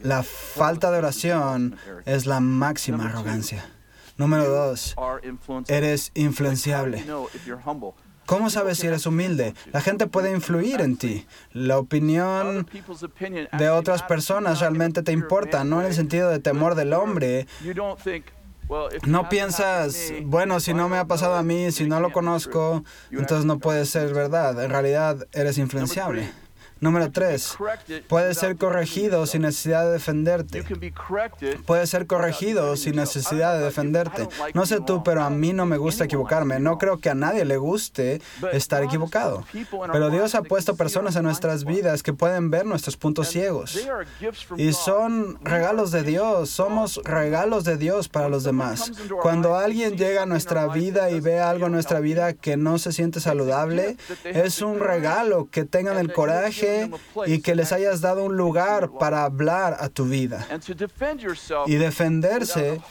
La 0.04 0.24
falta 0.24 0.92
de 0.92 0.98
oración 0.98 1.76
es 2.06 2.26
la 2.26 2.40
máxima 2.40 3.06
arrogancia. 3.06 3.66
Número 4.20 4.50
dos, 4.50 4.96
eres 5.70 6.12
influenciable. 6.14 7.06
¿Cómo 8.26 8.50
sabes 8.50 8.78
si 8.78 8.86
eres 8.86 9.06
humilde? 9.06 9.54
La 9.72 9.80
gente 9.80 10.08
puede 10.08 10.32
influir 10.32 10.82
en 10.82 10.98
ti. 10.98 11.26
La 11.54 11.80
opinión 11.80 12.68
de 13.58 13.70
otras 13.70 14.04
personas 14.04 14.60
realmente 14.60 15.04
te 15.04 15.14
importa, 15.14 15.64
no 15.64 15.80
en 15.80 15.88
el 15.88 15.94
sentido 15.94 16.30
de 16.30 16.40
temor 16.40 16.76
del 16.76 16.92
hombre. 16.92 17.48
No 19.08 19.30
piensas, 19.30 20.14
bueno, 20.24 20.60
si 20.60 20.74
no 20.74 20.90
me 20.90 20.98
ha 20.98 21.06
pasado 21.06 21.36
a 21.36 21.42
mí, 21.42 21.72
si 21.72 21.88
no 21.88 22.02
lo 22.02 22.12
conozco, 22.12 22.84
entonces 23.12 23.46
no 23.46 23.58
puede 23.60 23.86
ser 23.86 24.14
verdad. 24.14 24.62
En 24.62 24.70
realidad 24.70 25.28
eres 25.32 25.58
influenciable. 25.58 26.30
Número 26.82 27.12
tres, 27.12 27.58
puede 28.08 28.34
ser 28.34 28.56
corregido 28.56 29.26
sin 29.26 29.42
necesidad 29.42 29.86
de 29.86 29.92
defenderte. 29.92 30.64
Puede 31.66 31.88
ser 31.88 32.08
corregido 32.08 32.78
sin 32.78 32.96
necesidad 32.96 33.58
de 33.58 33.66
defenderte. 33.66 34.28
No 34.54 34.66
sé 34.66 34.80
tú, 34.80 35.04
pero 35.04 35.24
a 35.24 35.30
mí 35.30 35.52
no 35.52 35.66
me 35.66 35.78
gusta 35.78 36.06
equivocarme. 36.06 36.60
No 36.60 36.78
creo 36.78 37.00
que 37.00 37.10
a 37.10 37.16
nadie 37.16 37.44
le 37.44 37.58
guste 37.58 38.22
estar 38.54 38.82
equivocado. 38.84 39.44
Pero 39.92 40.10
Dios 40.10 40.36
ha 40.36 40.42
puesto 40.42 40.76
personas 40.78 41.18
en 41.18 41.24
nuestras 41.24 41.66
vidas 41.66 42.02
que 42.02 42.14
pueden 42.14 42.50
ver 42.50 42.66
nuestros 42.66 42.96
puntos 42.96 43.28
ciegos. 43.28 43.78
Y 44.56 44.72
son 44.72 45.38
regalos 45.44 45.92
de 45.92 46.04
Dios. 46.04 46.50
Somos 46.50 47.02
regalos 47.04 47.66
de 47.66 47.76
Dios 47.78 48.08
para 48.08 48.30
los 48.30 48.46
demás. 48.46 48.92
Cuando 49.22 49.56
alguien 49.56 49.98
llega 49.98 50.24
a 50.24 50.26
nuestra 50.26 50.68
vida 50.68 51.10
y 51.12 51.20
ve 51.20 51.40
algo 51.40 51.66
en 51.66 51.74
nuestra 51.74 52.00
vida 52.00 52.34
que 52.34 52.56
no 52.56 52.78
se 52.78 52.94
siente 52.94 53.20
saludable, 53.20 53.98
es 54.24 54.62
un 54.62 54.80
regalo 54.80 55.50
que 55.52 55.66
tengan 55.66 55.98
el 55.98 56.14
coraje 56.14 56.69
y 57.26 57.42
que 57.42 57.56
les 57.56 57.72
hayas 57.72 58.02
dado 58.02 58.24
un 58.24 58.36
lugar 58.38 58.92
para 59.00 59.24
hablar 59.24 59.78
a 59.80 59.90
tu 59.90 60.06
vida. 60.06 60.46
Y 61.66 61.76
defenderse 61.76 62.82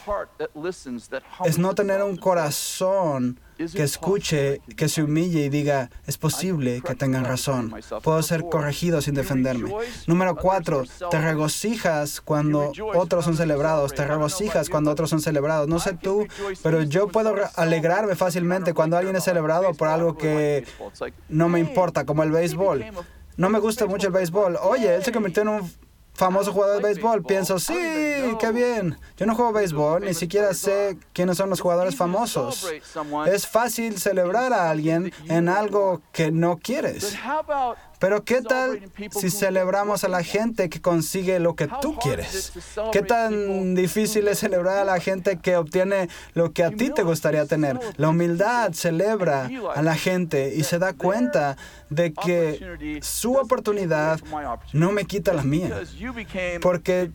es 1.45 1.57
no 1.57 1.75
tener 1.75 2.03
un 2.03 2.17
corazón 2.17 3.39
que 3.67 3.83
escuche, 3.83 4.61
que 4.77 4.87
se 4.87 5.03
humille 5.03 5.45
y 5.45 5.49
diga, 5.49 5.89
es 6.07 6.17
posible 6.17 6.81
que 6.81 6.95
tengan 6.95 7.25
razón. 7.25 7.73
Puedo 8.03 8.21
ser 8.23 8.45
corregido 8.45 9.01
sin 9.01 9.15
defenderme. 9.15 9.73
Número 10.07 10.35
cuatro, 10.35 10.83
te 11.11 11.19
regocijas 11.19 12.21
cuando 12.21 12.71
otros 12.95 13.25
son 13.25 13.35
celebrados. 13.35 13.93
Te 13.93 14.05
regocijas 14.05 14.69
cuando 14.69 14.91
otros 14.91 15.09
son 15.09 15.19
celebrados. 15.19 15.67
No 15.67 15.79
sé 15.79 15.93
tú, 15.93 16.25
pero 16.63 16.83
yo 16.83 17.09
puedo 17.09 17.35
alegrarme 17.55 18.15
fácilmente 18.15 18.73
cuando 18.73 18.97
alguien 18.97 19.15
es 19.17 19.25
celebrado 19.25 19.73
por 19.73 19.89
algo 19.89 20.17
que 20.17 20.65
no 21.27 21.49
me 21.49 21.59
importa, 21.59 22.05
como 22.05 22.23
el 22.23 22.31
béisbol 22.31 22.85
no 23.39 23.49
me 23.49 23.59
gusta 23.59 23.87
mucho 23.87 24.07
el 24.07 24.13
béisbol. 24.13 24.57
Oye, 24.61 24.93
él 24.93 25.01
se 25.01 25.13
convirtió 25.13 25.43
en 25.43 25.47
un 25.47 25.73
famoso 26.13 26.51
jugador 26.51 26.81
de 26.81 26.89
béisbol. 26.89 27.23
Pienso, 27.23 27.57
sí, 27.57 27.73
qué 28.37 28.51
bien. 28.51 28.97
Yo 29.15 29.25
no 29.25 29.33
juego 29.33 29.53
béisbol, 29.53 30.03
ni 30.03 30.13
siquiera 30.13 30.53
sé 30.53 30.97
quiénes 31.13 31.37
son 31.37 31.49
los 31.49 31.61
jugadores 31.61 31.95
famosos. 31.95 32.69
Es 33.27 33.47
fácil 33.47 33.97
celebrar 33.97 34.51
a 34.51 34.69
alguien 34.69 35.13
en 35.29 35.47
algo 35.47 36.01
que 36.11 36.31
no 36.31 36.57
quieres. 36.57 37.17
Pero 37.99 38.23
¿qué 38.23 38.41
tal 38.41 38.89
si 39.11 39.29
celebramos 39.29 40.03
a 40.03 40.07
la 40.07 40.23
gente 40.23 40.69
que 40.69 40.81
consigue 40.81 41.39
lo 41.39 41.55
que 41.55 41.67
tú 41.81 41.95
quieres? 41.95 42.53
¿Qué 42.91 43.01
tan 43.01 43.75
difícil 43.75 44.27
es 44.27 44.39
celebrar 44.39 44.77
a 44.77 44.85
la 44.85 44.99
gente 44.99 45.37
que 45.37 45.57
obtiene 45.57 46.09
lo 46.33 46.53
que 46.53 46.63
a 46.63 46.71
ti 46.71 46.89
te 46.89 47.03
gustaría 47.03 47.45
tener? 47.45 47.79
La 47.97 48.09
humildad 48.09 48.71
celebra 48.73 49.49
a 49.75 49.81
la 49.81 49.95
gente 49.95 50.53
y 50.55 50.63
se 50.63 50.79
da 50.79 50.93
cuenta 50.93 51.57
de 51.89 52.13
que 52.13 52.99
su 53.01 53.33
oportunidad 53.35 54.19
no 54.73 54.91
me 54.91 55.05
quita 55.05 55.33
la 55.33 55.43
mía. 55.43 55.81
Porque 56.61 57.11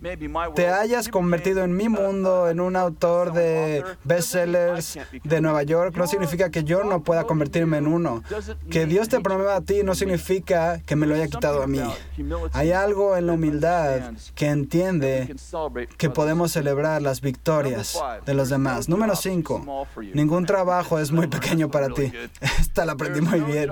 te 0.54 0.68
hayas 0.68 1.08
convertido 1.08 1.64
en 1.64 1.74
mi 1.76 1.88
mundo, 1.88 2.50
en 2.50 2.60
un 2.60 2.76
autor 2.76 3.32
de 3.32 3.84
bestsellers 4.04 4.98
de 5.22 5.40
Nueva 5.40 5.62
York, 5.62 5.96
no 5.96 6.06
significa 6.06 6.50
que 6.50 6.64
yo 6.64 6.84
no 6.84 7.02
pueda 7.02 7.24
convertirme 7.24 7.78
en 7.78 7.86
uno. 7.86 8.22
Que 8.70 8.84
Dios 8.86 9.08
te 9.08 9.20
promueva 9.20 9.56
a 9.56 9.60
ti 9.62 9.82
no 9.82 9.94
significa 9.94 10.73
que 10.86 10.96
me 10.96 11.06
lo 11.06 11.14
haya 11.14 11.28
quitado 11.28 11.62
a 11.62 11.66
mí. 11.66 11.80
Hay 12.52 12.72
algo 12.72 13.16
en 13.16 13.26
la 13.26 13.32
humildad 13.34 14.12
que 14.34 14.46
entiende 14.46 15.34
que 15.96 16.10
podemos 16.10 16.52
celebrar 16.52 17.02
las 17.02 17.20
victorias 17.20 18.00
de 18.24 18.34
los 18.34 18.48
demás. 18.48 18.88
Número 18.88 19.16
5. 19.16 19.86
Ningún 20.14 20.46
trabajo 20.46 20.98
es 20.98 21.10
muy 21.12 21.26
pequeño 21.26 21.70
para 21.70 21.88
ti. 21.88 22.12
Esta 22.60 22.84
la 22.84 22.92
aprendí 22.92 23.20
muy 23.20 23.40
bien. 23.40 23.70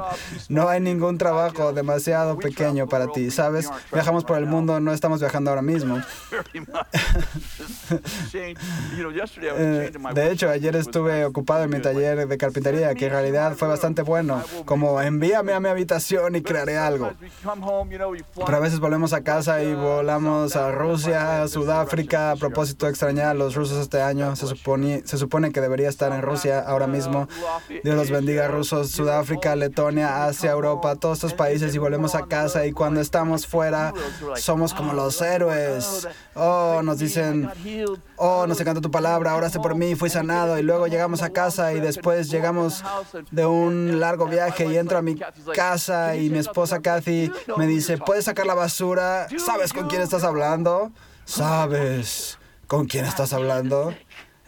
No 0.48 0.68
hay 0.68 0.80
ningún 0.80 1.18
trabajo 1.18 1.72
demasiado 1.72 2.38
pequeño 2.38 2.88
para 2.88 3.08
ti. 3.08 3.30
¿Sabes? 3.30 3.70
Viajamos 3.92 4.24
por 4.24 4.38
el 4.38 4.46
mundo, 4.46 4.80
no 4.80 4.92
estamos 4.92 5.20
viajando 5.20 5.50
ahora 5.50 5.62
mismo. 5.62 6.00
Eh, 8.34 9.92
de 10.14 10.30
hecho, 10.30 10.48
ayer 10.48 10.76
estuve 10.76 11.24
ocupado 11.24 11.64
en 11.64 11.70
mi 11.70 11.80
taller 11.80 12.26
de 12.26 12.38
carpintería, 12.38 12.94
que 12.94 13.06
en 13.06 13.12
realidad 13.12 13.54
fue 13.56 13.68
bastante 13.68 14.02
bueno. 14.02 14.42
Como 14.64 15.00
envíame 15.00 15.52
a 15.52 15.60
mi 15.60 15.68
habitación 15.68 16.36
y 16.36 16.42
crearé 16.42 16.78
algo. 16.78 16.91
Pero 18.46 18.56
a 18.56 18.60
veces 18.60 18.80
volvemos 18.80 19.12
a 19.12 19.22
casa 19.22 19.62
y 19.62 19.74
volamos 19.74 20.56
a 20.56 20.70
Rusia, 20.70 21.46
Sudáfrica, 21.48 22.32
a 22.32 22.36
propósito 22.36 22.88
extrañar 22.88 23.28
a 23.28 23.34
los 23.34 23.54
rusos 23.54 23.78
este 23.78 24.00
año. 24.00 24.34
Se 24.36 24.46
supone, 24.46 25.02
se 25.04 25.18
supone 25.18 25.52
que 25.52 25.60
debería 25.60 25.88
estar 25.88 26.12
en 26.12 26.22
Rusia 26.22 26.60
ahora 26.60 26.86
mismo. 26.86 27.28
Dios 27.82 27.96
los 27.96 28.10
bendiga, 28.10 28.48
rusos, 28.48 28.90
Sudáfrica, 28.90 29.56
Letonia, 29.56 30.24
Asia, 30.24 30.50
Europa, 30.50 30.96
todos 30.96 31.18
estos 31.18 31.34
países 31.34 31.74
y 31.74 31.78
volvemos 31.78 32.14
a 32.14 32.26
casa 32.26 32.66
y 32.66 32.72
cuando 32.72 33.00
estamos 33.00 33.46
fuera 33.46 33.92
somos 34.36 34.74
como 34.74 34.92
los 34.92 35.20
héroes. 35.20 36.08
Oh, 36.34 36.80
nos 36.82 36.98
dicen, 36.98 37.50
oh, 38.16 38.46
nos 38.46 38.60
encanta 38.60 38.80
tu 38.80 38.90
palabra, 38.90 39.34
oraste 39.36 39.60
por 39.60 39.74
mí, 39.74 39.94
fui 39.94 40.10
sanado 40.10 40.58
y 40.58 40.62
luego 40.62 40.86
llegamos 40.86 41.22
a 41.22 41.30
casa 41.30 41.72
y 41.72 41.80
después 41.80 42.30
llegamos 42.30 42.82
de 43.30 43.46
un 43.46 44.00
largo 44.00 44.26
viaje 44.26 44.66
y 44.66 44.76
entro 44.76 44.98
a 44.98 45.02
mi 45.02 45.18
casa 45.54 46.16
y 46.16 46.30
mi 46.30 46.38
esposa 46.38 46.80
Kathy 46.82 47.30
me 47.56 47.66
dice, 47.66 47.98
¿puedes 47.98 48.24
sacar 48.24 48.46
la 48.46 48.54
basura? 48.54 49.26
¿Sabes 49.38 49.72
con 49.72 49.88
quién 49.88 50.02
estás 50.02 50.24
hablando? 50.24 50.92
¿Sabes 51.24 52.38
con 52.66 52.86
quién 52.86 53.04
estás 53.04 53.32
hablando? 53.32 53.94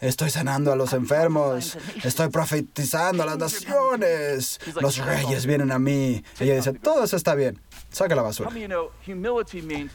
Estoy 0.01 0.29
sanando 0.29 0.71
a 0.73 0.75
los 0.75 0.93
enfermos. 0.93 1.77
Estoy 2.03 2.29
profetizando 2.29 3.23
a 3.23 3.25
las 3.25 3.37
naciones. 3.37 4.59
Los 4.81 4.97
reyes 4.97 5.45
vienen 5.45 5.71
a 5.71 5.79
mí. 5.79 6.23
Ella 6.39 6.55
dice, 6.55 6.73
todo 6.73 7.03
eso 7.03 7.15
está 7.15 7.33
bien. 7.33 7.59
Saca 7.91 8.13
la 8.13 8.21
basura. 8.21 8.49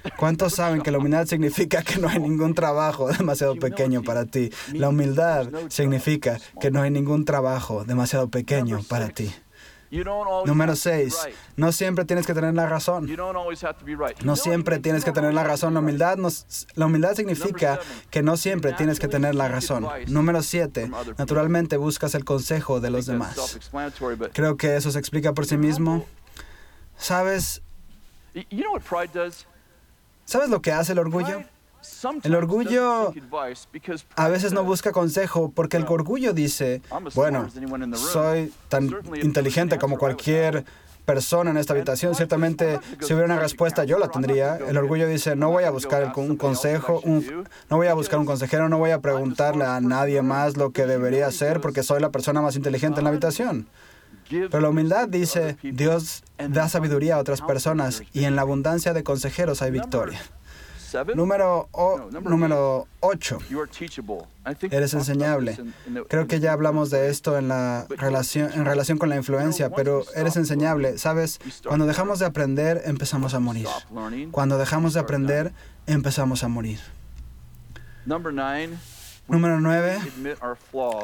¿Cuántos 0.17 0.55
saben 0.55 0.81
que 0.81 0.91
la 0.91 0.99
humildad 0.99 1.27
significa 1.27 1.83
que 1.83 1.99
no 1.99 2.09
hay 2.09 2.19
ningún 2.19 2.55
trabajo 2.55 3.09
demasiado 3.13 3.57
pequeño 3.57 4.03
para 4.03 4.25
ti? 4.25 4.51
La 4.73 4.89
humildad 4.89 5.49
significa 5.69 6.41
que 6.61 6.71
no 6.71 6.81
hay 6.81 6.91
ningún 6.91 7.25
trabajo 7.27 7.85
demasiado 7.85 8.29
pequeño 8.31 8.81
para 8.89 9.11
ti. 9.11 9.31
Número 10.47 10.77
6. 10.77 11.19
No 11.57 11.73
siempre 11.73 12.05
tienes 12.05 12.27
que 12.27 12.35
tener 12.35 12.55
la 12.55 12.67
razón. 12.67 13.09
No 14.23 14.37
siempre 14.37 14.79
tienes 14.79 15.05
que 15.05 15.13
tener 15.13 15.35
la 15.35 15.45
razón. 15.45 15.75
La 15.75 15.81
humildad, 15.81 16.17
la 16.75 16.87
humildad 16.87 17.15
significa 17.15 17.81
que 18.11 18.23
no 18.23 18.37
siempre 18.37 18.73
tienes 18.73 19.01
que 19.01 19.09
tener 19.09 19.35
la 19.35 19.49
razón. 19.49 19.87
Número 20.07 20.43
7. 20.43 20.91
Naturalmente 21.19 21.77
buscas 21.77 22.15
el 22.15 22.25
consejo 22.25 22.81
de 22.81 22.91
los 22.91 23.07
demás. 23.07 23.37
Creo 24.33 24.57
que 24.57 24.77
eso 24.77 24.91
se 24.91 24.99
explica 24.99 25.33
por 25.35 25.47
sí 25.47 25.57
mismo. 25.57 26.07
¿Sabes? 26.97 27.63
¿Sabes 30.25 30.49
lo 30.51 30.63
que 30.63 30.71
hace 30.73 30.93
el 30.93 30.99
orgullo? 31.01 31.43
El 32.23 32.35
orgullo 32.35 33.13
a 34.17 34.29
veces 34.29 34.53
no 34.53 34.65
busca 34.65 34.93
consejo 34.93 35.51
porque 35.55 35.77
el 35.77 35.85
orgullo 35.89 36.33
dice, 36.33 36.83
bueno, 37.15 37.49
soy 37.95 38.53
tan 38.69 38.91
inteligente 39.23 39.79
como 39.79 39.99
cualquier 39.99 40.65
persona 41.05 41.51
en 41.51 41.57
esta 41.57 41.73
habitación. 41.73 42.15
Ciertamente, 42.15 42.79
si 43.01 43.15
hubiera 43.15 43.25
una 43.25 43.41
respuesta, 43.41 43.85
yo 43.85 43.99
la 43.99 44.09
tendría. 44.09 44.57
El 44.57 44.77
orgullo 44.77 45.09
dice, 45.09 45.35
no 45.37 45.51
voy 45.51 45.65
a 45.65 45.71
buscar 45.71 46.13
un 46.17 46.37
consejo, 46.37 47.03
no 47.05 47.77
voy 47.77 47.89
a 47.89 47.95
buscar 47.95 48.19
un 48.19 48.27
consejero, 48.27 48.69
no 48.69 48.79
voy 48.79 48.91
a 48.91 49.01
preguntarle 49.01 49.65
a 49.65 49.81
nadie 49.81 50.23
más 50.23 50.57
lo 50.57 50.71
que 50.71 50.87
debería 50.87 51.27
hacer 51.27 51.61
porque 51.61 51.83
soy 51.83 52.01
la 52.01 52.11
persona 52.11 52.41
más 52.41 52.57
inteligente 52.57 53.01
en 53.01 53.05
la 53.05 53.11
habitación. 53.11 53.67
Pero 54.29 54.61
la 54.61 54.69
humildad 54.69 55.09
dice, 55.09 55.57
Dios 55.63 56.23
da 56.39 56.69
sabiduría 56.69 57.17
a 57.17 57.19
otras 57.19 57.41
personas 57.43 58.03
y 58.13 58.25
en 58.25 58.37
la 58.37 58.43
abundancia 58.43 58.93
de 58.93 59.03
consejeros 59.03 59.63
hay 59.63 59.73
victoria. 59.73 60.21
Número, 61.15 61.69
número 62.23 62.89
8. 63.01 63.39
Eres 64.71 64.95
enseñable. 64.95 65.57
Creo 66.09 66.27
que 66.27 66.41
ya 66.41 66.53
hablamos 66.53 66.91
de 66.91 67.09
esto 67.09 67.39
en, 67.39 67.49
la 67.49 67.87
relación, 67.89 68.53
en 68.53 68.65
relación 68.65 68.99
con 68.99 69.09
la 69.09 69.17
influencia, 69.17 69.71
pero 69.71 70.05
eres 70.15 70.37
enseñable. 70.37 70.99
Sabes, 70.99 71.39
cuando 71.67 71.87
dejamos 71.87 72.19
de 72.19 72.27
aprender, 72.27 72.83
empezamos 72.85 73.35
a 73.35 73.41
morir. 73.41 73.69
Cuando 74.31 74.59
dejamos 74.59 74.95
de 74.95 75.01
aprender, 75.01 75.53
empezamos 75.87 76.43
a 76.45 76.49
morir. 76.49 76.81
Número 79.29 79.61
9. 79.61 79.99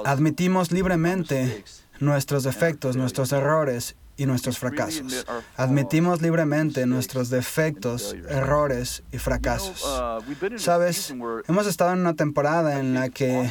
Admitimos 0.05 0.73
libremente 0.73 1.65
nuestros 2.01 2.43
defectos, 2.43 2.97
nuestros 2.97 3.33
errores 3.33 3.97
y 4.17 4.27
nuestros 4.27 4.59
fracasos. 4.59 5.27
Admitimos 5.57 6.23
libremente 6.23 6.87
nuestros 6.87 7.31
defectos, 7.31 8.15
errores 8.29 9.03
y 9.13 9.19
fracasos. 9.19 9.85
Uh, 9.85 10.59
Sabes, 10.59 11.15
hemos 11.49 11.67
estado 11.67 11.93
en 11.93 12.01
una 12.01 12.15
temporada 12.15 12.81
en 12.81 12.95
la 12.95 13.09
que 13.11 13.51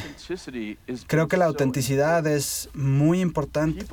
creo 1.06 1.28
que 1.28 1.36
la 1.36 1.46
autenticidad 1.46 2.26
es 2.26 2.68
muy 2.74 3.20
importante. 3.20 3.86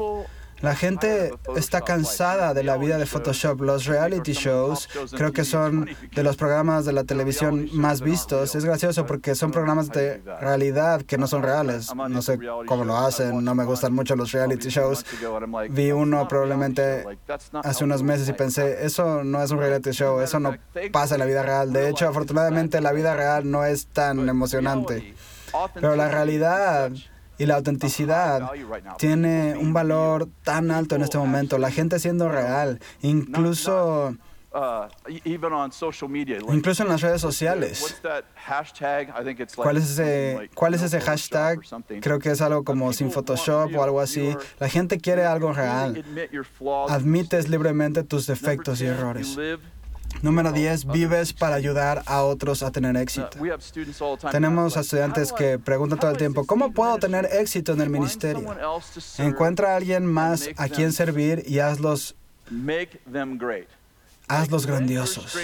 La 0.64 0.76
gente 0.76 1.34
está 1.58 1.82
cansada 1.82 2.54
de 2.54 2.64
la 2.64 2.78
vida 2.78 2.98
de 2.98 3.06
Photoshop. 3.06 3.60
Los 3.60 3.86
reality 3.86 4.32
shows 4.32 4.88
creo 5.12 5.34
que 5.34 5.44
son 5.44 5.90
de 6.16 6.24
los 6.24 6.38
programas 6.38 6.86
de 6.86 6.94
la 6.94 7.04
televisión 7.04 7.68
más 7.74 8.00
vistos. 8.00 8.56
Es 8.56 8.64
gracioso 8.64 9.06
porque 9.06 9.36
son 9.36 9.52
programas 9.52 9.90
de 9.90 10.22
realidad 10.40 11.02
que 11.02 11.18
no 11.18 11.28
son 11.28 11.44
reales. 11.44 11.94
No 11.94 12.22
sé 12.22 12.40
cómo 12.66 12.86
lo 12.86 12.96
hacen, 12.96 13.44
no 13.44 13.54
me 13.56 13.66
gustan 13.66 13.94
mucho 13.94 14.16
los 14.16 14.32
reality 14.32 14.70
shows. 14.70 15.06
Vi 15.70 15.92
uno 15.92 16.30
probablemente 16.30 17.04
hace 17.62 17.84
unos 17.84 18.02
meses 18.02 18.30
y 18.30 18.32
pensé, 18.32 18.86
eso 18.86 19.26
no 19.26 19.44
es 19.44 19.52
un 19.52 19.60
reality 19.60 19.92
show, 19.92 20.22
eso 20.22 20.40
no 20.40 20.56
pasa 20.94 21.16
en 21.16 21.20
la 21.20 21.26
vida 21.26 21.44
real. 21.44 21.74
De 21.74 21.90
hecho, 21.90 22.08
afortunadamente 22.08 22.80
la 22.80 22.94
vida 22.94 23.14
real 23.18 23.52
no 23.52 23.66
es 23.66 23.88
tan 23.88 24.30
emocionante. 24.30 25.14
Pero 25.74 25.98
la 25.98 26.08
realidad 26.08 26.90
y 27.44 27.46
la 27.46 27.56
autenticidad 27.56 28.52
tiene 28.98 29.58
un 29.58 29.74
valor 29.74 30.30
tan 30.44 30.72
alto 30.72 30.96
en 30.96 31.02
este 31.02 31.18
momento. 31.18 31.58
La 31.58 31.72
gente 31.72 32.00
siendo 32.00 32.30
real, 32.30 32.80
incluso 33.02 34.16
incluso 36.54 36.84
en 36.84 36.90
las 36.90 37.02
redes 37.02 37.20
sociales. 37.20 38.02
¿Cuál 39.56 39.78
es 39.78 39.92
ese, 39.92 40.50
cuál 40.54 40.74
es 40.74 40.84
ese 40.84 41.02
hashtag? 41.02 41.60
Creo 42.02 42.20
que 42.20 42.32
es 42.32 42.40
algo 42.40 42.64
como 42.64 42.94
sin 42.94 43.12
Photoshop 43.12 43.76
o 43.76 43.84
algo 43.84 44.00
así. 44.00 44.36
La 44.60 44.70
gente 44.70 45.00
quiere 45.00 45.26
algo 45.26 45.52
real. 45.52 46.04
Admites 46.88 47.50
libremente 47.50 48.04
tus 48.04 48.26
defectos 48.28 48.80
y 48.82 48.86
errores. 48.86 49.38
Número 50.22 50.52
10, 50.52 50.86
vives 50.86 51.34
para 51.34 51.56
ayudar 51.56 52.04
a 52.06 52.24
otros 52.24 52.64
a 52.64 52.72
tener 52.72 52.96
éxito. 52.96 53.38
Tenemos 54.32 54.78
estudiantes 54.78 55.34
que 55.34 55.60
preguntan 55.60 56.00
todo 56.00 56.12
el 56.12 56.18
tiempo, 56.18 56.46
¿cómo 56.46 56.72
puedo 56.72 56.98
tener 56.98 57.28
éxito 57.32 57.74
en 57.74 57.82
el 57.82 57.90
ministerio? 57.90 58.56
Encuentra 59.18 59.74
a 59.74 59.76
alguien 59.78 60.06
más 60.06 60.50
a 60.58 60.70
quien 60.70 60.94
servir 60.94 61.44
y 61.48 61.60
hazlos 61.60 62.16
hazlos 64.28 64.66
grandiosos. 64.66 65.38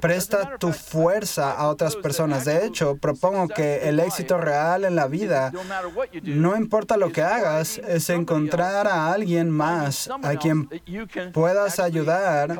Presta 0.00 0.56
tu 0.58 0.72
fuerza 0.72 1.52
a 1.52 1.68
otras 1.68 1.96
personas. 1.96 2.44
De 2.44 2.64
hecho, 2.64 2.96
propongo 2.96 3.48
que 3.48 3.88
el 3.88 4.00
éxito 4.00 4.38
real 4.38 4.84
en 4.84 4.96
la 4.96 5.06
vida, 5.06 5.52
no 6.22 6.56
importa 6.56 6.96
lo 6.96 7.12
que 7.12 7.22
hagas, 7.22 7.78
es 7.78 8.10
encontrar 8.10 8.86
a 8.86 9.12
alguien 9.12 9.50
más 9.50 10.08
a 10.22 10.36
quien 10.36 10.68
puedas 11.32 11.78
ayudar 11.78 12.58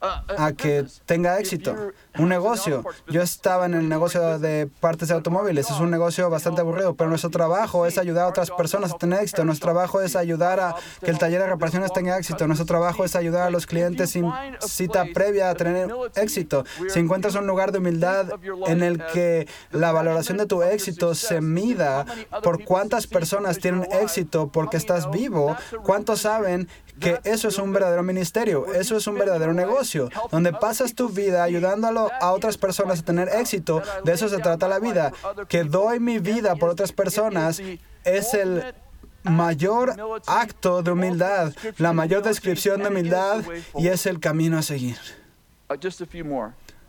a 0.00 0.52
que 0.52 0.86
tenga 1.06 1.38
éxito. 1.38 1.74
Un 2.18 2.28
negocio. 2.28 2.84
Yo 3.08 3.22
estaba 3.22 3.66
en 3.66 3.74
el 3.74 3.88
negocio 3.88 4.38
de 4.38 4.68
partes 4.80 5.08
de 5.08 5.14
automóviles. 5.14 5.70
Es 5.70 5.80
un 5.80 5.90
negocio 5.90 6.28
bastante 6.30 6.60
aburrido, 6.60 6.94
pero 6.94 7.10
nuestro 7.10 7.30
trabajo 7.30 7.86
es 7.86 7.98
ayudar 7.98 8.24
a 8.24 8.28
otras 8.28 8.50
personas 8.50 8.92
a 8.92 8.98
tener 8.98 9.22
éxito. 9.22 9.44
Nuestro 9.44 9.66
trabajo 9.66 10.00
es 10.00 10.16
ayudar 10.16 10.60
a 10.60 10.76
que 11.00 11.10
el 11.10 11.18
taller 11.18 11.40
de 11.40 11.48
reparaciones 11.48 11.92
tenga 11.92 12.16
éxito. 12.18 12.46
Nuestro 12.46 12.66
trabajo 12.66 13.04
es 13.04 13.16
ayudar 13.16 13.46
a 13.46 13.50
los 13.50 13.66
clientes 13.66 14.10
sin 14.10 14.30
cita 14.60 15.04
previa 15.12 15.50
a 15.50 15.54
tener 15.54 15.90
éxito. 16.14 16.64
Si 16.88 16.98
encuentras 16.98 17.34
un 17.34 17.46
lugar 17.46 17.72
de 17.72 17.78
humildad 17.78 18.26
en 18.66 18.82
el 18.82 19.04
que 19.06 19.48
la 19.70 19.92
valoración 19.92 20.38
de 20.38 20.46
tu 20.46 20.62
éxito 20.62 21.14
se 21.14 21.40
mida 21.40 22.04
por 22.42 22.64
cuántas 22.64 23.06
personas 23.06 23.58
tienen 23.58 23.86
éxito 23.92 24.48
porque 24.48 24.76
estás 24.76 25.10
vivo, 25.10 25.56
cuántos 25.82 26.20
saben 26.20 26.68
que 27.00 27.20
eso 27.24 27.48
es 27.48 27.58
un 27.58 27.72
verdadero 27.72 28.02
ministerio, 28.02 28.72
eso 28.72 28.96
es 28.96 29.06
un 29.06 29.16
verdadero 29.16 29.54
negocio, 29.54 30.10
donde 30.30 30.52
pasas 30.52 30.94
tu 30.94 31.08
vida 31.08 31.42
ayudándolo 31.42 32.10
a 32.20 32.32
otras 32.32 32.58
personas 32.58 33.00
a 33.00 33.04
tener 33.04 33.28
éxito. 33.28 33.82
De 34.04 34.12
eso 34.12 34.28
se 34.28 34.38
trata 34.38 34.68
la 34.68 34.78
vida. 34.78 35.12
Que 35.48 35.64
doy 35.64 36.00
mi 36.00 36.18
vida 36.18 36.56
por 36.56 36.70
otras 36.70 36.92
personas 36.92 37.60
es 38.04 38.34
el 38.34 38.74
mayor 39.22 39.94
acto 40.26 40.82
de 40.82 40.90
humildad, 40.90 41.52
la 41.78 41.92
mayor 41.92 42.22
descripción 42.22 42.82
de 42.82 42.88
humildad 42.88 43.42
y 43.76 43.88
es 43.88 44.06
el 44.06 44.20
camino 44.20 44.58
a 44.58 44.62
seguir. 44.62 44.98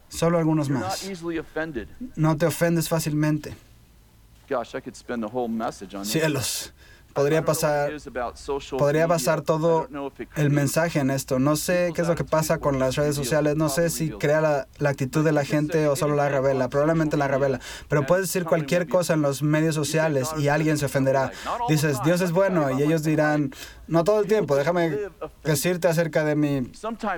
Solo 0.09 0.37
algunos 0.39 0.69
más. 0.69 1.07
No 2.15 2.37
te 2.37 2.45
ofendes 2.45 2.89
fácilmente. 2.89 3.55
Cielos. 6.03 6.73
Podría 7.19 7.43
pasar, 7.43 7.91
podría 8.77 9.07
pasar 9.07 9.41
todo 9.41 9.89
el 10.35 10.49
mensaje 10.51 10.99
en 10.99 11.09
esto. 11.09 11.37
No 11.37 11.57
sé 11.57 11.91
qué 11.93 12.01
es 12.01 12.07
lo 12.07 12.15
que 12.15 12.23
pasa 12.23 12.59
con 12.59 12.79
las 12.79 12.95
redes 12.95 13.15
sociales. 13.15 13.57
No 13.57 13.67
sé 13.67 13.89
si 13.89 14.09
crea 14.09 14.39
la, 14.39 14.67
la 14.77 14.89
actitud 14.89 15.25
de 15.25 15.33
la 15.33 15.43
gente 15.43 15.87
o 15.89 15.97
solo 15.97 16.15
la 16.15 16.29
revela. 16.29 16.69
Probablemente 16.69 17.17
la 17.17 17.27
revela. 17.27 17.59
Pero 17.89 18.05
puedes 18.05 18.27
decir 18.27 18.45
cualquier 18.45 18.87
cosa 18.87 19.15
en 19.15 19.21
los 19.21 19.43
medios 19.43 19.75
sociales 19.75 20.29
y 20.37 20.47
alguien 20.47 20.77
se 20.77 20.85
ofenderá. 20.85 21.31
Dices, 21.67 21.97
Dios 22.05 22.21
es 22.21 22.31
bueno 22.31 22.71
y 22.71 22.83
ellos 22.83 23.03
dirán, 23.03 23.51
no 23.89 24.03
todo 24.03 24.21
el 24.21 24.27
tiempo, 24.27 24.55
déjame 24.55 24.97
decirte 25.43 25.87
acerca 25.87 26.23
de 26.23 26.35
mí. 26.35 26.71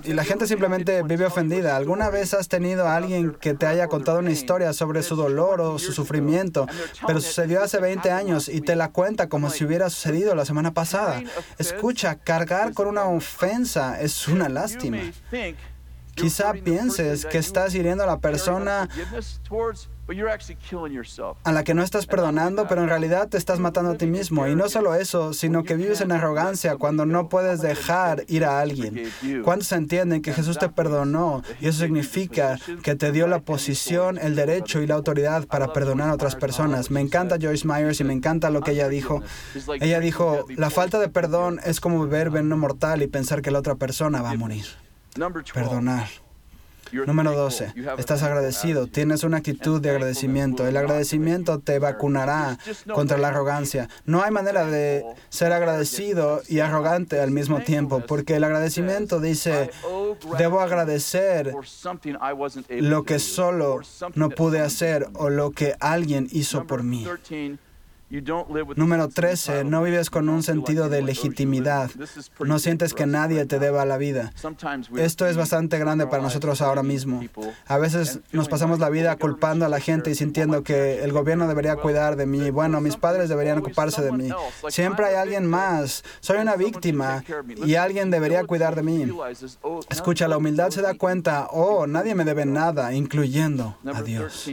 Y 0.04 0.14
la 0.14 0.24
gente 0.24 0.48
simplemente 0.48 1.04
vive 1.04 1.26
ofendida. 1.26 1.76
¿Alguna 1.76 2.10
vez 2.10 2.34
has 2.34 2.48
tenido 2.48 2.88
a 2.88 2.96
alguien 2.96 3.32
que 3.34 3.54
te 3.54 3.66
haya 3.66 3.88
contado 3.88 4.20
una 4.20 4.32
historia 4.32 4.72
sobre 4.72 5.04
su 5.04 5.16
dolor 5.16 5.60
o 5.60 5.78
su 5.80 5.92
sufrimiento, 5.92 6.68
pero 7.06 7.20
sucedió 7.20 7.62
hace 7.62 7.80
20 7.80 8.10
años 8.12 8.48
y 8.48 8.62
te 8.62 8.76
la 8.76 8.90
cuenta 8.92 9.28
como 9.28 9.50
si 9.50 9.66
hubiera 9.66 9.90
sucedido 9.90 10.34
la 10.34 10.46
semana 10.46 10.74
pasada? 10.74 11.22
Escucha, 11.58 12.16
cargar 12.16 12.74
con 12.74 12.88
una 12.88 13.06
ofensa 13.06 14.02
es 14.02 14.28
una 14.28 14.48
lástima. 14.48 15.00
Quizá 16.16 16.54
pienses 16.54 17.26
que 17.26 17.38
estás 17.38 17.76
hiriendo 17.76 18.04
a 18.04 18.08
la 18.08 18.20
persona 18.20 18.90
a 21.44 21.52
la 21.52 21.64
que 21.64 21.74
no 21.74 21.84
estás 21.84 22.06
perdonando, 22.06 22.68
pero 22.68 22.82
en 22.82 22.90
realidad 22.90 23.30
te 23.30 23.38
estás 23.38 23.60
matando 23.60 23.92
a 23.92 23.98
ti 23.98 24.08
mismo. 24.08 24.48
Y 24.48 24.56
no 24.56 24.70
solo 24.70 24.96
eso, 24.96 25.34
sino 25.34 25.64
que 25.64 25.76
vives 25.76 26.02
en 26.02 26.12
arrogancia 26.12 26.76
cuando 26.78 27.06
no 27.06 27.30
puedes 27.30 27.62
dejar 27.62 28.24
ir 28.28 28.46
a 28.46 28.60
alguien. 28.60 29.12
¿Cuántos 29.44 29.72
entienden 29.72 30.22
que 30.22 30.34
Jesús 30.34 30.58
te 30.58 30.70
perdonó? 30.70 31.44
Y 31.60 31.68
eso 31.68 31.80
significa 31.80 32.58
que 32.84 32.96
te 32.96 33.12
dio 33.12 33.28
la 33.28 33.40
posición, 33.40 34.18
el 34.18 34.36
derecho 34.36 34.82
y 34.82 34.88
la 34.88 34.96
autoridad 34.96 35.46
para 35.48 35.74
perdonar 35.74 36.10
a 36.10 36.14
otras 36.14 36.36
personas. 36.36 36.92
Me 36.92 37.02
encanta 37.02 37.38
Joyce 37.42 37.68
Myers 37.68 38.00
y 38.00 38.04
me 38.04 38.14
encanta 38.14 38.50
lo 38.50 38.62
que 38.62 38.72
ella 38.72 38.90
dijo. 38.90 39.22
Ella 39.80 40.00
dijo, 40.00 40.46
la 40.50 40.70
falta 40.70 41.00
de 41.00 41.10
perdón 41.10 41.60
es 41.64 41.80
como 41.80 42.06
beber 42.06 42.30
veneno 42.30 42.58
mortal 42.58 43.02
y 43.02 43.08
pensar 43.08 43.42
que 43.42 43.52
la 43.52 43.60
otra 43.60 43.76
persona 43.76 44.22
va 44.22 44.32
a 44.32 44.36
morir. 44.36 44.66
Perdonar. 45.54 46.08
Número 46.92 47.32
12. 47.34 47.74
Estás 47.98 48.24
agradecido. 48.24 48.88
Tienes 48.88 49.24
una 49.24 49.38
actitud 49.38 49.82
de 49.82 49.90
agradecimiento. 49.90 50.68
El 50.68 50.78
agradecimiento 50.78 51.60
te 51.60 51.80
vacunará 51.80 52.58
contra 52.94 53.18
la 53.18 53.30
arrogancia. 53.30 53.90
No 54.06 54.24
hay 54.24 54.32
manera 54.32 54.66
de 54.66 55.04
ser 55.30 55.52
agradecido 55.52 56.42
y 56.48 56.60
arrogante 56.60 57.20
al 57.20 57.32
mismo 57.32 57.62
tiempo, 57.62 58.02
porque 58.08 58.36
el 58.36 58.44
agradecimiento 58.44 59.20
dice, 59.20 59.72
debo 60.38 60.60
agradecer 60.60 61.54
lo 62.70 63.04
que 63.04 63.20
solo 63.20 63.82
no 64.16 64.30
pude 64.30 64.60
hacer 64.60 65.08
o 65.14 65.30
lo 65.30 65.52
que 65.52 65.76
alguien 65.80 66.28
hizo 66.32 66.68
por 66.68 66.84
mí. 66.84 67.08
Número 68.76 69.08
13, 69.08 69.64
no 69.64 69.84
vives 69.84 70.10
con 70.10 70.28
un 70.28 70.44
sentido 70.44 70.90
de 70.90 71.02
legitimidad. 71.02 71.90
No 72.40 72.60
sientes 72.60 72.94
que 72.94 73.06
nadie 73.06 73.46
te 73.46 73.58
deba 73.58 73.86
la 73.86 73.98
vida. 73.98 74.34
Esto 74.98 75.28
es 75.28 75.38
bastante 75.38 75.80
grande 75.80 76.08
para 76.08 76.22
nosotros 76.22 76.62
ahora 76.62 76.84
mismo. 76.84 77.22
A 77.68 77.78
veces 77.78 78.20
nos 78.34 78.50
pasamos 78.50 78.80
la 78.80 78.90
vida 78.90 79.16
culpando 79.16 79.66
a 79.66 79.70
la 79.70 79.80
gente 79.80 80.12
y 80.12 80.16
sintiendo 80.16 80.64
que 80.64 81.04
el 81.04 81.14
gobierno 81.14 81.48
debería 81.48 81.78
cuidar 81.78 82.18
de 82.18 82.26
mí. 82.26 82.50
Bueno, 82.50 82.82
mis 82.82 82.98
padres 82.98 83.30
deberían 83.30 83.60
ocuparse 83.60 84.02
de 84.02 84.12
mí. 84.12 84.30
Siempre 84.68 85.06
hay 85.06 85.16
alguien 85.16 85.46
más. 85.46 86.04
Soy 86.20 86.40
una 86.40 86.58
víctima 86.58 87.24
y 87.66 87.76
alguien 87.76 88.12
debería 88.12 88.44
cuidar 88.44 88.76
de 88.76 88.84
mí. 88.84 89.08
Escucha, 89.90 90.28
la 90.28 90.38
humildad 90.38 90.70
se 90.72 90.82
da 90.82 90.96
cuenta, 90.96 91.48
oh, 91.52 91.88
nadie 91.88 92.14
me 92.16 92.26
debe 92.26 92.46
nada, 92.46 92.94
incluyendo 92.94 93.78
a 93.86 94.02
Dios. 94.02 94.50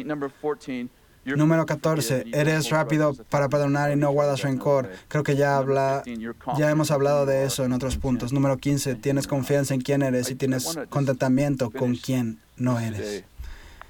Número 1.37 1.67
14, 1.67 2.27
eres 2.33 2.71
rápido 2.71 3.15
para 3.29 3.49
perdonar 3.49 3.91
y 3.91 3.97
no 3.97 4.11
guardas 4.11 4.43
rencor. 4.43 4.91
Creo 5.09 5.23
que 5.23 5.37
ya, 5.37 5.57
habla, 5.57 6.03
ya 6.57 6.71
hemos 6.71 6.91
hablado 6.91 7.27
de 7.27 7.45
eso 7.45 7.65
en 7.65 7.73
otros 7.73 7.97
puntos. 7.97 8.33
Número 8.33 8.57
15, 8.57 8.95
tienes 8.97 9.27
confianza 9.27 9.75
en 9.75 9.81
quién 9.81 10.03
eres 10.03 10.31
y 10.31 10.35
tienes 10.35 10.79
contentamiento 10.89 11.71
con 11.71 11.97
quién 11.97 12.39
no 12.57 12.79
eres. 12.79 13.25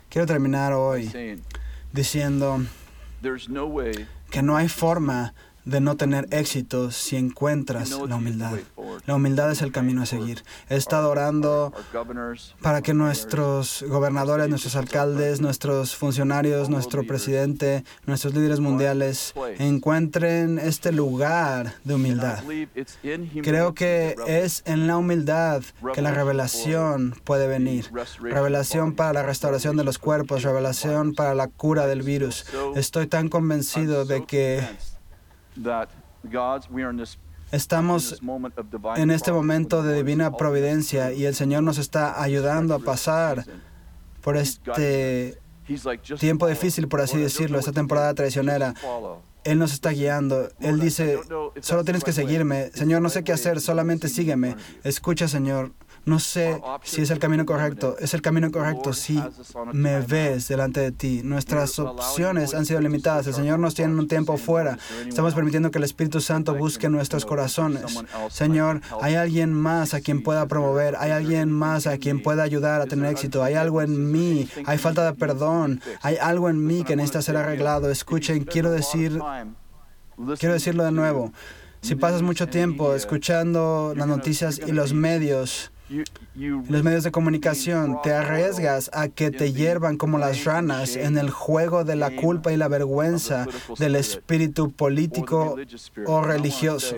Quiero 0.09 0.26
terminar 0.26 0.72
hoy 0.72 1.41
diciendo 1.93 2.61
que 4.30 4.43
no 4.43 4.57
hay 4.57 4.68
forma 4.68 5.34
de 5.68 5.80
no 5.80 5.96
tener 5.96 6.26
éxito 6.30 6.90
si 6.90 7.16
encuentras 7.16 7.90
la 7.90 8.16
humildad. 8.16 8.54
La 9.06 9.14
humildad 9.14 9.50
es 9.50 9.60
el 9.62 9.70
camino 9.70 10.02
a 10.02 10.06
seguir. 10.06 10.42
He 10.68 10.76
estado 10.76 11.10
orando 11.10 11.72
para 12.62 12.80
que 12.80 12.94
nuestros 12.94 13.84
gobernadores, 13.86 14.48
nuestros 14.48 14.76
alcaldes, 14.76 15.40
nuestros 15.40 15.94
funcionarios, 15.94 16.70
nuestro 16.70 17.06
presidente, 17.06 17.84
nuestros 18.06 18.34
líderes 18.34 18.60
mundiales 18.60 19.34
encuentren 19.58 20.58
este 20.58 20.90
lugar 20.90 21.74
de 21.84 21.94
humildad. 21.94 22.42
Creo 23.42 23.74
que 23.74 24.16
es 24.26 24.62
en 24.64 24.86
la 24.86 24.96
humildad 24.96 25.62
que 25.92 26.02
la 26.02 26.12
revelación 26.12 27.14
puede 27.24 27.46
venir. 27.46 27.90
Revelación 28.20 28.94
para 28.94 29.12
la 29.12 29.22
restauración 29.22 29.76
de 29.76 29.84
los 29.84 29.98
cuerpos, 29.98 30.42
revelación 30.42 31.14
para 31.14 31.34
la 31.34 31.48
cura 31.48 31.86
del 31.86 32.02
virus. 32.02 32.46
Estoy 32.74 33.06
tan 33.06 33.28
convencido 33.28 34.06
de 34.06 34.24
que 34.24 34.66
Estamos 37.50 38.20
en 38.96 39.11
este 39.11 39.32
momento 39.32 39.82
de 39.82 39.94
divina 39.94 40.36
providencia 40.36 41.12
y 41.12 41.24
el 41.24 41.34
Señor 41.34 41.62
nos 41.62 41.78
está 41.78 42.22
ayudando 42.22 42.74
a 42.74 42.78
pasar 42.78 43.44
por 44.20 44.36
este 44.36 45.38
tiempo 46.18 46.46
difícil, 46.46 46.88
por 46.88 47.00
así 47.00 47.16
decirlo, 47.16 47.59
esta 47.59 47.72
temporada 47.72 48.12
traicionera. 48.14 48.74
Él 49.44 49.59
nos 49.59 49.72
está 49.72 49.90
guiando. 49.90 50.50
Él 50.61 50.78
dice, 50.78 51.18
solo 51.61 51.84
tienes 51.84 52.04
que 52.04 52.12
seguirme. 52.12 52.70
Señor, 52.74 53.00
no 53.00 53.09
sé 53.09 53.24
qué 53.24 53.32
hacer, 53.32 53.61
solamente 53.61 54.09
sígueme. 54.09 54.56
Escucha, 54.84 55.26
Señor. 55.26 55.72
No 56.09 56.18
sé 56.18 56.59
si 56.84 57.02
es 57.02 57.11
el 57.11 57.18
camino 57.18 57.44
correcto. 57.44 57.96
Es 58.00 58.14
el 58.14 58.22
camino 58.22 58.50
correcto 58.50 58.94
si 58.94 59.22
me 59.72 60.00
ves 60.00 60.48
delante 60.48 60.80
de 60.80 60.90
ti. 60.90 61.20
Nuestras 61.22 61.78
opciones 61.78 62.54
han 62.54 62.64
sido 62.64 62.80
limitadas. 62.80 63.26
El 63.26 63.34
Señor 63.34 63.59
nos 63.59 63.74
tiene 63.74 63.94
un 63.94 64.09
tiempo 64.09 64.38
fuera. 64.38 64.78
Estamos 65.06 65.34
permitiendo 65.34 65.70
que 65.70 65.76
el 65.76 65.84
Espíritu 65.84 66.22
Santo 66.22 66.54
busque 66.54 66.88
nuestros 66.88 67.26
corazones. 67.26 68.02
Señor, 68.30 68.80
hay 69.02 69.16
alguien 69.16 69.52
más 69.52 69.92
a 69.92 70.00
quien 70.00 70.22
pueda 70.22 70.46
promover. 70.46 70.96
Hay 70.98 71.11
alguien 71.11 71.50
más 71.50 71.86
a 71.86 71.98
quien 71.98 72.22
pueda 72.22 72.42
ayudar 72.42 72.80
a 72.80 72.86
tener 72.86 73.12
éxito. 73.12 73.44
Hay 73.44 73.52
algo 73.52 73.82
en 73.82 74.11
mí. 74.11 74.48
Hay 74.64 74.78
falta 74.78 75.04
de 75.04 75.12
perdón. 75.12 75.82
Hay 76.00 76.16
algo 76.16 76.48
en 76.48 76.66
mí 76.66 76.84
que 76.84 76.96
necesita 76.96 77.20
ser 77.20 77.36
arreglado. 77.36 77.90
Escuchen, 77.90 78.44
quiero 78.44 78.70
decir, 78.70 79.20
quiero 80.38 80.54
decirlo 80.54 80.84
de 80.84 80.92
nuevo. 80.92 81.34
Si 81.82 81.96
pasas 81.96 82.22
mucho 82.22 82.48
tiempo 82.48 82.94
escuchando 82.94 83.92
las 83.94 84.09
noticias 84.09 84.59
y 84.66 84.72
los 84.72 84.94
medios, 84.94 85.70
los 86.34 86.82
medios 86.82 87.05
de 87.05 87.11
comunicación, 87.11 88.01
te 88.03 88.12
arriesgas 88.12 88.91
a 88.93 89.09
que 89.09 89.30
te 89.30 89.53
hiervan 89.53 89.97
como 89.97 90.18
las 90.18 90.45
ranas 90.45 90.97
en 90.97 91.18
el 91.18 91.30
juego 91.30 91.84
de 91.84 91.97
la 91.97 92.11
culpa 92.14 92.53
y 92.53 92.57
la 92.57 92.68
vergüenza 92.68 93.47
del 93.78 93.97
espíritu 93.97 94.70
político 94.70 95.57
o 96.07 96.22
religioso. 96.22 96.97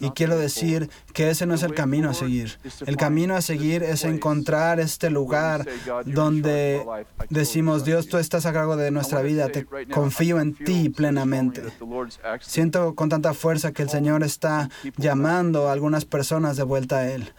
Y 0.00 0.10
quiero 0.10 0.36
decir 0.36 0.90
que 1.12 1.30
ese 1.30 1.46
no 1.46 1.54
es 1.54 1.62
el 1.62 1.74
camino 1.74 2.10
a 2.10 2.14
seguir. 2.14 2.58
El 2.86 2.96
camino 2.96 3.36
a 3.36 3.42
seguir 3.42 3.82
es 3.82 4.04
encontrar 4.04 4.80
este 4.80 5.10
lugar 5.10 5.66
donde 6.04 6.84
decimos, 7.30 7.84
Dios, 7.84 8.08
tú 8.08 8.18
estás 8.18 8.46
a 8.46 8.52
cargo 8.52 8.76
de 8.76 8.90
nuestra 8.90 9.22
vida, 9.22 9.48
te 9.48 9.66
confío 9.92 10.40
en 10.40 10.54
ti 10.54 10.88
plenamente. 10.88 11.62
Siento 12.40 12.94
con 12.94 13.08
tanta 13.08 13.34
fuerza 13.34 13.72
que 13.72 13.82
el 13.82 13.90
Señor 13.90 14.22
está 14.22 14.68
llamando 14.96 15.68
a 15.68 15.72
algunas 15.72 16.04
personas 16.04 16.56
de 16.56 16.64
vuelta 16.64 16.98
a 16.98 17.10
Él. 17.10 17.32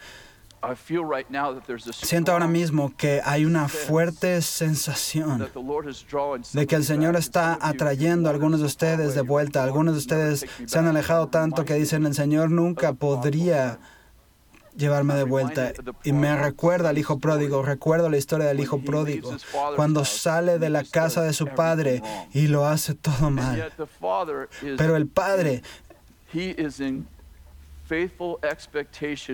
Siento 1.92 2.32
ahora 2.32 2.46
mismo 2.46 2.92
que 2.96 3.20
hay 3.24 3.44
una 3.44 3.68
fuerte 3.68 4.42
sensación 4.42 5.48
de 6.52 6.66
que 6.66 6.76
el 6.76 6.84
Señor 6.84 7.16
está 7.16 7.58
atrayendo 7.60 8.28
a 8.28 8.32
algunos 8.32 8.60
de 8.60 8.66
ustedes 8.66 9.14
de 9.14 9.22
vuelta. 9.22 9.64
Algunos 9.64 9.94
de 9.94 9.98
ustedes 9.98 10.46
se 10.66 10.78
han 10.78 10.86
alejado 10.86 11.28
tanto 11.28 11.64
que 11.64 11.74
dicen, 11.74 12.04
el 12.06 12.14
Señor 12.14 12.50
nunca 12.50 12.92
podría 12.92 13.78
llevarme 14.76 15.14
de 15.14 15.24
vuelta. 15.24 15.72
Y 16.04 16.12
me 16.12 16.36
recuerda 16.36 16.90
al 16.90 16.98
hijo 16.98 17.18
pródigo, 17.18 17.62
recuerdo 17.62 18.08
la 18.08 18.16
historia 18.16 18.46
del 18.46 18.60
hijo 18.60 18.80
pródigo, 18.80 19.34
cuando 19.76 20.04
sale 20.04 20.58
de 20.58 20.70
la 20.70 20.84
casa 20.84 21.22
de 21.22 21.32
su 21.32 21.46
padre 21.46 22.02
y 22.32 22.48
lo 22.48 22.66
hace 22.66 22.94
todo 22.94 23.30
mal. 23.30 23.72
Pero 24.76 24.96
el 24.96 25.06
padre 25.06 25.62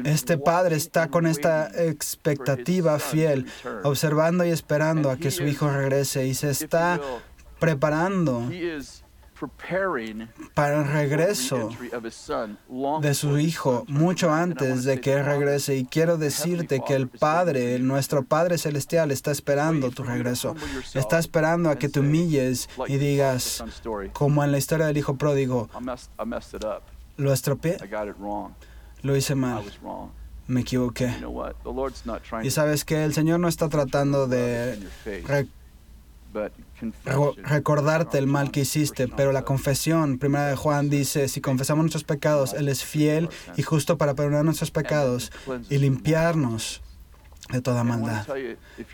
este 0.04 0.38
padre 0.38 0.76
está 0.76 1.08
con 1.08 1.26
esta 1.26 1.70
expectativa 1.74 2.98
fiel, 2.98 3.46
observando 3.84 4.44
y 4.44 4.50
esperando 4.50 5.10
a 5.10 5.16
que 5.16 5.30
su 5.30 5.44
hijo 5.44 5.68
regrese 5.68 6.26
y 6.26 6.34
se 6.34 6.50
está 6.50 7.00
preparando 7.58 8.48
para 10.54 10.80
el 10.80 10.88
regreso 10.88 11.68
de 13.02 13.14
su 13.14 13.38
hijo 13.38 13.84
mucho 13.88 14.32
antes 14.32 14.84
de 14.84 15.00
que 15.00 15.12
él 15.12 15.24
regrese. 15.24 15.76
Y 15.76 15.84
quiero 15.84 16.16
decirte 16.16 16.82
que 16.86 16.94
el 16.94 17.08
Padre, 17.08 17.78
nuestro 17.78 18.24
Padre 18.24 18.56
Celestial, 18.58 19.10
está 19.10 19.30
esperando 19.30 19.90
tu 19.90 20.04
regreso. 20.04 20.54
Está 20.94 21.18
esperando 21.18 21.68
a 21.70 21.76
que 21.76 21.88
te 21.88 22.00
humilles 22.00 22.68
y 22.86 22.96
digas, 22.96 23.62
como 24.12 24.42
en 24.42 24.52
la 24.52 24.58
historia 24.58 24.86
del 24.86 24.96
hijo 24.96 25.16
pródigo, 25.16 25.68
lo 27.16 27.32
estropeé. 27.32 27.78
Lo 29.02 29.16
hice 29.16 29.34
mal. 29.34 29.64
Me 30.46 30.60
equivoqué. 30.60 31.12
Y 32.42 32.50
sabes 32.50 32.84
que 32.84 33.04
el 33.04 33.14
Señor 33.14 33.40
no 33.40 33.48
está 33.48 33.68
tratando 33.68 34.26
de 34.26 34.78
recordarte 37.42 38.18
el 38.18 38.26
mal 38.26 38.50
que 38.50 38.60
hiciste, 38.60 39.08
pero 39.08 39.32
la 39.32 39.42
confesión, 39.42 40.18
primera 40.18 40.46
de 40.46 40.56
Juan 40.56 40.90
dice, 40.90 41.28
si 41.28 41.40
confesamos 41.40 41.84
nuestros 41.84 42.04
pecados, 42.04 42.52
Él 42.52 42.68
es 42.68 42.84
fiel 42.84 43.28
y 43.56 43.62
justo 43.62 43.96
para 43.98 44.14
perdonar 44.14 44.44
nuestros 44.44 44.70
pecados 44.70 45.32
y 45.68 45.78
limpiarnos 45.78 46.82
de 47.52 47.60
toda 47.60 47.84
maldad. 47.84 48.26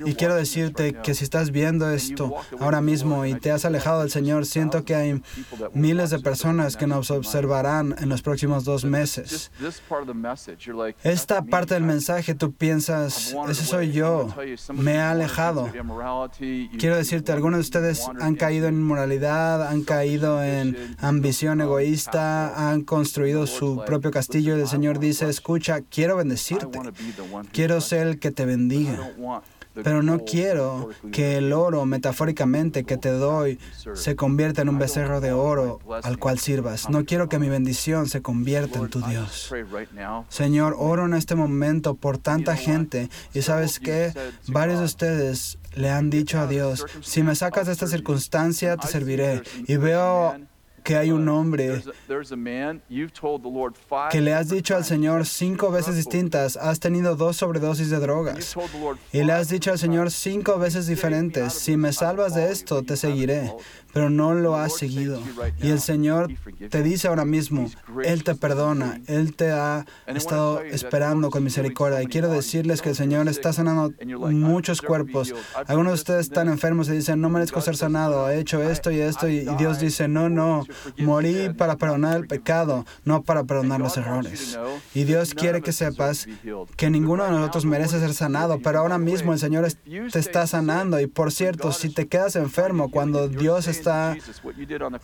Y 0.05 0.15
quiero 0.15 0.35
decirte 0.35 0.95
que 0.95 1.15
si 1.15 1.25
estás 1.25 1.51
viendo 1.51 1.91
esto 1.91 2.35
ahora 2.61 2.81
mismo 2.81 3.25
y 3.27 3.35
te 3.35 3.51
has 3.51 3.65
alejado 3.65 4.01
del 4.01 4.11
Señor, 4.11 4.47
siento 4.47 4.85
que 4.85 4.95
hay 4.95 5.23
miles 5.75 6.11
de 6.11 6.19
personas 6.19 6.77
que 6.77 6.87
nos 6.87 7.11
observarán 7.11 7.95
en 7.99 8.09
los 8.09 8.23
próximos 8.23 8.65
dos 8.65 8.85
meses. 8.85 9.51
Esta 11.03 11.43
parte 11.43 11.75
del 11.75 11.85
mensaje 11.85 12.35
tú 12.35 12.53
piensas, 12.53 13.35
ese 13.49 13.65
soy 13.65 13.93
yo, 13.93 14.29
me 14.73 14.95
he 14.95 15.01
alejado. 15.01 15.71
Quiero 16.79 16.97
decirte, 16.97 17.33
algunos 17.33 17.59
de 17.59 17.63
ustedes 17.63 18.07
han 18.21 18.35
caído 18.35 18.69
en 18.69 18.75
inmoralidad, 18.75 19.67
han 19.67 19.83
caído 19.83 20.43
en 20.43 20.97
ambición 20.99 21.61
egoísta, 21.61 22.71
han 22.71 22.83
construido 22.83 23.47
su 23.47 23.83
propio 23.87 24.11
castillo 24.11 24.57
y 24.57 24.61
el 24.61 24.69
Señor 24.69 24.99
dice, 24.99 25.29
escucha, 25.29 25.81
quiero 25.81 26.17
bendecirte, 26.17 26.67
quiero 27.53 27.81
ser 27.81 28.07
el 28.07 28.19
que 28.19 28.31
te 28.31 28.42
bendiga. 28.45 28.99
Pero 29.75 30.03
no 30.03 30.25
quiero 30.25 30.91
que 31.13 31.39
el 31.39 31.53
oro, 31.53 31.87
metafóricamente, 31.87 32.85
que 32.85 32.99
te 32.99 33.11
doy, 33.11 33.59
se 33.95 34.17
convierta 34.17 34.63
en 34.63 34.69
un 34.69 34.79
becerro 34.79 35.21
de 35.21 35.33
oro 35.33 35.81
al 36.03 36.19
cual 36.19 36.39
sirvas. 36.39 36.91
No 36.91 37.05
quiero 37.05 37.29
que 37.29 37.39
mi 37.39 37.49
bendición 37.49 38.07
se 38.07 38.21
convierta 38.21 38.79
en 38.79 38.89
tu 38.89 39.01
Dios. 39.01 39.53
Señor, 40.29 40.77
oro 40.79 41.07
en 41.07 41.15
este 41.15 41.35
momento 41.35 41.95
por 41.95 42.19
tanta 42.19 42.57
gente 42.57 43.09
y 43.33 43.43
sabes 43.43 43.81
que 43.81 44.13
varios 44.49 44.81
de 44.81 44.85
ustedes 44.85 45.59
le 45.75 45.89
han 45.91 46.11
dicho 46.11 46.39
a 46.39 46.47
Dios, 46.47 46.85
si 47.01 47.23
me 47.23 47.35
sacas 47.35 47.67
de 47.67 47.73
esta 47.73 47.87
circunstancia, 47.87 48.77
te 48.77 48.89
serviré. 48.89 49.43
Y 49.67 49.77
veo 49.77 50.37
que 50.83 50.97
hay 50.97 51.11
un 51.11 51.29
hombre 51.29 51.83
que 54.11 54.21
le 54.21 54.35
has 54.35 54.49
dicho 54.49 54.77
al 54.77 54.85
Señor 54.85 55.27
cinco 55.27 55.71
veces 55.71 55.97
distintas, 55.97 56.57
has 56.57 56.81
tenido 56.81 57.17
dos 57.17 57.37
sobredosis 57.37 57.91
de 57.91 57.99
drogas. 57.99 58.57
Y 59.13 59.23
le 59.23 59.33
has 59.33 59.49
dicho 59.49 59.71
al 59.71 59.79
Señor 59.79 60.11
cinco 60.11 60.59
veces 60.59 60.87
diferentes, 60.87 61.53
si 61.53 61.77
me 61.77 61.93
salvas 61.93 62.35
de 62.35 62.51
esto, 62.51 62.83
te 62.83 62.97
seguiré 62.97 63.53
pero 63.93 64.11
no 64.11 64.35
lo 64.35 64.57
has 64.57 64.77
seguido. 64.77 65.21
Y 65.61 65.71
el 65.71 65.81
Señor 65.81 66.29
te 66.71 66.83
dice 66.83 67.09
ahora 67.09 67.25
mismo, 67.25 67.71
Él 68.05 68.25
te 68.25 68.35
perdona, 68.35 69.01
Él 69.07 69.35
te 69.35 69.51
ha 69.51 69.85
estado 70.07 70.61
esperando 70.63 71.31
con 71.31 71.45
misericordia. 71.45 72.03
Y 72.03 72.07
quiero 72.07 72.29
decirles 72.29 72.83
que 72.83 72.91
el 72.91 72.97
Señor 72.97 73.29
está 73.29 73.53
sanando 73.53 73.93
muchos 74.31 74.81
cuerpos. 74.81 75.35
Algunos 75.67 75.93
de 75.93 75.95
ustedes 75.95 76.27
están 76.27 76.49
enfermos 76.49 76.89
y 76.89 76.93
dicen, 76.93 77.21
no 77.21 77.29
merezco 77.29 77.61
ser 77.61 77.77
sanado, 77.77 78.31
he 78.31 78.39
hecho 78.39 78.63
esto 78.63 78.91
y 78.91 79.01
esto. 79.01 79.29
Y 79.29 79.45
Dios 79.59 79.79
dice, 79.79 80.09
no, 80.09 80.29
no, 80.29 80.67
morí 80.99 81.51
para 81.51 81.77
perdonar 81.77 82.17
el 82.17 82.27
pecado, 82.27 82.87
no 83.05 83.23
para 83.23 83.45
perdonar 83.45 83.81
los 83.81 83.97
errores. 83.97 84.59
Y 84.95 85.05
Dios 85.05 85.35
quiere 85.35 85.61
que 85.61 85.73
sepas 85.73 86.27
que 86.77 86.91
ninguno 86.91 87.25
de 87.25 87.31
nosotros 87.31 87.65
merece 87.65 88.01
ser 88.01 88.15
sanado, 88.15 88.61
pero 88.63 88.81
ahora 88.81 88.99
mismo 88.99 89.33
el 89.33 89.39
Señor 89.39 89.69
te 90.13 90.19
está 90.19 90.47
sanando. 90.47 91.01
Y 91.01 91.07
por 91.07 91.33
cierto, 91.33 91.73
si 91.73 91.91
te 91.91 92.07
quedas 92.07 92.37
enfermo 92.37 92.91
cuando 92.91 93.29
Dios 93.29 93.69
está 93.69 93.82
está 93.83 94.17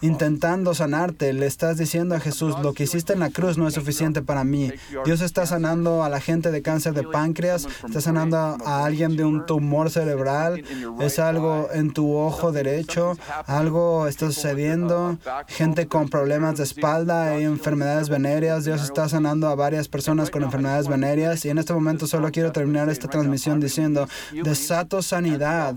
intentando 0.01 0.75
sanarte. 0.75 1.33
Le 1.33 1.47
estás 1.47 1.79
diciendo 1.79 2.15
a 2.15 2.21
Jesús, 2.21 2.55
lo 2.63 2.73
que 2.73 2.85
hiciste 2.85 3.13
en 3.13 3.21
la 3.21 3.31
cruz 3.31 3.59
no 3.59 3.67
es 3.67 3.75
suficiente 3.75 4.23
para 4.23 4.45
mí. 4.45 4.73
Dios 5.05 5.21
está 5.21 5.47
sanando 5.47 6.05
a 6.05 6.09
la 6.09 6.21
gente 6.21 6.51
de 6.51 6.63
cáncer 6.63 6.95
de 6.95 7.03
páncreas, 7.03 7.67
está 7.85 8.01
sanando 8.01 8.37
a 8.37 8.85
alguien 8.85 9.17
de 9.17 9.25
un 9.25 9.47
tumor 9.47 9.91
cerebral, 9.91 10.63
es 11.01 11.19
algo 11.19 11.69
en 11.73 11.93
tu 11.93 12.17
ojo 12.17 12.53
derecho, 12.53 13.17
algo 13.47 14.07
está 14.07 14.27
sucediendo, 14.27 15.19
gente 15.49 15.87
con 15.87 16.09
problemas 16.09 16.57
de 16.59 16.65
espalda 16.65 17.39
y 17.41 17.45
enfermedades 17.45 18.09
venéreas. 18.09 18.65
Dios 18.65 18.83
está 18.83 19.09
sanando 19.09 19.49
a 19.49 19.55
varias 19.55 19.89
personas 19.89 20.31
con 20.31 20.43
enfermedades 20.43 20.89
venéreas 20.89 21.45
y 21.45 21.51
en 21.51 21.59
este 21.59 21.73
momento 21.73 22.07
solo 22.07 22.31
quiero 22.31 22.53
terminar 22.53 22.89
esta 22.89 23.09
transmisión 23.09 23.61
diciendo, 23.61 24.09
desato 24.45 25.03
sanidad 25.03 25.75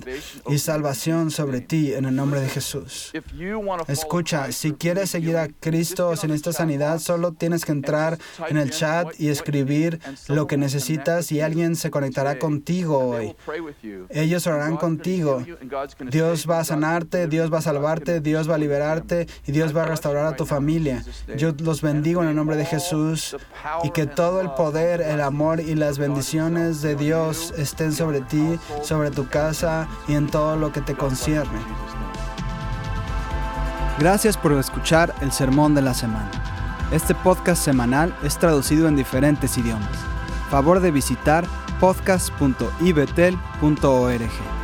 y 0.47 0.57
salvación 0.59 1.31
sobre 1.31 1.61
ti 1.61 1.93
en 1.93 2.05
el 2.05 2.15
nombre 2.15 2.41
de 2.41 2.49
Jesús. 2.49 2.90
Jesús. 2.91 3.11
Escucha, 3.87 4.51
si 4.51 4.73
quieres 4.73 5.09
seguir 5.09 5.37
a 5.37 5.47
Cristo 5.47 6.09
o 6.09 6.15
si 6.15 6.27
necesitas 6.27 6.57
sanidad, 6.57 6.99
solo 6.99 7.31
tienes 7.31 7.65
que 7.65 7.71
entrar 7.71 8.17
en 8.49 8.57
el 8.57 8.71
chat 8.71 9.07
y 9.19 9.29
escribir 9.29 9.99
lo 10.27 10.47
que 10.47 10.57
necesitas 10.57 11.31
y 11.31 11.41
alguien 11.41 11.75
se 11.75 11.91
conectará 11.91 12.39
contigo 12.39 12.99
hoy. 12.99 13.35
Ellos 14.09 14.45
orarán 14.47 14.77
contigo. 14.77 15.43
Dios 16.09 16.47
va 16.49 16.59
a 16.59 16.63
sanarte, 16.63 17.27
Dios 17.27 17.51
va 17.51 17.59
a 17.59 17.61
salvarte, 17.61 18.21
Dios 18.21 18.49
va 18.49 18.55
a 18.55 18.57
liberarte 18.57 19.27
y 19.45 19.51
Dios 19.51 19.75
va 19.75 19.83
a 19.83 19.87
restaurar 19.87 20.25
a 20.25 20.35
tu 20.35 20.45
familia. 20.45 21.03
Yo 21.37 21.53
los 21.59 21.81
bendigo 21.81 22.21
en 22.23 22.29
el 22.29 22.35
nombre 22.35 22.55
de 22.55 22.65
Jesús 22.65 23.35
y 23.83 23.91
que 23.91 24.05
todo 24.05 24.41
el 24.41 24.51
poder, 24.51 25.01
el 25.01 25.21
amor 25.21 25.59
y 25.59 25.75
las 25.75 25.97
bendiciones 25.97 26.81
de 26.81 26.95
Dios 26.95 27.53
estén 27.57 27.93
sobre 27.93 28.21
ti, 28.21 28.59
sobre 28.83 29.11
tu 29.11 29.27
casa 29.27 29.87
y 30.07 30.15
en 30.15 30.29
todo 30.29 30.55
lo 30.55 30.71
que 30.71 30.81
te 30.81 30.95
concierne. 30.95 31.59
Gracias 34.01 34.35
por 34.35 34.51
escuchar 34.53 35.13
el 35.21 35.31
Sermón 35.31 35.75
de 35.75 35.83
la 35.83 35.93
Semana. 35.93 36.31
Este 36.91 37.13
podcast 37.13 37.63
semanal 37.63 38.17
es 38.23 38.39
traducido 38.39 38.87
en 38.87 38.95
diferentes 38.95 39.55
idiomas. 39.59 39.91
Favor 40.49 40.79
de 40.79 40.89
visitar 40.89 41.45
podcast.ibetel.org. 41.79 44.60